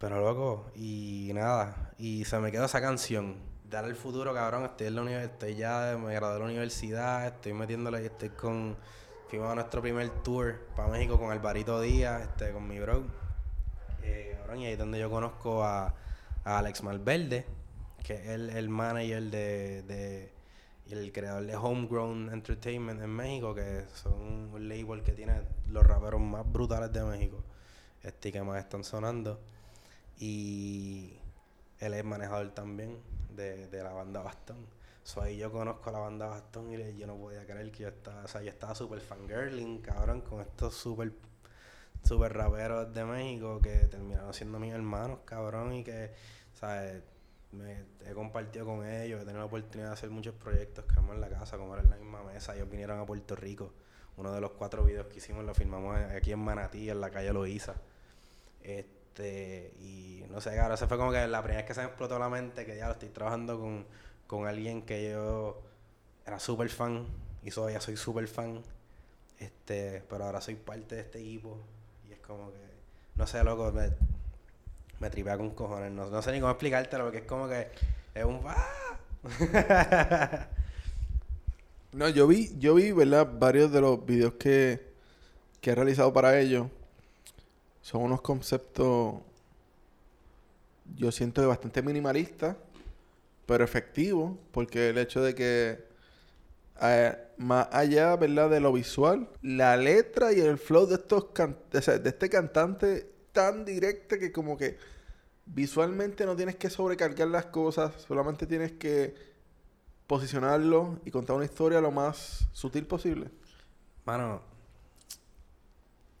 pero 0.00 0.18
loco, 0.18 0.66
y 0.74 1.30
nada, 1.32 1.92
y 1.98 2.24
se 2.24 2.36
me 2.40 2.50
quedó 2.50 2.64
esa 2.64 2.80
canción. 2.80 3.36
Dar 3.70 3.84
el 3.84 3.94
futuro, 3.94 4.34
cabrón, 4.34 4.64
estoy 4.64 4.88
en 4.88 4.96
la 4.96 5.02
universidad, 5.02 5.32
estoy 5.32 5.54
ya, 5.54 5.96
me 5.96 6.12
gradué 6.12 6.34
de 6.34 6.38
la 6.40 6.44
universidad, 6.46 7.26
estoy 7.28 7.52
metiéndole 7.52 8.02
y 8.02 8.06
estoy 8.06 8.30
con, 8.30 8.76
fuimos 9.28 9.52
a 9.52 9.54
nuestro 9.54 9.80
primer 9.82 10.10
tour 10.24 10.58
para 10.74 10.88
México 10.88 11.16
con 11.16 11.30
Alvarito 11.30 11.80
Díaz, 11.80 12.22
este, 12.22 12.50
con 12.50 12.66
mi 12.66 12.80
bro. 12.80 13.04
Eh, 14.02 14.34
cabrón, 14.36 14.58
y 14.58 14.66
ahí 14.66 14.72
es 14.72 14.78
donde 14.80 14.98
yo 14.98 15.08
conozco 15.10 15.62
a, 15.62 15.94
a 16.42 16.58
Alex 16.58 16.82
Malverde, 16.82 17.46
que 18.02 18.14
es 18.14 18.28
el, 18.28 18.68
manager 18.68 19.22
de 19.24 20.30
y 20.90 20.92
el 20.94 21.12
creador 21.12 21.46
de 21.46 21.54
Homegrown 21.54 22.32
Entertainment 22.32 23.00
en 23.00 23.10
México, 23.10 23.54
que 23.54 23.84
son 23.94 24.50
un 24.52 24.68
label 24.68 25.02
que 25.04 25.12
tiene 25.12 25.40
los 25.68 25.86
raperos 25.86 26.20
más 26.20 26.50
brutales 26.50 26.92
de 26.92 27.04
México, 27.04 27.44
este 28.02 28.32
que 28.32 28.42
más 28.42 28.58
están 28.58 28.82
sonando. 28.82 29.40
Y 30.18 31.12
él 31.78 31.94
es 31.94 32.04
manejador 32.04 32.50
también 32.50 32.98
de, 33.36 33.68
la 33.70 33.92
banda 33.92 34.20
Bastón. 34.22 34.66
So, 35.04 35.22
ahí 35.22 35.38
yo 35.38 35.52
conozco 35.52 35.90
a 35.90 35.92
la 35.92 35.98
banda 36.00 36.26
Bastón 36.26 36.72
y 36.72 36.96
yo 36.96 37.06
no 37.06 37.16
podía 37.16 37.46
creer 37.46 37.70
que 37.70 37.84
yo 37.84 37.88
estaba, 37.88 38.24
o 38.24 38.28
sea, 38.28 38.42
yo 38.42 38.50
estaba 38.50 38.74
súper 38.74 39.00
fangirling, 39.00 39.80
cabrón, 39.82 40.22
con 40.22 40.40
estos 40.40 40.74
súper 40.74 41.12
super 42.02 42.32
raperos 42.32 42.92
de 42.92 43.04
México 43.04 43.60
que 43.60 43.76
terminaron 43.86 44.34
siendo 44.34 44.58
mis 44.58 44.72
hermanos, 44.72 45.20
cabrón, 45.24 45.72
y 45.72 45.84
que, 45.84 46.10
¿sabes? 46.52 47.02
Me 47.52 47.84
he 48.06 48.12
compartido 48.12 48.66
con 48.66 48.86
ellos, 48.86 49.20
he 49.20 49.24
tenido 49.24 49.40
la 49.40 49.46
oportunidad 49.46 49.88
de 49.88 49.94
hacer 49.94 50.10
muchos 50.10 50.34
proyectos 50.34 50.84
que 50.84 50.98
en 50.98 51.20
la 51.20 51.28
casa, 51.28 51.58
como 51.58 51.74
era 51.74 51.82
en 51.82 51.90
la 51.90 51.96
misma 51.96 52.22
mesa. 52.22 52.54
Ellos 52.54 52.70
vinieron 52.70 53.00
a 53.00 53.06
Puerto 53.06 53.34
Rico. 53.34 53.72
Uno 54.16 54.32
de 54.32 54.40
los 54.40 54.52
cuatro 54.52 54.84
videos 54.84 55.06
que 55.06 55.18
hicimos 55.18 55.44
lo 55.44 55.54
filmamos 55.54 55.96
aquí 55.96 56.32
en 56.32 56.38
Manatí, 56.40 56.90
en 56.90 57.00
la 57.00 57.10
calle 57.10 57.32
Loíza. 57.32 57.74
Este, 58.62 59.74
y 59.80 60.24
no 60.30 60.40
sé, 60.40 60.52
claro, 60.52 60.74
esa 60.74 60.86
fue 60.86 60.96
como 60.96 61.10
que 61.10 61.26
la 61.26 61.42
primera 61.42 61.62
vez 61.62 61.66
que 61.66 61.74
se 61.74 61.80
me 61.80 61.86
explotó 61.86 62.18
la 62.18 62.28
mente, 62.28 62.66
que 62.66 62.76
ya 62.76 62.86
lo 62.86 62.92
estoy 62.92 63.08
trabajando 63.08 63.58
con, 63.58 63.86
con 64.26 64.46
alguien 64.46 64.82
que 64.82 65.10
yo 65.10 65.62
era 66.26 66.38
súper 66.38 66.68
fan, 66.68 67.06
y 67.42 67.50
ya 67.50 67.80
soy 67.80 67.96
súper 67.96 68.28
fan. 68.28 68.62
Este, 69.38 70.04
pero 70.08 70.24
ahora 70.24 70.40
soy 70.40 70.56
parte 70.56 70.96
de 70.96 71.00
este 71.02 71.18
equipo. 71.18 71.58
Y 72.08 72.12
es 72.12 72.20
como 72.20 72.52
que, 72.52 72.58
no 73.16 73.26
sé, 73.26 73.42
loco, 73.42 73.72
me, 73.72 73.90
me 75.00 75.10
tripea 75.10 75.36
con 75.36 75.50
cojones. 75.50 75.90
No, 75.90 76.22
sé 76.22 76.30
ni 76.32 76.40
cómo 76.40 76.52
explicártelo 76.52 77.04
porque 77.04 77.18
es 77.18 77.24
como 77.24 77.48
que 77.48 77.68
es 78.14 78.24
un... 78.24 78.40
no, 81.92 82.08
yo 82.08 82.26
vi, 82.26 82.56
yo 82.58 82.74
vi, 82.74 82.92
¿verdad? 82.92 83.28
Varios 83.38 83.72
de 83.72 83.80
los 83.80 84.04
videos 84.04 84.34
que, 84.34 84.92
que 85.60 85.70
he 85.70 85.74
realizado 85.74 86.12
para 86.12 86.38
ellos. 86.38 86.68
Son 87.82 88.02
unos 88.02 88.20
conceptos, 88.20 89.14
yo 90.96 91.10
siento, 91.10 91.48
bastante 91.48 91.82
minimalistas, 91.82 92.56
pero 93.46 93.64
efectivos, 93.64 94.36
porque 94.52 94.90
el 94.90 94.98
hecho 94.98 95.22
de 95.22 95.34
que 95.34 95.90
eh, 96.82 97.16
más 97.38 97.68
allá, 97.72 98.16
¿verdad? 98.16 98.50
De 98.50 98.60
lo 98.60 98.72
visual, 98.72 99.28
la 99.40 99.76
letra 99.78 100.32
y 100.32 100.40
el 100.40 100.58
flow 100.58 100.86
de 100.86 100.96
estos 100.96 101.26
de 101.32 102.08
este 102.08 102.28
cantante 102.28 103.10
tan 103.40 103.64
directa 103.64 104.18
que 104.18 104.32
como 104.32 104.58
que 104.58 104.76
visualmente 105.46 106.26
no 106.26 106.36
tienes 106.36 106.56
que 106.56 106.68
sobrecargar 106.68 107.28
las 107.28 107.46
cosas, 107.46 107.94
solamente 108.06 108.46
tienes 108.46 108.72
que 108.72 109.14
posicionarlo 110.06 111.00
y 111.06 111.10
contar 111.10 111.36
una 111.36 111.46
historia 111.46 111.80
lo 111.80 111.90
más 111.90 112.46
sutil 112.52 112.84
posible. 112.84 113.30
Mano, 114.04 114.42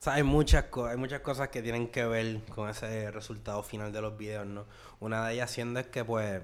hay 0.06 0.22
muchas, 0.22 0.64
hay 0.88 0.96
muchas 0.96 1.20
cosas 1.20 1.50
que 1.50 1.60
tienen 1.60 1.88
que 1.88 2.06
ver 2.06 2.42
con 2.54 2.70
ese 2.70 3.10
resultado 3.10 3.62
final 3.62 3.92
de 3.92 4.00
los 4.00 4.16
videos, 4.16 4.46
¿no? 4.46 4.64
Una 4.98 5.26
de 5.26 5.34
ellas 5.34 5.50
siendo 5.50 5.78
es 5.78 5.88
que, 5.88 6.02
pues, 6.02 6.40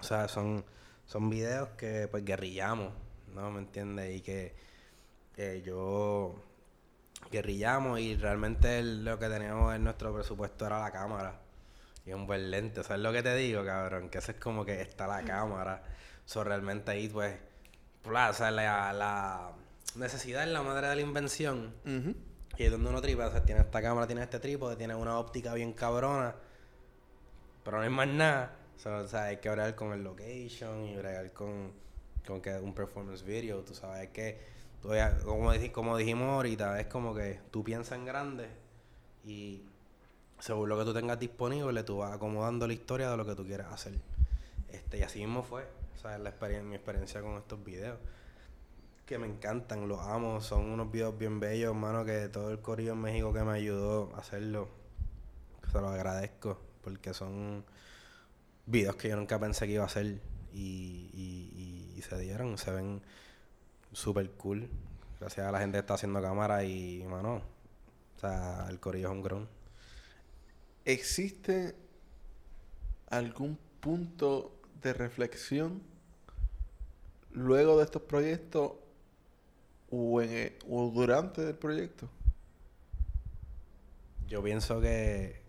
o 0.00 0.02
sea, 0.02 0.26
son, 0.26 0.64
son 1.06 1.30
videos 1.30 1.68
que, 1.76 2.08
pues, 2.10 2.24
guerrillamos, 2.24 2.92
¿no? 3.32 3.48
¿Me 3.52 3.60
entiendes? 3.60 4.16
Y 4.16 4.22
que 4.22 5.62
yo 5.64 6.34
guerrillamos 7.30 8.00
y 8.00 8.16
realmente 8.16 8.82
lo 8.82 9.18
que 9.18 9.28
teníamos 9.28 9.74
en 9.74 9.84
nuestro 9.84 10.14
presupuesto 10.14 10.66
era 10.66 10.80
la 10.80 10.90
cámara 10.90 11.40
y 12.06 12.12
un 12.12 12.26
buen 12.26 12.50
lente. 12.50 12.82
¿Sabes 12.82 13.02
lo 13.02 13.12
que 13.12 13.22
te 13.22 13.34
digo, 13.34 13.64
cabrón? 13.64 14.08
Que 14.08 14.18
eso 14.18 14.32
es 14.32 14.38
como 14.38 14.64
que 14.64 14.80
está 14.80 15.06
la 15.06 15.22
cámara. 15.22 15.82
Eso 16.26 16.44
realmente 16.44 16.90
ahí, 16.90 17.08
pues, 17.08 17.36
sea, 18.32 18.50
la, 18.50 18.92
la, 18.92 19.52
necesidad 19.96 20.42
es 20.42 20.50
la 20.50 20.62
madre 20.62 20.88
de 20.88 20.96
la 20.96 21.02
invención. 21.02 21.74
Y 22.56 22.62
es 22.62 22.70
donde 22.70 22.90
uno 22.90 23.00
tripa. 23.00 23.26
O 23.26 23.30
sea, 23.30 23.44
tiene 23.44 23.62
esta 23.62 23.80
cámara, 23.80 24.06
tiene 24.06 24.22
este 24.22 24.38
trípode, 24.38 24.76
tiene 24.76 24.94
una 24.94 25.18
óptica 25.18 25.54
bien 25.54 25.72
cabrona. 25.72 26.34
Pero 27.64 27.78
no 27.78 27.82
hay 27.82 27.90
más 27.90 28.08
nada. 28.08 28.56
o 28.84 29.06
sea, 29.06 29.24
hay 29.24 29.38
que 29.38 29.48
hablar 29.48 29.74
con 29.74 29.92
el 29.92 30.04
location 30.04 30.84
y 30.84 30.96
bregar 30.96 31.32
con, 31.32 31.72
con 32.26 32.42
que 32.42 32.54
un 32.56 32.74
performance 32.74 33.22
video. 33.22 33.62
Tú 33.62 33.74
sabes 33.74 34.10
que 34.10 34.38
como, 35.72 35.96
dijimos 35.96 36.28
ahorita, 36.28 36.78
es 36.78 36.86
como 36.88 37.14
que 37.14 37.40
tú 37.50 37.64
piensas 37.64 37.98
en 37.98 38.04
grande 38.04 38.48
y 39.24 39.62
según 40.38 40.68
lo 40.68 40.78
que 40.78 40.84
tú 40.84 40.92
tengas 40.92 41.18
disponible, 41.18 41.82
tú 41.84 41.98
vas 41.98 42.12
acomodando 42.12 42.66
la 42.66 42.74
historia 42.74 43.10
de 43.10 43.16
lo 43.16 43.24
que 43.24 43.34
tú 43.34 43.46
quieres 43.46 43.66
hacer. 43.66 43.94
Este, 44.68 44.98
y 44.98 45.02
así 45.02 45.20
mismo 45.20 45.42
fue, 45.42 45.66
la 46.02 46.28
experiencia, 46.28 46.68
mi 46.68 46.74
experiencia 46.74 47.22
con 47.22 47.38
estos 47.38 47.64
videos. 47.64 47.98
Que 49.06 49.18
me 49.18 49.26
encantan, 49.26 49.88
los 49.88 50.00
amo, 50.00 50.40
son 50.40 50.66
unos 50.66 50.90
videos 50.90 51.16
bien 51.16 51.40
bellos, 51.40 51.74
hermano, 51.74 52.04
que 52.04 52.28
todo 52.28 52.50
el 52.50 52.60
corillo 52.60 52.92
en 52.92 53.00
México 53.00 53.32
que 53.32 53.42
me 53.42 53.52
ayudó 53.52 54.14
a 54.14 54.18
hacerlo, 54.18 54.68
se 55.70 55.80
lo 55.80 55.88
agradezco, 55.88 56.58
porque 56.82 57.14
son 57.14 57.64
videos 58.66 58.96
que 58.96 59.08
yo 59.08 59.16
nunca 59.16 59.38
pensé 59.38 59.66
que 59.66 59.72
iba 59.74 59.82
a 59.82 59.86
hacer 59.86 60.20
y 60.52 62.02
se 62.06 62.18
dieron, 62.18 62.58
se 62.58 62.70
ven 62.70 63.02
súper 63.94 64.30
cool. 64.32 64.68
Gracias 65.20 65.46
a 65.46 65.52
la 65.52 65.60
gente 65.60 65.76
que 65.76 65.80
está 65.80 65.94
haciendo 65.94 66.20
cámara 66.20 66.64
y, 66.64 67.02
mano, 67.04 67.36
o 68.16 68.20
sea, 68.20 68.66
el 68.68 68.78
corillo 68.80 69.08
es 69.08 69.14
un 69.14 69.22
gron. 69.22 69.48
¿Existe 70.84 71.74
algún 73.08 73.58
punto 73.80 74.60
de 74.82 74.92
reflexión 74.92 75.82
luego 77.32 77.78
de 77.78 77.84
estos 77.84 78.02
proyectos 78.02 78.72
o, 79.90 80.20
en, 80.20 80.54
o 80.68 80.90
durante 80.90 81.48
el 81.48 81.54
proyecto? 81.54 82.08
Yo 84.26 84.42
pienso 84.42 84.80
que 84.80 85.42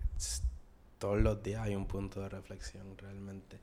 todos 0.99 1.21
los 1.21 1.41
días 1.43 1.63
hay 1.63 1.75
un 1.75 1.87
punto 1.87 2.21
de 2.21 2.29
reflexión 2.29 2.97
realmente. 2.97 3.59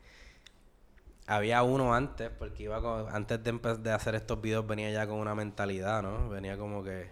Había 1.26 1.62
uno 1.62 1.94
antes, 1.94 2.30
porque 2.30 2.64
iba 2.64 3.08
antes 3.14 3.42
de, 3.42 3.52
de 3.52 3.92
hacer 3.92 4.14
estos 4.14 4.40
videos 4.40 4.66
venía 4.66 4.90
ya 4.90 5.06
con 5.06 5.18
una 5.18 5.34
mentalidad, 5.34 6.02
¿no? 6.02 6.28
Venía 6.28 6.58
como 6.58 6.82
que 6.82 7.10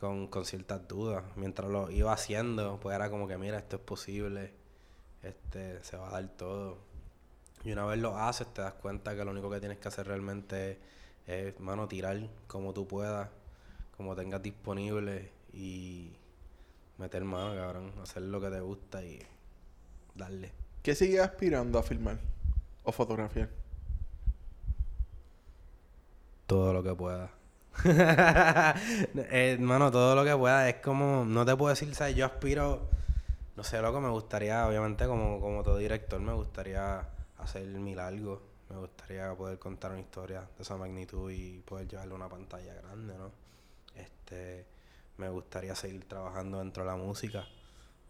con, 0.00 0.28
con 0.28 0.44
ciertas 0.44 0.86
dudas. 0.88 1.24
Mientras 1.36 1.70
lo 1.70 1.90
iba 1.90 2.12
haciendo, 2.12 2.78
pues 2.80 2.94
era 2.96 3.10
como 3.10 3.28
que, 3.28 3.36
mira, 3.36 3.58
esto 3.58 3.76
es 3.76 3.82
posible, 3.82 4.52
este, 5.22 5.82
se 5.84 5.96
va 5.96 6.08
a 6.08 6.12
dar 6.12 6.28
todo. 6.28 6.78
Y 7.64 7.72
una 7.72 7.84
vez 7.84 7.98
lo 7.98 8.16
haces, 8.16 8.46
te 8.54 8.62
das 8.62 8.74
cuenta 8.74 9.14
que 9.14 9.24
lo 9.24 9.30
único 9.30 9.50
que 9.50 9.60
tienes 9.60 9.78
que 9.78 9.88
hacer 9.88 10.06
realmente 10.06 10.78
es, 11.26 11.58
mano, 11.60 11.86
tirar 11.88 12.18
como 12.46 12.72
tú 12.72 12.86
puedas, 12.88 13.28
como 13.96 14.16
tengas 14.16 14.42
disponible 14.42 15.32
y 15.52 16.12
meter 16.96 17.24
mano, 17.24 17.54
cabrón, 17.54 17.92
hacer 18.02 18.22
lo 18.22 18.40
que 18.40 18.48
te 18.48 18.60
gusta 18.60 19.04
y 19.04 19.20
darle. 20.14 20.52
¿Qué 20.82 20.94
sigues 20.94 21.20
aspirando 21.20 21.78
a 21.78 21.82
filmar 21.82 22.18
o 22.88 22.92
fotografiar? 22.92 23.50
Todo 26.46 26.72
lo 26.72 26.82
que 26.82 26.94
pueda. 26.94 27.30
Hermano, 29.30 29.90
todo 29.90 30.14
lo 30.14 30.24
que 30.24 30.34
pueda. 30.34 30.68
Es 30.68 30.76
como, 30.76 31.24
no 31.26 31.44
te 31.44 31.54
puedo 31.54 31.68
decir, 31.68 31.94
¿sabes? 31.94 32.16
Yo 32.16 32.24
aspiro, 32.24 32.88
no 33.56 33.62
sé, 33.62 33.82
lo 33.82 33.92
que 33.92 34.00
me 34.00 34.08
gustaría, 34.08 34.66
obviamente, 34.66 35.06
como, 35.06 35.38
como 35.38 35.62
todo 35.62 35.76
director, 35.76 36.18
me 36.20 36.32
gustaría 36.32 37.06
hacer 37.36 37.66
mi 37.66 37.94
largo. 37.94 38.40
Me 38.70 38.76
gustaría 38.76 39.34
poder 39.34 39.58
contar 39.58 39.92
una 39.92 40.00
historia 40.00 40.40
de 40.56 40.62
esa 40.62 40.76
magnitud 40.76 41.30
y 41.30 41.60
poder 41.60 41.88
llevarle 41.88 42.14
una 42.14 42.28
pantalla 42.28 42.74
grande, 42.74 43.16
¿no? 43.18 43.30
Este 43.94 44.66
me 45.18 45.28
gustaría 45.28 45.74
seguir 45.74 46.04
trabajando 46.04 46.58
dentro 46.60 46.84
de 46.84 46.90
la 46.90 46.96
música, 46.96 47.44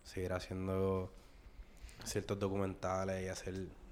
seguir 0.05 0.33
haciendo 0.33 1.11
ciertos 2.05 2.39
documentales 2.39 3.24
y 3.24 3.29
hacer... 3.29 3.88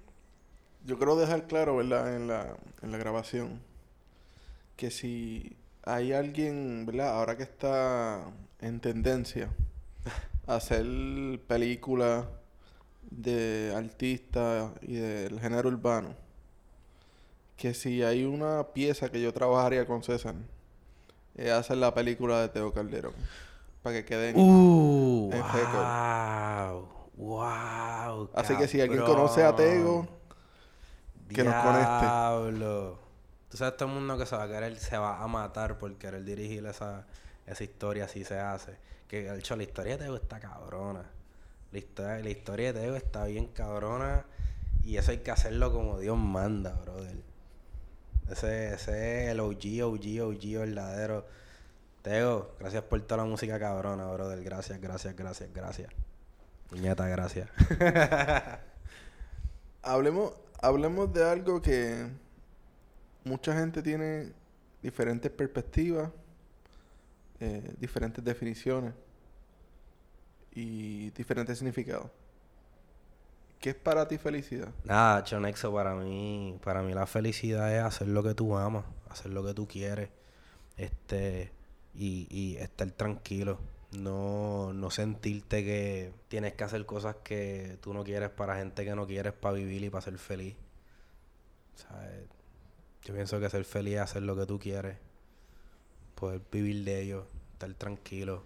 Yo 0.87 0.95
quiero 0.97 1.17
dejar 1.17 1.47
claro, 1.47 1.75
¿verdad? 1.75 2.15
En 2.15 2.29
la, 2.29 2.55
en 2.81 2.93
la 2.93 2.97
grabación, 2.97 3.59
que 4.77 4.89
si 4.89 5.57
hay 5.83 6.13
alguien, 6.13 6.85
¿verdad? 6.85 7.09
Ahora 7.09 7.35
que 7.35 7.43
está 7.43 8.23
en 8.61 8.79
tendencia 8.79 9.49
a 10.47 10.55
hacer 10.55 10.85
películas 11.45 12.25
de 13.01 13.73
artistas 13.75 14.71
y 14.81 14.95
del 14.95 15.41
género 15.41 15.67
urbano, 15.67 16.15
que 17.57 17.73
si 17.73 18.01
hay 18.01 18.23
una 18.23 18.67
pieza 18.67 19.09
que 19.09 19.21
yo 19.21 19.33
trabajaría 19.33 19.85
con 19.85 20.03
César, 20.03 20.35
es 21.35 21.51
hacer 21.51 21.79
la 21.79 21.93
película 21.93 22.39
de 22.39 22.47
Teo 22.47 22.71
Calderón. 22.71 23.13
Para 23.83 23.97
que 23.97 24.05
quede 24.05 24.29
en, 24.29 24.39
uh, 24.39 25.31
wow, 25.67 26.87
wow. 27.17 28.29
Así 28.35 28.55
que 28.55 28.69
si 28.69 28.79
alguien 28.79 29.03
conoce 29.03 29.43
a 29.43 29.53
Teo, 29.53 30.16
que 31.27 31.43
nos 31.43 31.55
conecte. 31.63 32.97
Tú 33.49 33.55
sabes 33.55 33.77
todo 33.77 33.89
el 33.89 33.95
mundo 33.95 34.17
que 34.17 34.25
se 34.25 34.35
va 34.35 34.43
a 34.43 34.47
querer, 34.47 34.77
se 34.77 34.97
va 34.97 35.21
a 35.21 35.27
matar 35.27 35.77
por 35.77 35.95
querer 35.95 36.23
dirigir 36.23 36.65
esa, 36.65 37.05
esa 37.45 37.63
historia 37.63 38.05
así 38.05 38.23
se 38.23 38.39
hace. 38.39 38.77
Que 39.07 39.31
de 39.31 39.39
hecho 39.39 39.55
la 39.55 39.63
historia 39.63 39.97
de 39.97 40.05
Teo 40.05 40.15
está 40.17 40.39
cabrona. 40.39 41.05
La 41.71 41.77
historia, 41.77 42.19
la 42.19 42.29
historia 42.29 42.73
de 42.73 42.81
Teo 42.81 42.95
está 42.95 43.25
bien 43.25 43.47
cabrona. 43.47 44.25
Y 44.83 44.97
eso 44.97 45.11
hay 45.11 45.19
que 45.19 45.31
hacerlo 45.31 45.71
como 45.71 45.99
Dios 45.99 46.17
manda, 46.17 46.73
brother. 46.73 47.17
Ese, 48.29 48.73
ese 48.73 49.23
es 49.23 49.31
el 49.31 49.39
OG, 49.39 49.83
OG, 49.83 50.21
OG 50.23 50.59
verdadero. 50.59 51.25
Teo, 52.01 52.51
gracias 52.59 52.83
por 52.83 53.01
toda 53.01 53.23
la 53.23 53.29
música 53.29 53.59
cabrona, 53.59 54.07
brother. 54.11 54.43
Gracias, 54.43 54.79
gracias, 54.81 55.15
gracias, 55.15 55.49
gracias. 55.53 55.89
Niñata, 56.71 57.07
gracias. 57.07 57.49
hablemos, 59.81 60.33
hablemos 60.61 61.11
de 61.13 61.23
algo 61.23 61.61
que 61.61 62.07
mucha 63.23 63.53
gente 63.53 63.81
tiene 63.81 64.31
diferentes 64.81 65.31
perspectivas, 65.31 66.09
eh, 67.39 67.73
diferentes 67.79 68.23
definiciones 68.23 68.93
y 70.51 71.11
diferentes 71.11 71.57
significados. 71.57 72.09
¿Qué 73.59 73.71
es 73.71 73.75
para 73.75 74.07
ti 74.07 74.17
felicidad? 74.17 74.69
Nada, 74.83 75.23
Chonexo, 75.23 75.73
para 75.73 75.95
mí, 75.95 76.59
para 76.63 76.83
mí 76.83 76.93
la 76.93 77.07
felicidad 77.07 77.75
es 77.75 77.83
hacer 77.83 78.07
lo 78.07 78.21
que 78.23 78.35
tú 78.35 78.55
amas, 78.55 78.85
hacer 79.09 79.31
lo 79.31 79.43
que 79.43 79.53
tú 79.53 79.67
quieres, 79.67 80.09
este, 80.77 81.51
y, 81.95 82.27
y 82.29 82.57
estar 82.57 82.89
tranquilo. 82.91 83.59
No, 83.91 84.73
no 84.73 84.91
sentirte 84.91 85.63
que 85.63 86.13
tienes 86.27 86.53
que 86.53 86.63
hacer 86.63 86.85
cosas 86.85 87.15
que 87.23 87.77
tú 87.81 87.93
no 87.93 88.03
quieres 88.03 88.29
para 88.29 88.57
gente 88.57 88.83
que 88.83 88.95
no 88.95 89.07
quieres 89.07 89.33
para 89.33 89.55
vivir 89.55 89.83
y 89.83 89.89
para 89.89 90.01
ser 90.01 90.17
feliz. 90.17 90.55
Yo 93.03 93.13
pienso 93.13 93.39
que 93.39 93.49
ser 93.49 93.63
feliz 93.63 93.95
es 93.95 94.01
hacer 94.01 94.23
lo 94.23 94.35
que 94.35 94.45
tú 94.45 94.59
quieres. 94.59 94.97
Poder 96.15 96.41
vivir 96.51 96.83
de 96.83 97.01
ello, 97.01 97.27
estar 97.53 97.73
tranquilo. 97.75 98.43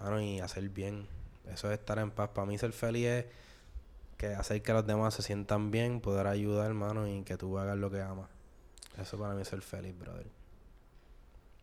Bueno, 0.00 0.20
y 0.20 0.40
hacer 0.40 0.68
bien. 0.68 1.06
Eso 1.50 1.70
es 1.70 1.78
estar 1.78 1.98
en 1.98 2.10
paz. 2.10 2.30
Para 2.34 2.46
mí 2.46 2.58
ser 2.58 2.72
feliz 2.72 3.06
es 3.06 3.24
que 4.18 4.28
hacer 4.28 4.62
que 4.62 4.72
los 4.72 4.86
demás 4.86 5.14
se 5.14 5.22
sientan 5.22 5.70
bien, 5.70 6.00
poder 6.00 6.26
ayudar, 6.26 6.66
hermano, 6.66 7.08
y 7.08 7.22
que 7.22 7.36
tú 7.36 7.58
hagas 7.58 7.78
lo 7.78 7.90
que 7.90 8.02
amas. 8.02 8.28
Eso 9.00 9.18
para 9.18 9.34
mí 9.34 9.42
es 9.42 9.48
ser 9.48 9.62
feliz, 9.62 9.98
brother. 9.98 10.26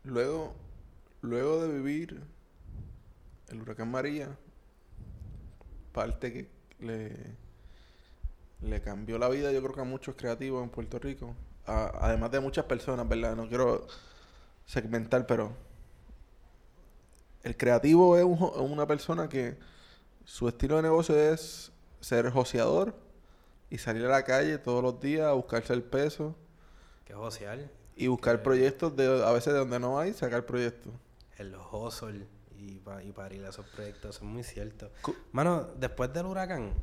Luego, 0.04 0.54
luego 1.24 1.66
de 1.66 1.70
vivir 1.70 2.22
el 3.50 3.62
huracán 3.62 3.90
María, 3.90 4.38
parte 5.94 6.32
que 6.32 6.50
le, 6.80 7.16
le 8.62 8.82
cambió 8.82 9.18
la 9.18 9.30
vida, 9.30 9.52
yo 9.52 9.62
creo 9.62 9.74
que 9.74 9.82
a 9.82 9.86
muchos 9.86 10.16
creativos 10.16 10.62
en 10.64 10.70
Puerto 10.70 11.00
Rico, 11.00 11.34
además 11.66 12.30
de 12.32 12.42
muchas 12.42 12.66
personas, 12.66 13.08
¿verdad? 13.08 13.36
No 13.36 13.48
quiero 13.48 13.88
segmentar, 14.66 15.26
pero 15.26 15.52
el 17.42 17.56
creativo 17.56 18.18
es 18.18 18.26
una 18.26 18.86
persona 18.86 19.30
que 19.30 19.58
su 20.26 20.48
estilo 20.48 20.76
de 20.76 20.84
negocio 20.84 21.18
es 21.18 21.72
ser 22.02 22.30
joseador 22.32 22.94
y 23.70 23.78
salir 23.78 24.06
a 24.06 24.10
la 24.10 24.24
calle 24.24 24.58
todos 24.58 24.84
los 24.84 25.00
días 25.00 25.28
a 25.28 25.34
buscarse 25.34 25.74
el 25.74 25.84
peso. 25.84 26.36
¿Qué 27.06 27.14
josear? 27.14 27.70
Y 27.96 28.08
buscar 28.08 28.44
proyectos 28.44 28.96
de 28.96 29.24
a 29.24 29.32
veces 29.32 29.54
de 29.54 29.60
donde 29.60 29.80
no 29.80 30.00
hay, 30.00 30.14
sacar 30.14 30.46
proyectos. 30.46 30.92
El 31.38 31.56
hustle 31.56 32.28
y, 32.58 32.80
y 33.04 33.12
para 33.12 33.34
ir 33.34 33.46
a 33.46 33.50
esos 33.50 33.66
proyectos, 33.68 34.16
eso 34.16 34.26
es 34.26 34.32
muy 34.32 34.44
cierto. 34.44 34.92
Mano, 35.32 35.70
después 35.78 36.14
del 36.14 36.26
huracán. 36.26 36.74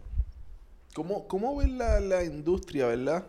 ¿Cómo, 0.94 1.28
cómo 1.28 1.56
ves 1.56 1.70
la, 1.70 2.00
la 2.00 2.24
industria, 2.24 2.86
verdad? 2.86 3.26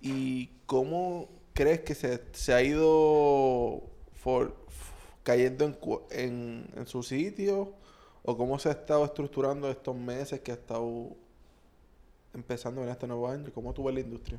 Y 0.00 0.48
cómo 0.66 1.28
crees 1.54 1.80
que 1.80 1.94
se, 1.94 2.22
se 2.32 2.52
ha 2.52 2.62
ido 2.62 3.82
cayendo 5.22 5.64
en, 5.64 5.78
en, 6.10 6.70
en 6.76 6.86
su 6.86 7.02
sitio 7.02 7.74
o 8.22 8.36
cómo 8.36 8.58
se 8.58 8.68
ha 8.68 8.72
estado 8.72 9.04
estructurando 9.04 9.70
estos 9.70 9.96
meses 9.96 10.40
que 10.40 10.50
ha 10.50 10.54
estado 10.54 11.16
empezando 12.34 12.82
en 12.82 12.90
este 12.90 13.06
nuevo 13.06 13.28
año? 13.28 13.50
¿Cómo 13.54 13.72
tú 13.72 13.84
ves 13.84 13.94
la 13.94 14.00
industria? 14.00 14.38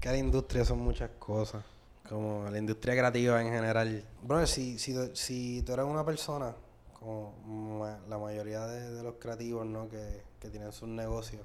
Que 0.00 0.08
la 0.08 0.18
industria 0.18 0.64
son 0.64 0.78
muchas 0.78 1.10
cosas. 1.18 1.64
Como 2.08 2.48
la 2.50 2.58
industria 2.58 2.94
creativa 2.94 3.40
en 3.40 3.48
general. 3.48 4.04
Bro, 4.22 4.46
si, 4.46 4.78
si, 4.78 4.94
si 5.14 5.62
tú 5.62 5.72
eres 5.72 5.86
una 5.86 6.04
persona, 6.04 6.54
como 6.92 7.86
la 8.08 8.18
mayoría 8.18 8.66
de, 8.66 9.02
los 9.02 9.14
creativos, 9.14 9.66
¿no? 9.66 9.88
Que, 9.88 10.22
que, 10.38 10.50
tienen 10.50 10.72
sus 10.72 10.88
negocios, 10.88 11.42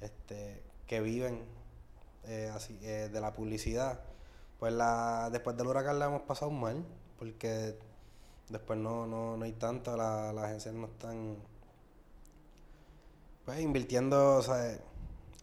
este, 0.00 0.62
que 0.86 1.00
viven 1.00 1.42
eh, 2.24 2.50
así, 2.54 2.78
eh, 2.82 3.10
de 3.12 3.20
la 3.20 3.32
publicidad, 3.34 4.00
pues 4.58 4.72
la, 4.72 5.28
después 5.30 5.56
del 5.56 5.66
huracán 5.66 5.98
la 5.98 6.06
hemos 6.06 6.22
pasado 6.22 6.50
mal, 6.50 6.82
porque 7.18 7.76
Después 8.48 8.78
no, 8.78 9.06
no, 9.06 9.36
no 9.36 9.44
hay 9.44 9.52
tanto, 9.52 9.96
la, 9.96 10.32
las 10.32 10.44
agencias 10.44 10.74
no 10.74 10.86
están 10.86 11.36
pues 13.44 13.60
invirtiendo 13.60 14.42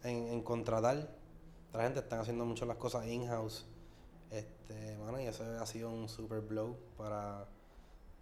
en, 0.04 0.28
en 0.28 0.42
contratar. 0.42 1.08
La 1.72 1.82
gente 1.82 2.00
están 2.00 2.20
haciendo 2.20 2.44
mucho 2.44 2.64
las 2.64 2.76
cosas 2.76 3.06
in-house. 3.06 3.66
Este, 4.32 4.96
bueno, 4.96 5.20
y 5.20 5.26
eso 5.26 5.44
ha 5.60 5.66
sido 5.66 5.90
un 5.90 6.08
super 6.08 6.40
blow 6.40 6.74
para, 6.96 7.46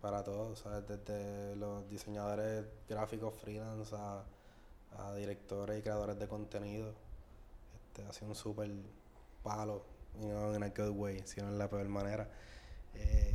para 0.00 0.24
todos, 0.24 0.64
Desde 0.88 1.54
los 1.54 1.88
diseñadores 1.88 2.66
gráficos 2.88 3.34
freelance 3.40 3.94
a, 3.96 4.24
directores 5.16 5.78
y 5.78 5.82
creadores 5.82 6.18
de 6.18 6.26
contenido. 6.26 6.92
Este, 7.74 8.02
ha 8.08 8.12
sido 8.12 8.28
un 8.28 8.34
super 8.34 8.68
palo, 9.44 9.84
you 10.20 10.28
know, 10.28 10.52
in 10.54 10.64
a 10.64 10.68
good 10.70 10.96
way, 10.96 11.22
si 11.26 11.40
no 11.40 11.48
en 11.48 11.58
la 11.58 11.70
peor 11.70 11.88
manera. 11.88 12.28
Eh, 12.94 13.32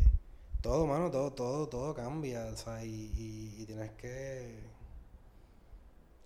todo, 0.61 0.85
mano, 0.85 1.09
todo, 1.09 1.31
todo, 1.31 1.69
todo 1.69 1.95
cambia, 1.95 2.45
o 2.47 2.57
sea, 2.57 2.83
y, 2.83 3.11
y, 3.57 3.65
tienes 3.65 3.91
que 3.91 4.59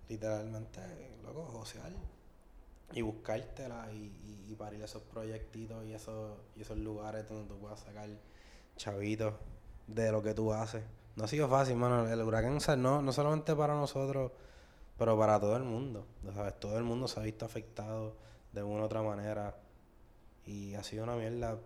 literalmente, 0.08 0.80
loco, 1.22 1.44
josear. 1.46 1.92
Y 2.92 3.02
buscártela 3.02 3.90
y, 3.92 3.96
y, 3.96 4.46
y 4.52 4.54
parir 4.54 4.82
esos 4.82 5.02
proyectitos 5.02 5.84
y 5.86 5.92
esos, 5.92 6.38
y 6.56 6.62
esos 6.62 6.78
lugares 6.78 7.28
donde 7.28 7.48
tú 7.48 7.58
puedas 7.58 7.80
sacar 7.80 8.08
chavitos 8.76 9.34
de 9.86 10.10
lo 10.10 10.22
que 10.22 10.34
tú 10.34 10.52
haces. 10.52 10.82
No 11.16 11.24
ha 11.24 11.28
sido 11.28 11.48
fácil, 11.48 11.76
mano. 11.76 12.08
El 12.08 12.22
huracán, 12.22 12.58
no, 12.80 13.02
no 13.02 13.12
solamente 13.12 13.54
para 13.54 13.74
nosotros, 13.74 14.32
pero 14.96 15.18
para 15.18 15.38
todo 15.38 15.56
el 15.56 15.64
mundo. 15.64 16.06
¿sabes? 16.34 16.58
Todo 16.58 16.78
el 16.78 16.84
mundo 16.84 17.08
se 17.08 17.20
ha 17.20 17.22
visto 17.22 17.44
afectado 17.44 18.16
de 18.52 18.62
una 18.62 18.82
u 18.82 18.84
otra 18.86 19.02
manera. 19.02 19.54
Y 20.46 20.74
ha 20.74 20.82
sido 20.82 21.04
una 21.04 21.16
mierda 21.16 21.58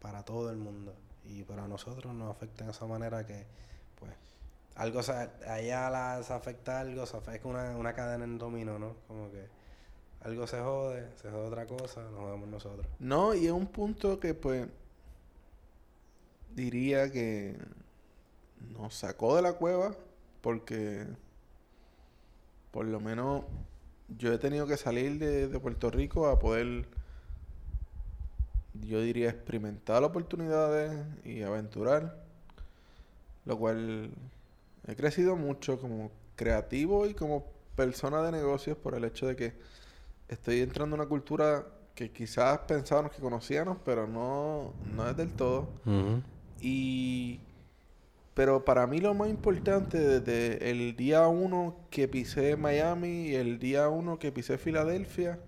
para 0.00 0.24
todo 0.24 0.50
el 0.50 0.56
mundo. 0.56 0.94
Y 1.24 1.42
para 1.42 1.66
nosotros 1.66 2.14
nos 2.14 2.30
afecta 2.30 2.64
de 2.64 2.70
esa 2.70 2.86
manera 2.86 3.26
que, 3.26 3.44
pues, 3.98 4.12
algo 4.76 5.02
se, 5.02 5.12
allá 5.12 5.90
la, 5.90 6.22
se 6.22 6.32
afecta 6.32 6.80
algo, 6.80 7.04
se 7.06 7.16
afecta 7.16 7.48
una, 7.48 7.76
una 7.76 7.92
cadena 7.94 8.24
en 8.24 8.38
dominó, 8.38 8.78
¿no? 8.78 8.94
Como 9.08 9.30
que 9.32 9.55
algo 10.26 10.46
se 10.48 10.60
jode, 10.60 11.06
se 11.22 11.30
jode 11.30 11.46
otra 11.46 11.66
cosa, 11.66 12.02
nos 12.10 12.20
jodemos 12.20 12.48
nosotros. 12.48 12.86
No, 12.98 13.32
y 13.32 13.46
es 13.46 13.52
un 13.52 13.66
punto 13.66 14.18
que 14.18 14.34
pues 14.34 14.66
diría 16.54 17.12
que 17.12 17.56
nos 18.72 18.94
sacó 18.94 19.36
de 19.36 19.42
la 19.42 19.52
cueva 19.52 19.94
porque 20.40 21.06
por 22.72 22.86
lo 22.86 22.98
menos 22.98 23.44
yo 24.18 24.32
he 24.32 24.38
tenido 24.38 24.66
que 24.66 24.76
salir 24.76 25.18
de, 25.20 25.46
de 25.46 25.60
Puerto 25.60 25.90
Rico 25.90 26.26
a 26.26 26.40
poder, 26.40 26.86
yo 28.74 29.00
diría, 29.00 29.30
experimentar 29.30 30.02
oportunidades 30.02 31.06
y 31.24 31.42
aventurar, 31.42 32.20
lo 33.44 33.56
cual 33.58 34.10
he 34.88 34.96
crecido 34.96 35.36
mucho 35.36 35.78
como 35.80 36.10
creativo 36.34 37.06
y 37.06 37.14
como 37.14 37.46
persona 37.76 38.22
de 38.22 38.32
negocios 38.32 38.76
por 38.76 38.96
el 38.96 39.04
hecho 39.04 39.28
de 39.28 39.36
que 39.36 39.85
estoy 40.28 40.60
entrando 40.60 40.96
en 40.96 41.02
una 41.02 41.08
cultura 41.08 41.66
que 41.94 42.10
quizás 42.10 42.58
pensábamos 42.60 43.12
que 43.12 43.22
conocíamos, 43.22 43.78
pero 43.84 44.06
no, 44.06 44.72
no 44.94 45.08
es 45.08 45.16
del 45.16 45.32
todo. 45.32 45.68
Y 46.60 47.40
pero 48.34 48.66
para 48.66 48.86
mí 48.86 48.98
lo 49.00 49.14
más 49.14 49.30
importante 49.30 49.98
desde 49.98 50.70
el 50.70 50.94
día 50.94 51.26
uno 51.26 51.74
que 51.88 52.06
pisé 52.06 52.54
Miami 52.56 53.28
y 53.28 53.34
el 53.34 53.58
día 53.58 53.88
uno 53.88 54.18
que 54.18 54.30
pisé 54.30 54.58
Filadelfia 54.58 55.38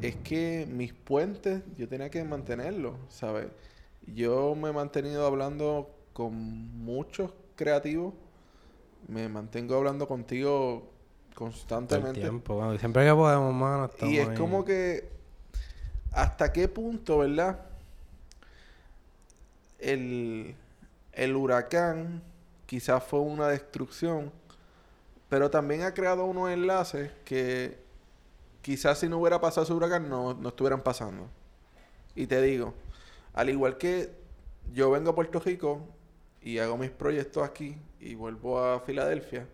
es 0.00 0.16
que 0.16 0.66
mis 0.68 0.92
puentes 0.92 1.62
yo 1.78 1.88
tenía 1.88 2.10
que 2.10 2.24
mantenerlos, 2.24 2.94
¿sabes? 3.08 3.46
Yo 4.04 4.56
me 4.56 4.70
he 4.70 4.72
mantenido 4.72 5.24
hablando 5.24 5.94
con 6.12 6.34
muchos 6.34 7.30
creativos, 7.54 8.14
me 9.06 9.28
mantengo 9.28 9.76
hablando 9.76 10.08
contigo 10.08 10.91
constantemente. 11.34 12.20
tiempo, 12.20 12.54
bueno, 12.54 12.78
siempre 12.78 13.04
que 13.04 13.12
podemos, 13.12 13.54
mano, 13.54 13.90
Y 14.02 14.18
es 14.18 14.38
como 14.38 14.64
que 14.64 15.10
hasta 16.12 16.52
qué 16.52 16.68
punto, 16.68 17.18
¿verdad? 17.18 17.60
El, 19.78 20.54
el 21.12 21.36
huracán 21.36 22.22
quizás 22.66 23.02
fue 23.02 23.20
una 23.20 23.48
destrucción, 23.48 24.30
pero 25.28 25.50
también 25.50 25.82
ha 25.82 25.94
creado 25.94 26.24
unos 26.24 26.50
enlaces 26.50 27.10
que 27.24 27.78
quizás 28.60 28.98
si 28.98 29.08
no 29.08 29.18
hubiera 29.18 29.40
pasado 29.40 29.64
ese 29.64 29.72
huracán 29.72 30.08
no, 30.08 30.34
no 30.34 30.48
estuvieran 30.50 30.82
pasando. 30.82 31.28
Y 32.14 32.26
te 32.26 32.40
digo, 32.42 32.74
al 33.34 33.50
igual 33.50 33.78
que 33.78 34.10
yo 34.72 34.90
vengo 34.90 35.10
a 35.10 35.14
Puerto 35.14 35.40
Rico 35.40 35.80
y 36.40 36.58
hago 36.58 36.76
mis 36.76 36.90
proyectos 36.90 37.42
aquí 37.42 37.76
y 38.00 38.14
vuelvo 38.14 38.58
a 38.58 38.80
Filadelfia, 38.80 39.46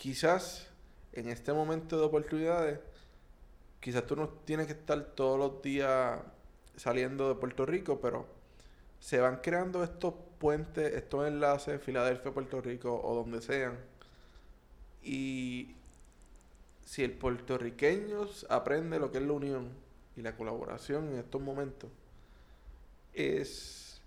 quizás 0.00 0.66
en 1.12 1.28
este 1.28 1.52
momento 1.52 1.98
de 1.98 2.06
oportunidades, 2.06 2.80
quizás 3.80 4.06
tú 4.06 4.16
no 4.16 4.30
tienes 4.30 4.66
que 4.66 4.72
estar 4.72 4.98
todos 5.14 5.38
los 5.38 5.60
días 5.60 6.18
saliendo 6.74 7.28
de 7.28 7.34
Puerto 7.34 7.66
Rico, 7.66 8.00
pero 8.00 8.26
se 8.98 9.20
van 9.20 9.40
creando 9.42 9.84
estos 9.84 10.14
puentes, 10.38 10.94
estos 10.94 11.28
enlaces, 11.28 11.82
Filadelfia, 11.82 12.32
Puerto 12.32 12.62
Rico 12.62 12.98
o 12.98 13.14
donde 13.14 13.42
sean. 13.42 13.78
Y 15.02 15.74
si 16.86 17.04
el 17.04 17.12
puertorriqueño 17.12 18.26
aprende 18.48 18.98
lo 18.98 19.12
que 19.12 19.18
es 19.18 19.24
la 19.24 19.34
unión 19.34 19.68
y 20.16 20.22
la 20.22 20.34
colaboración 20.34 21.08
en 21.10 21.18
estos 21.18 21.42
momentos, 21.42 21.90
es 23.12 24.00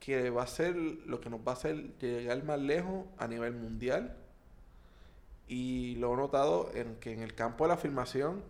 que 0.00 0.30
va 0.30 0.44
a 0.44 0.46
ser 0.46 0.74
lo 0.76 1.20
que 1.20 1.28
nos 1.28 1.40
va 1.40 1.52
a 1.52 1.54
hacer 1.56 1.98
llegar 1.98 2.42
más 2.42 2.58
lejos 2.58 3.04
a 3.18 3.28
nivel 3.28 3.52
mundial. 3.52 4.16
Y 5.52 5.96
lo 5.96 6.14
he 6.14 6.16
notado 6.16 6.70
en 6.74 6.94
que 7.00 7.12
en 7.12 7.22
el 7.22 7.34
campo 7.34 7.64
de 7.64 7.68
la 7.68 7.76
filmación 7.76 8.40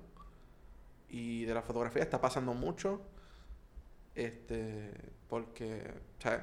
y 1.08 1.46
de 1.46 1.54
la 1.54 1.62
fotografía 1.62 2.02
está 2.02 2.20
pasando 2.20 2.52
mucho. 2.52 3.00
Este, 4.14 4.92
porque, 5.28 5.82
¿sabes? 6.18 6.42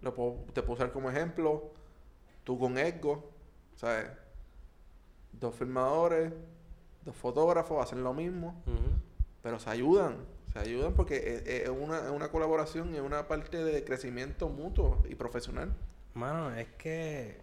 Lo 0.00 0.14
puedo- 0.14 0.44
te 0.54 0.62
puedo 0.62 0.74
usar 0.74 0.92
como 0.92 1.10
ejemplo. 1.10 1.72
Tú 2.44 2.58
con 2.58 2.78
Edgo, 2.78 3.30
¿sabes? 3.74 4.06
Dos 5.32 5.54
filmadores, 5.54 6.32
dos 7.04 7.14
fotógrafos 7.16 7.82
hacen 7.84 8.02
lo 8.02 8.14
mismo, 8.14 8.62
Ujú. 8.66 8.96
pero 9.42 9.58
se 9.58 9.68
ayudan. 9.68 10.24
Se 10.54 10.58
ayudan 10.60 10.94
porque 10.94 11.16
es, 11.16 11.46
es 11.64 11.68
una, 11.68 11.98
es 12.06 12.10
una 12.10 12.30
colaboración 12.30 12.94
y 12.94 12.96
es 12.96 13.02
una 13.02 13.28
parte 13.28 13.62
de 13.62 13.84
crecimiento 13.84 14.48
mutuo 14.48 15.02
y 15.06 15.16
profesional. 15.16 15.74
Mano, 16.14 16.54
es 16.54 16.68
que. 16.78 17.38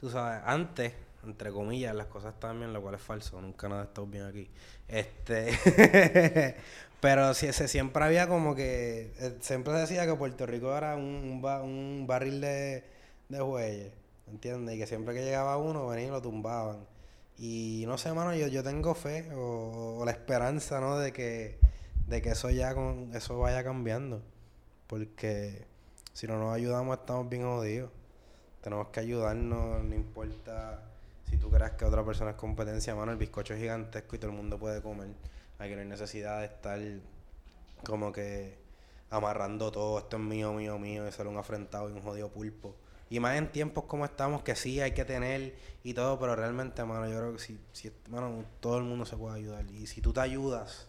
Tú 0.00 0.10
sabes, 0.10 0.42
antes, 0.44 0.92
entre 1.24 1.50
comillas, 1.50 1.94
las 1.94 2.06
cosas 2.06 2.34
estaban 2.34 2.58
bien, 2.58 2.72
lo 2.72 2.82
cual 2.82 2.94
es 2.96 3.00
falso. 3.02 3.40
Nunca 3.40 3.68
nada 3.68 3.82
ha 3.82 3.84
estado 3.86 4.06
bien 4.06 4.24
aquí. 4.24 4.50
Este. 4.88 6.56
Pero 7.00 7.34
se, 7.34 7.52
siempre 7.68 8.04
había 8.04 8.28
como 8.28 8.54
que. 8.54 9.12
eh, 9.18 9.36
siempre 9.40 9.72
se 9.74 9.80
decía 9.80 10.06
que 10.06 10.14
Puerto 10.14 10.46
Rico 10.46 10.76
era 10.76 10.96
un, 10.96 11.02
un, 11.04 11.42
ba- 11.42 11.62
un 11.62 12.04
barril 12.06 12.40
de, 12.40 12.84
de 13.28 13.40
bueyes. 13.40 13.92
¿Entiendes? 14.28 14.74
Y 14.76 14.78
que 14.78 14.86
siempre 14.86 15.14
que 15.14 15.24
llegaba 15.24 15.56
uno, 15.56 15.86
venían 15.86 16.08
y 16.08 16.12
lo 16.12 16.20
tumbaban. 16.22 16.86
Y 17.38 17.84
no 17.86 17.96
sé, 17.98 18.12
mano, 18.12 18.34
yo, 18.34 18.48
yo 18.48 18.62
tengo 18.64 18.94
fe 18.94 19.30
o, 19.34 19.98
o 20.00 20.04
la 20.04 20.10
esperanza, 20.12 20.80
¿no? 20.80 20.98
De 20.98 21.12
que, 21.12 21.58
de 22.08 22.22
que 22.22 22.30
eso 22.30 22.50
ya 22.50 22.74
con, 22.74 23.10
eso 23.14 23.38
vaya 23.38 23.62
cambiando. 23.64 24.22
Porque 24.88 25.66
si 26.12 26.26
no 26.26 26.38
nos 26.38 26.54
ayudamos 26.54 26.98
estamos 26.98 27.28
bien 27.28 27.42
jodidos. 27.44 27.90
Tenemos 28.66 28.88
que 28.88 28.98
ayudarnos, 28.98 29.84
no 29.84 29.94
importa 29.94 30.82
si 31.30 31.36
tú 31.36 31.48
creas 31.48 31.74
que 31.74 31.84
otra 31.84 32.04
persona 32.04 32.32
es 32.32 32.36
competencia, 32.36 32.96
mano, 32.96 33.12
el 33.12 33.16
bizcocho 33.16 33.54
es 33.54 33.60
gigantesco 33.60 34.16
y 34.16 34.18
todo 34.18 34.32
el 34.32 34.36
mundo 34.36 34.58
puede 34.58 34.82
comer. 34.82 35.06
Aquí 35.60 35.72
no 35.76 35.82
hay 35.82 35.86
necesidad 35.86 36.40
de 36.40 36.46
estar 36.46 36.80
como 37.84 38.10
que 38.10 38.58
amarrando 39.08 39.70
todo, 39.70 40.00
esto 40.00 40.16
es 40.16 40.22
mío, 40.24 40.52
mío, 40.52 40.80
mío, 40.80 41.06
y 41.06 41.12
ser 41.12 41.28
un 41.28 41.36
afrentado 41.36 41.88
y 41.90 41.92
un 41.92 42.02
jodido 42.02 42.28
pulpo. 42.28 42.74
Y 43.08 43.20
más 43.20 43.36
en 43.36 43.52
tiempos 43.52 43.84
como 43.84 44.04
estamos, 44.04 44.42
que 44.42 44.56
sí 44.56 44.80
hay 44.80 44.94
que 44.94 45.04
tener 45.04 45.54
y 45.84 45.94
todo, 45.94 46.18
pero 46.18 46.34
realmente, 46.34 46.82
mano, 46.82 47.08
yo 47.08 47.18
creo 47.20 47.32
que 47.34 47.38
si, 47.38 47.60
si 47.70 47.92
mano, 48.10 48.44
todo 48.58 48.78
el 48.78 48.82
mundo 48.82 49.06
se 49.06 49.16
puede 49.16 49.36
ayudar. 49.36 49.64
Y 49.70 49.86
si 49.86 50.00
tú 50.00 50.12
te 50.12 50.22
ayudas 50.22 50.88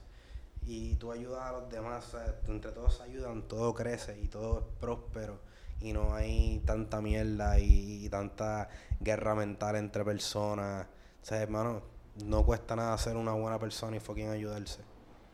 y 0.66 0.96
tú 0.96 1.12
ayudas 1.12 1.44
a 1.44 1.52
los 1.52 1.70
demás, 1.70 2.12
entre 2.48 2.72
todos 2.72 2.98
se 2.98 3.04
ayudan, 3.04 3.44
todo 3.44 3.76
crece 3.76 4.20
y 4.20 4.30
todo 4.30 4.62
es 4.62 4.66
próspero. 4.80 5.46
Y 5.82 5.94
no 5.94 6.14
hay 6.14 6.62
tanta 6.66 7.02
mierda 7.02 7.60
y, 7.60 8.06
y 8.06 8.10
tanta 8.10 8.70
guerra 9.00 9.36
mental 9.36 9.76
entre 9.76 10.04
personas. 10.04 10.88
O 11.22 11.26
sea, 11.26 11.42
hermano, 11.42 11.82
no 12.26 12.46
cuesta 12.46 12.76
nada 12.76 12.98
ser 12.98 13.16
una 13.16 13.34
buena 13.34 13.60
persona 13.60 13.98
y 13.98 14.00
fucking 14.00 14.30
ayudarse. 14.30 14.82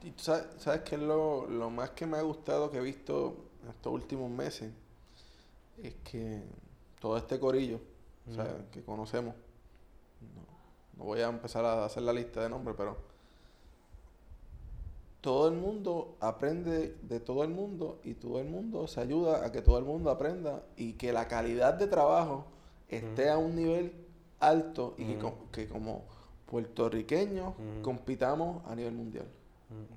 Y 0.03 0.11
tú 0.11 0.23
sabes, 0.23 0.45
sabes 0.57 0.81
qué 0.81 0.95
es 0.95 1.01
lo, 1.01 1.47
lo 1.47 1.69
más 1.69 1.91
que 1.91 2.05
me 2.05 2.17
ha 2.17 2.21
gustado 2.21 2.69
que 2.69 2.77
he 2.77 2.81
visto 2.81 3.37
en 3.63 3.69
estos 3.69 3.93
últimos 3.93 4.29
meses. 4.29 4.71
Es 5.81 5.95
que 6.03 6.43
todo 6.99 7.17
este 7.17 7.39
corillo, 7.39 7.79
o 8.29 8.33
sea, 8.33 8.65
que 8.71 8.83
conocemos. 8.83 9.33
No, 10.21 10.97
no 10.97 11.03
voy 11.05 11.21
a 11.21 11.27
empezar 11.27 11.63
a 11.65 11.85
hacer 11.85 12.03
la 12.03 12.13
lista 12.13 12.41
de 12.41 12.49
nombres, 12.49 12.75
pero 12.77 13.12
todo 15.23 15.47
el 15.47 15.53
mundo 15.53 16.17
aprende 16.19 16.97
de 17.01 17.21
todo 17.21 17.45
el 17.45 17.49
mundo 17.49 18.01
y 18.03 18.13
todo 18.15 18.41
el 18.41 18.45
mundo 18.49 18.87
se 18.87 18.99
ayuda 18.99 19.45
a 19.45 19.53
que 19.53 19.61
todo 19.61 19.77
el 19.77 19.85
mundo 19.85 20.09
aprenda 20.09 20.63
y 20.75 20.93
que 20.93 21.13
la 21.13 21.29
calidad 21.29 21.75
de 21.75 21.87
trabajo 21.87 22.45
esté 22.89 23.29
a 23.29 23.37
un 23.37 23.55
nivel 23.55 23.93
alto 24.41 24.95
y 24.97 25.17
que, 25.53 25.69
como 25.69 26.03
puertorriqueños 26.45 27.53
compitamos 27.81 28.69
a 28.69 28.75
nivel 28.75 28.95
mundial. 28.95 29.25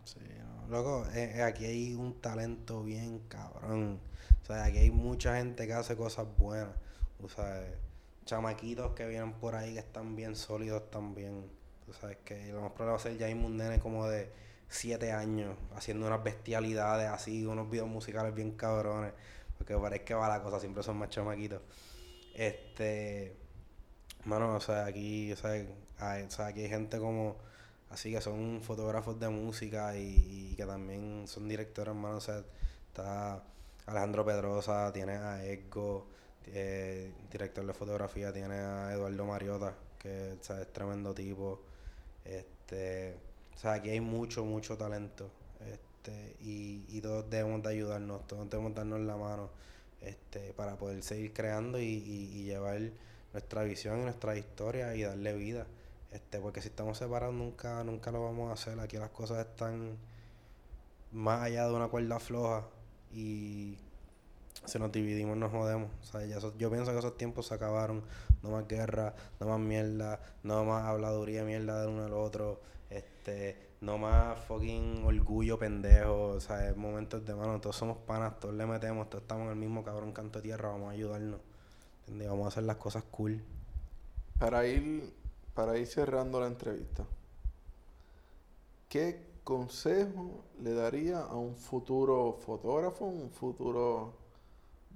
Sí, 0.05 0.20
no. 0.39 0.68
Loco, 0.68 1.05
eh, 1.12 1.33
eh, 1.35 1.43
aquí 1.43 1.64
hay 1.64 1.95
un 1.95 2.20
talento 2.20 2.85
bien 2.85 3.18
cabrón. 3.29 3.99
O 4.45 4.47
sea, 4.47 4.64
aquí 4.66 4.79
hay 4.79 4.93
mucha 4.93 5.39
gente 5.39 5.66
que 5.66 5.72
hace 5.72 5.97
cosas 5.97 6.29
buenas. 6.39 6.77
O 7.20 7.29
sea, 7.29 7.64
chamaquitos 8.24 8.93
que 8.93 9.05
vienen 9.09 9.33
por 9.33 9.57
ahí 9.57 9.72
que 9.72 9.81
están 9.81 10.14
bien 10.14 10.37
sólidos 10.37 10.89
también. 10.89 11.51
Tú 11.85 11.93
sabes 11.93 12.18
que 12.24 12.53
lo 12.53 12.61
más 12.61 12.70
probable 12.70 12.93
va 12.93 12.97
a 12.97 13.03
ser 13.03 13.18
ya 13.18 13.27
hay 13.27 13.35
un 13.35 13.57
nene 13.57 13.81
como 13.81 14.07
de 14.07 14.47
7 14.69 15.12
años 15.12 15.57
haciendo 15.75 16.07
unas 16.07 16.23
bestialidades 16.23 17.09
así, 17.11 17.47
unos 17.47 17.71
videos 17.71 17.89
musicales 17.89 18.35
bien 18.35 18.53
cabrones. 18.53 19.12
Porque 19.59 19.77
parece 19.77 20.05
que 20.05 20.14
va 20.14 20.29
la 20.29 20.43
cosa, 20.43 20.61
siempre 20.61 20.83
son 20.83 20.99
más 20.99 21.09
chamaquitos. 21.11 21.62
Este. 22.35 23.37
Mano, 24.25 24.57
o 24.57 24.61
sea, 24.61 24.87
aquí, 24.87 25.33
o 25.33 25.37
sea, 25.37 25.53
hay, 25.99 26.23
o 26.25 26.31
sea, 26.31 26.47
aquí 26.49 26.62
hay 26.62 26.69
gente 26.69 26.99
como, 26.99 27.37
así 27.91 28.12
que 28.12 28.21
son 28.21 28.61
fotógrafos 28.62 29.19
de 29.21 29.29
música 29.29 29.97
y, 29.97 30.55
que 30.57 30.67
también 30.67 31.25
son 31.29 31.49
directores, 31.49 31.95
hermano. 31.95 32.17
O 32.19 32.21
sea, 32.21 32.43
está 32.89 33.43
Alejandro 33.87 34.25
Pedrosa, 34.27 34.93
tiene 34.93 35.12
a 35.17 35.45
Edgo, 35.45 36.09
eh, 36.47 37.12
director 37.31 37.64
de 37.67 37.73
fotografía, 37.73 38.33
tiene 38.33 38.55
a 38.57 38.93
Eduardo 38.93 39.25
Mariota, 39.27 39.75
que 39.99 40.37
o 40.41 40.45
sea, 40.45 40.61
es 40.62 40.73
tremendo 40.73 41.14
tipo. 41.14 41.62
Este, 42.25 43.17
o 43.57 43.59
sea, 43.59 43.73
aquí 43.75 43.91
hay 43.91 44.01
mucho, 44.01 44.45
mucho 44.45 44.77
talento. 44.77 45.31
Este, 45.73 46.37
y, 46.43 46.85
y 46.89 47.01
todos 47.01 47.29
debemos 47.31 47.63
de 47.63 47.71
ayudarnos, 47.71 48.27
todos 48.27 48.49
debemos 48.51 48.75
darnos 48.75 49.01
la 49.01 49.17
mano 49.17 49.49
este, 50.03 50.53
para 50.53 50.77
poder 50.77 51.03
seguir 51.03 51.33
creando 51.33 51.81
y, 51.81 51.85
y, 51.85 52.45
llevar 52.45 52.79
nuestra 53.33 53.65
visión 53.65 54.01
y 54.01 54.03
nuestra 54.03 54.37
historia 54.37 54.95
y 54.95 55.03
darle 55.03 55.33
vida. 55.35 55.67
Este, 56.13 56.39
porque 56.39 56.61
si 56.61 56.69
estamos 56.69 56.99
separados 56.99 57.35
nunca, 57.35 57.83
nunca 57.83 58.11
lo 58.13 58.23
vamos 58.23 58.51
a 58.51 58.53
hacer. 58.53 58.79
Aquí 58.79 58.99
las 58.99 59.11
cosas 59.11 59.47
están 59.47 59.97
más 61.13 61.43
allá 61.43 61.67
de 61.67 61.75
una 61.75 61.89
cuerda 61.89 62.21
floja 62.21 62.67
y 63.13 63.79
si 64.67 64.79
nos 64.79 64.93
dividimos 64.93 65.37
nos 65.37 65.51
jodemos. 65.51 65.91
O 66.03 66.05
sea, 66.05 66.27
ya 66.27 66.39
yo 66.59 66.71
pienso 66.71 66.93
que 66.93 66.99
esos 66.99 67.17
tiempos 67.17 67.47
se 67.47 67.55
acabaron. 67.55 68.03
No 68.43 68.51
más 68.51 68.69
guerra, 68.69 69.15
no 69.41 69.47
más 69.47 69.61
mierda, 69.61 70.21
no 70.43 70.65
más 70.65 70.85
habladuría 70.85 71.43
mierda 71.43 71.81
de 71.81 71.89
uno 71.89 72.05
al 72.05 72.13
otro. 72.13 72.61
Este, 73.27 73.57
no 73.81 73.99
más 73.99 74.39
fucking 74.45 75.05
orgullo 75.05 75.59
pendejo. 75.59 76.29
O 76.29 76.41
sea, 76.41 76.68
es 76.68 76.77
momentos 76.77 77.24
de 77.24 77.35
mano. 77.35 77.61
Todos 77.61 77.74
somos 77.74 77.99
panas, 77.99 78.39
todos 78.39 78.55
le 78.55 78.66
metemos, 78.66 79.11
todos 79.11 79.22
estamos 79.22 79.47
en 79.47 79.51
el 79.51 79.57
mismo 79.57 79.83
cabrón 79.83 80.12
canto 80.12 80.39
de 80.39 80.45
tierra. 80.45 80.68
Vamos 80.70 80.91
a 80.91 80.93
ayudarnos. 80.93 81.41
Vamos 82.07 82.45
a 82.45 82.49
hacer 82.49 82.62
las 82.62 82.77
cosas 82.77 83.03
cool. 83.11 83.43
Para 84.39 84.64
ir, 84.66 85.12
para 85.55 85.77
ir 85.77 85.89
cerrando 85.89 86.39
la 86.39 86.47
entrevista, 86.47 87.05
¿qué 88.89 89.27
consejo 89.43 90.45
le 90.62 90.72
daría 90.74 91.20
a 91.20 91.35
un 91.35 91.57
futuro 91.57 92.39
fotógrafo, 92.45 93.07
un 93.07 93.31
futuro 93.31 94.14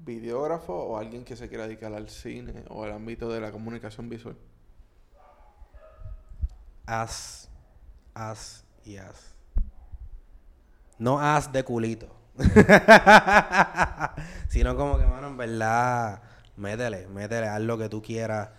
videógrafo 0.05 0.72
o 0.72 0.97
alguien 0.99 1.24
que 1.24 1.35
se 1.35 1.49
quiera 1.49 1.66
dedicar 1.66 1.93
al 1.93 2.09
cine 2.09 2.64
o 2.68 2.85
al 2.85 2.93
ámbito 2.93 3.28
de 3.28 3.41
la 3.41 3.51
comunicación 3.51 4.09
visual? 4.09 4.37
Haz, 6.87 7.49
haz 8.15 8.65
y 8.85 8.97
haz. 8.97 9.35
No 10.99 11.21
haz 11.21 11.53
de 11.53 11.65
culito. 11.65 12.15
Sino 14.49 14.77
como 14.77 14.99
que, 14.99 15.07
mano, 15.07 15.29
en 15.29 15.37
verdad, 15.37 16.23
métele, 16.57 17.07
métele, 17.09 17.49
haz 17.49 17.61
lo 17.61 17.79
que 17.79 17.89
tú 17.89 18.03
quieras. 18.03 18.51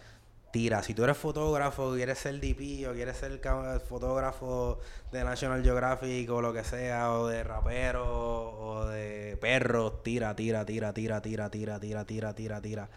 Tira, 0.52 0.84
si 0.84 0.94
tú 0.94 1.06
eres 1.06 1.18
fotógrafo, 1.18 1.94
quieres 1.94 2.18
ser 2.20 2.40
DP 2.42 2.86
o 2.90 2.94
quieres 2.94 3.16
ser 3.16 3.40
fotógrafo 3.88 4.80
de 5.12 5.24
National 5.24 5.64
Geographic 5.64 6.30
o 6.30 6.42
lo 6.42 6.52
que 6.52 6.66
sea, 6.66 7.14
o 7.14 7.28
de 7.28 7.42
rapero 7.44 8.52
o 8.60 8.86
de 8.88 9.38
perros, 9.40 10.04
tira, 10.04 10.36
tira, 10.36 10.66
tira, 10.66 10.94
tira, 10.94 11.22
tira, 11.22 11.50
tira, 11.50 11.80
tira, 11.80 12.06
tira, 12.06 12.34
tira, 12.34 12.62
tira, 12.62 12.90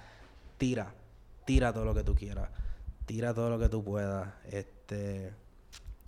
tira, 0.58 0.94
tira 1.44 1.72
todo 1.72 1.84
lo 1.84 1.94
que 1.94 2.02
tú 2.02 2.16
quieras, 2.16 2.48
tira 3.06 3.32
todo 3.32 3.50
lo 3.50 3.58
que 3.60 3.68
tú 3.68 3.84
puedas, 3.84 4.28
este, 4.50 5.32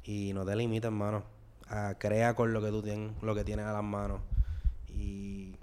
y 0.07 0.33
no 0.33 0.45
te 0.45 0.57
limites, 0.57 0.87
hermano, 0.87 1.25
crea 1.99 2.35
con 2.35 2.53
lo 2.53 2.63
que 2.63 2.69
tú 2.69 2.83
tienes, 2.83 3.11
lo 3.23 3.35
que 3.35 3.45
tienes 3.45 3.67
a 3.67 3.73
las 3.73 3.83
manos 3.83 4.21
y 4.89 5.57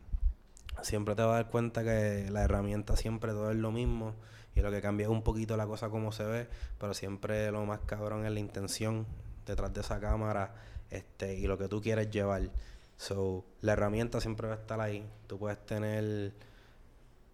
siempre 0.82 1.16
te 1.16 1.22
vas 1.24 1.32
a 1.32 1.36
dar 1.36 1.50
cuenta 1.50 1.84
que 1.84 2.28
la 2.30 2.44
herramienta 2.44 2.96
siempre 2.96 3.32
todo 3.32 3.52
es 3.52 3.58
lo 3.58 3.72
mismo 3.72 4.14
y 4.54 4.62
lo 4.62 4.70
que 4.70 4.82
cambia 4.82 5.06
es 5.06 5.10
un 5.10 5.24
poquito 5.24 5.58
la 5.58 5.66
cosa 5.66 5.90
como 5.90 6.12
se 6.12 6.26
ve, 6.26 6.48
pero 6.78 6.94
siempre 6.94 7.52
lo 7.52 7.66
más 7.66 7.80
cabrón 7.86 8.26
es 8.26 8.32
la 8.32 8.40
intención 8.40 9.08
detrás 9.46 9.74
de 9.74 9.82
esa 9.82 10.00
cámara 10.00 10.54
este 10.90 11.36
y 11.36 11.48
lo 11.48 11.58
que 11.58 11.68
tú 11.68 11.82
quieres 11.82 12.12
llevar. 12.12 12.50
So, 12.98 13.44
la 13.62 13.74
herramienta 13.74 14.22
siempre 14.22 14.48
va 14.48 14.54
a 14.54 14.58
estar 14.58 14.80
ahí. 14.80 15.06
Tú 15.28 15.40
puedes 15.40 15.66
tener 15.66 16.34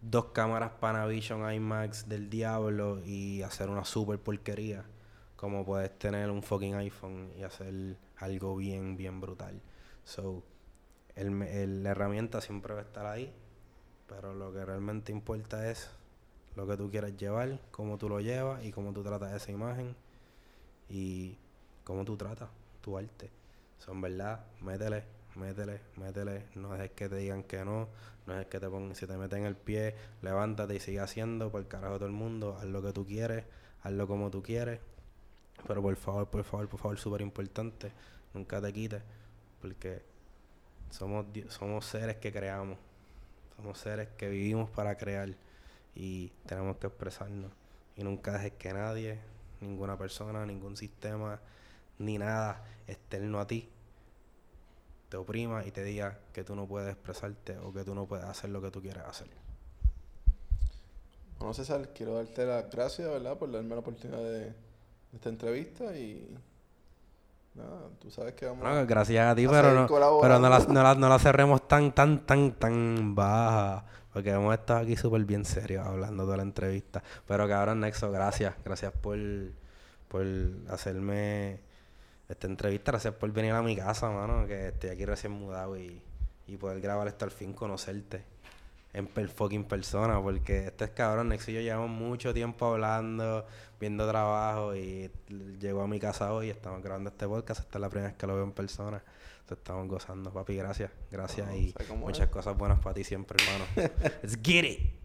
dos 0.01 0.25
cámaras 0.27 0.71
Panavision 0.79 1.51
IMAX 1.53 2.07
del 2.07 2.29
diablo 2.29 3.01
y 3.05 3.41
hacer 3.41 3.69
una 3.69 3.83
super 3.83 4.17
porquería. 4.19 4.85
Como 5.39 5.63
puedes 5.63 5.97
tener 5.97 6.29
un 6.29 6.43
fucking 6.43 6.75
iPhone 6.75 7.31
y 7.39 7.43
hacer 7.43 7.95
algo 8.17 8.57
bien, 8.57 8.97
bien 8.97 9.21
brutal. 9.21 9.61
So, 10.03 10.43
el, 11.15 11.81
la 11.81 11.91
herramienta 11.91 12.41
siempre 12.41 12.73
va 12.73 12.81
a 12.81 12.83
estar 12.83 13.05
ahí. 13.05 13.33
Pero 14.05 14.33
lo 14.33 14.51
que 14.51 14.65
realmente 14.65 15.13
importa 15.13 15.71
es 15.71 15.89
lo 16.57 16.67
que 16.67 16.75
tú 16.75 16.91
quieres 16.91 17.15
llevar, 17.15 17.57
cómo 17.71 17.97
tú 17.97 18.09
lo 18.09 18.19
llevas 18.19 18.65
y 18.65 18.73
cómo 18.73 18.91
tú 18.91 19.01
tratas 19.01 19.31
esa 19.31 19.49
imagen 19.53 19.95
y 20.89 21.37
cómo 21.85 22.03
tú 22.03 22.17
tratas 22.17 22.49
tu 22.81 22.97
arte. 22.97 23.29
Son 23.77 24.01
verdad, 24.01 24.45
métele, 24.59 25.05
métele, 25.37 25.79
métele. 25.95 26.47
No 26.55 26.75
es 26.75 26.91
que 26.91 27.07
te 27.07 27.15
digan 27.15 27.43
que 27.43 27.63
no, 27.63 27.87
no 28.27 28.37
es 28.37 28.45
que 28.47 28.59
te 28.59 28.67
pongan, 28.67 28.93
si 28.93 29.07
te 29.07 29.15
meten 29.15 29.45
el 29.45 29.55
pie, 29.55 29.95
levántate 30.21 30.75
y 30.75 30.79
sigue 30.81 30.99
haciendo 30.99 31.49
por 31.49 31.61
el 31.61 31.69
carajo 31.69 31.95
todo 31.95 32.07
el 32.07 32.11
mundo, 32.11 32.57
haz 32.59 32.65
lo 32.65 32.81
que 32.81 32.91
tú 32.91 33.05
quieres, 33.05 33.45
hazlo 33.83 34.05
como 34.05 34.29
tú 34.29 34.43
quieres. 34.43 34.81
Pero 35.67 35.81
por 35.81 35.95
favor, 35.95 36.27
por 36.27 36.43
favor, 36.43 36.67
por 36.67 36.79
favor, 36.79 36.97
súper 36.97 37.21
importante, 37.21 37.91
nunca 38.33 38.61
te 38.61 38.73
quites, 38.73 39.01
porque 39.61 40.01
somos, 40.89 41.25
somos 41.49 41.85
seres 41.85 42.17
que 42.17 42.31
creamos, 42.31 42.77
somos 43.55 43.77
seres 43.77 44.09
que 44.17 44.29
vivimos 44.29 44.69
para 44.69 44.97
crear 44.97 45.29
y 45.95 46.29
tenemos 46.45 46.77
que 46.77 46.87
expresarnos. 46.87 47.51
Y 47.95 48.03
nunca 48.03 48.33
dejes 48.33 48.53
que 48.53 48.73
nadie, 48.73 49.19
ninguna 49.61 49.97
persona, 49.97 50.45
ningún 50.45 50.77
sistema, 50.77 51.39
ni 51.97 52.17
nada 52.17 52.63
externo 52.87 53.39
a 53.39 53.47
ti 53.47 53.69
te 55.09 55.17
oprima 55.17 55.65
y 55.65 55.71
te 55.71 55.83
diga 55.83 56.19
que 56.33 56.43
tú 56.43 56.55
no 56.55 56.67
puedes 56.67 56.91
expresarte 56.91 57.57
o 57.57 57.73
que 57.73 57.83
tú 57.83 57.95
no 57.95 58.05
puedes 58.05 58.25
hacer 58.25 58.51
lo 58.51 58.61
que 58.61 58.71
tú 58.71 58.81
quieres 58.81 59.03
hacer. 59.03 59.27
Bueno, 61.39 61.53
César, 61.53 61.89
quiero 61.93 62.15
darte 62.15 62.45
las 62.45 62.69
gracias, 62.69 63.09
¿verdad?, 63.09 63.37
por 63.37 63.51
darme 63.51 63.69
la 63.69 63.79
oportunidad 63.79 64.19
de, 64.19 64.53
esta 65.13 65.29
entrevista 65.29 65.95
y 65.97 66.35
nada, 67.55 67.89
tú 67.99 68.11
sabes 68.11 68.33
que 68.33 68.45
vamos 68.45 68.65
a 68.65 68.85
gracias 68.85 69.31
a 69.31 69.35
ti, 69.35 69.47
pero, 69.47 69.73
no, 69.73 69.87
pero 70.21 70.39
no, 70.39 70.49
la, 70.49 70.59
no, 70.59 70.83
la, 70.83 70.95
no 70.95 71.09
la 71.09 71.19
cerremos 71.19 71.67
tan, 71.67 71.93
tan, 71.93 72.25
tan, 72.25 72.53
tan 72.53 73.15
baja. 73.15 73.85
Porque 74.13 74.31
hemos 74.31 74.53
estado 74.53 74.79
aquí 74.79 74.95
súper 74.95 75.23
bien 75.23 75.45
serios 75.45 75.85
hablando 75.85 76.25
de 76.25 76.37
la 76.37 76.43
entrevista. 76.43 77.03
Pero 77.27 77.47
cabrón, 77.47 77.81
Nexo, 77.81 78.11
gracias. 78.11 78.55
Gracias 78.65 78.91
por, 78.91 79.19
por 80.07 80.25
hacerme 80.69 81.59
esta 82.27 82.47
entrevista. 82.47 82.91
Gracias 82.91 83.13
por 83.13 83.31
venir 83.31 83.51
a 83.51 83.61
mi 83.61 83.75
casa, 83.75 84.09
mano. 84.09 84.47
Que 84.47 84.69
estoy 84.69 84.89
aquí 84.89 85.05
recién 85.05 85.31
mudado 85.31 85.77
y, 85.77 86.01
y 86.47 86.57
poder 86.57 86.81
grabar 86.81 87.07
esto 87.07 87.25
al 87.25 87.31
fin, 87.31 87.53
conocerte 87.53 88.38
en 88.93 89.07
per 89.07 89.29
fucking 89.29 89.65
persona. 89.65 90.21
Porque 90.21 90.67
este 90.67 90.85
es 90.85 90.91
cabrón, 90.91 91.29
Nexo 91.29 91.51
y 91.51 91.55
yo 91.55 91.61
llevamos 91.61 91.89
mucho 91.89 92.33
tiempo 92.33 92.73
hablando, 92.73 93.45
viendo 93.79 94.07
trabajo. 94.07 94.75
Y 94.75 95.11
llegó 95.59 95.81
a 95.83 95.87
mi 95.87 95.99
casa 95.99 96.33
hoy 96.33 96.49
estamos 96.49 96.81
grabando 96.81 97.09
este 97.09 97.27
podcast. 97.27 97.61
Esta 97.61 97.77
es 97.77 97.81
la 97.81 97.89
primera 97.89 98.09
vez 98.09 98.17
que 98.17 98.27
lo 98.27 98.35
veo 98.35 98.43
en 98.43 98.51
persona 98.51 99.03
estamos 99.53 99.87
gozando, 99.87 100.31
papi. 100.31 100.55
Gracias. 100.55 100.91
Gracias 101.11 101.53
y 101.55 101.73
muchas 101.95 102.29
cosas 102.29 102.57
buenas 102.57 102.79
para 102.79 102.93
ti 102.95 103.03
siempre, 103.03 103.37
hermano. 103.43 103.65
Let's 104.23 104.37
get 104.41 104.65
it. 104.65 104.98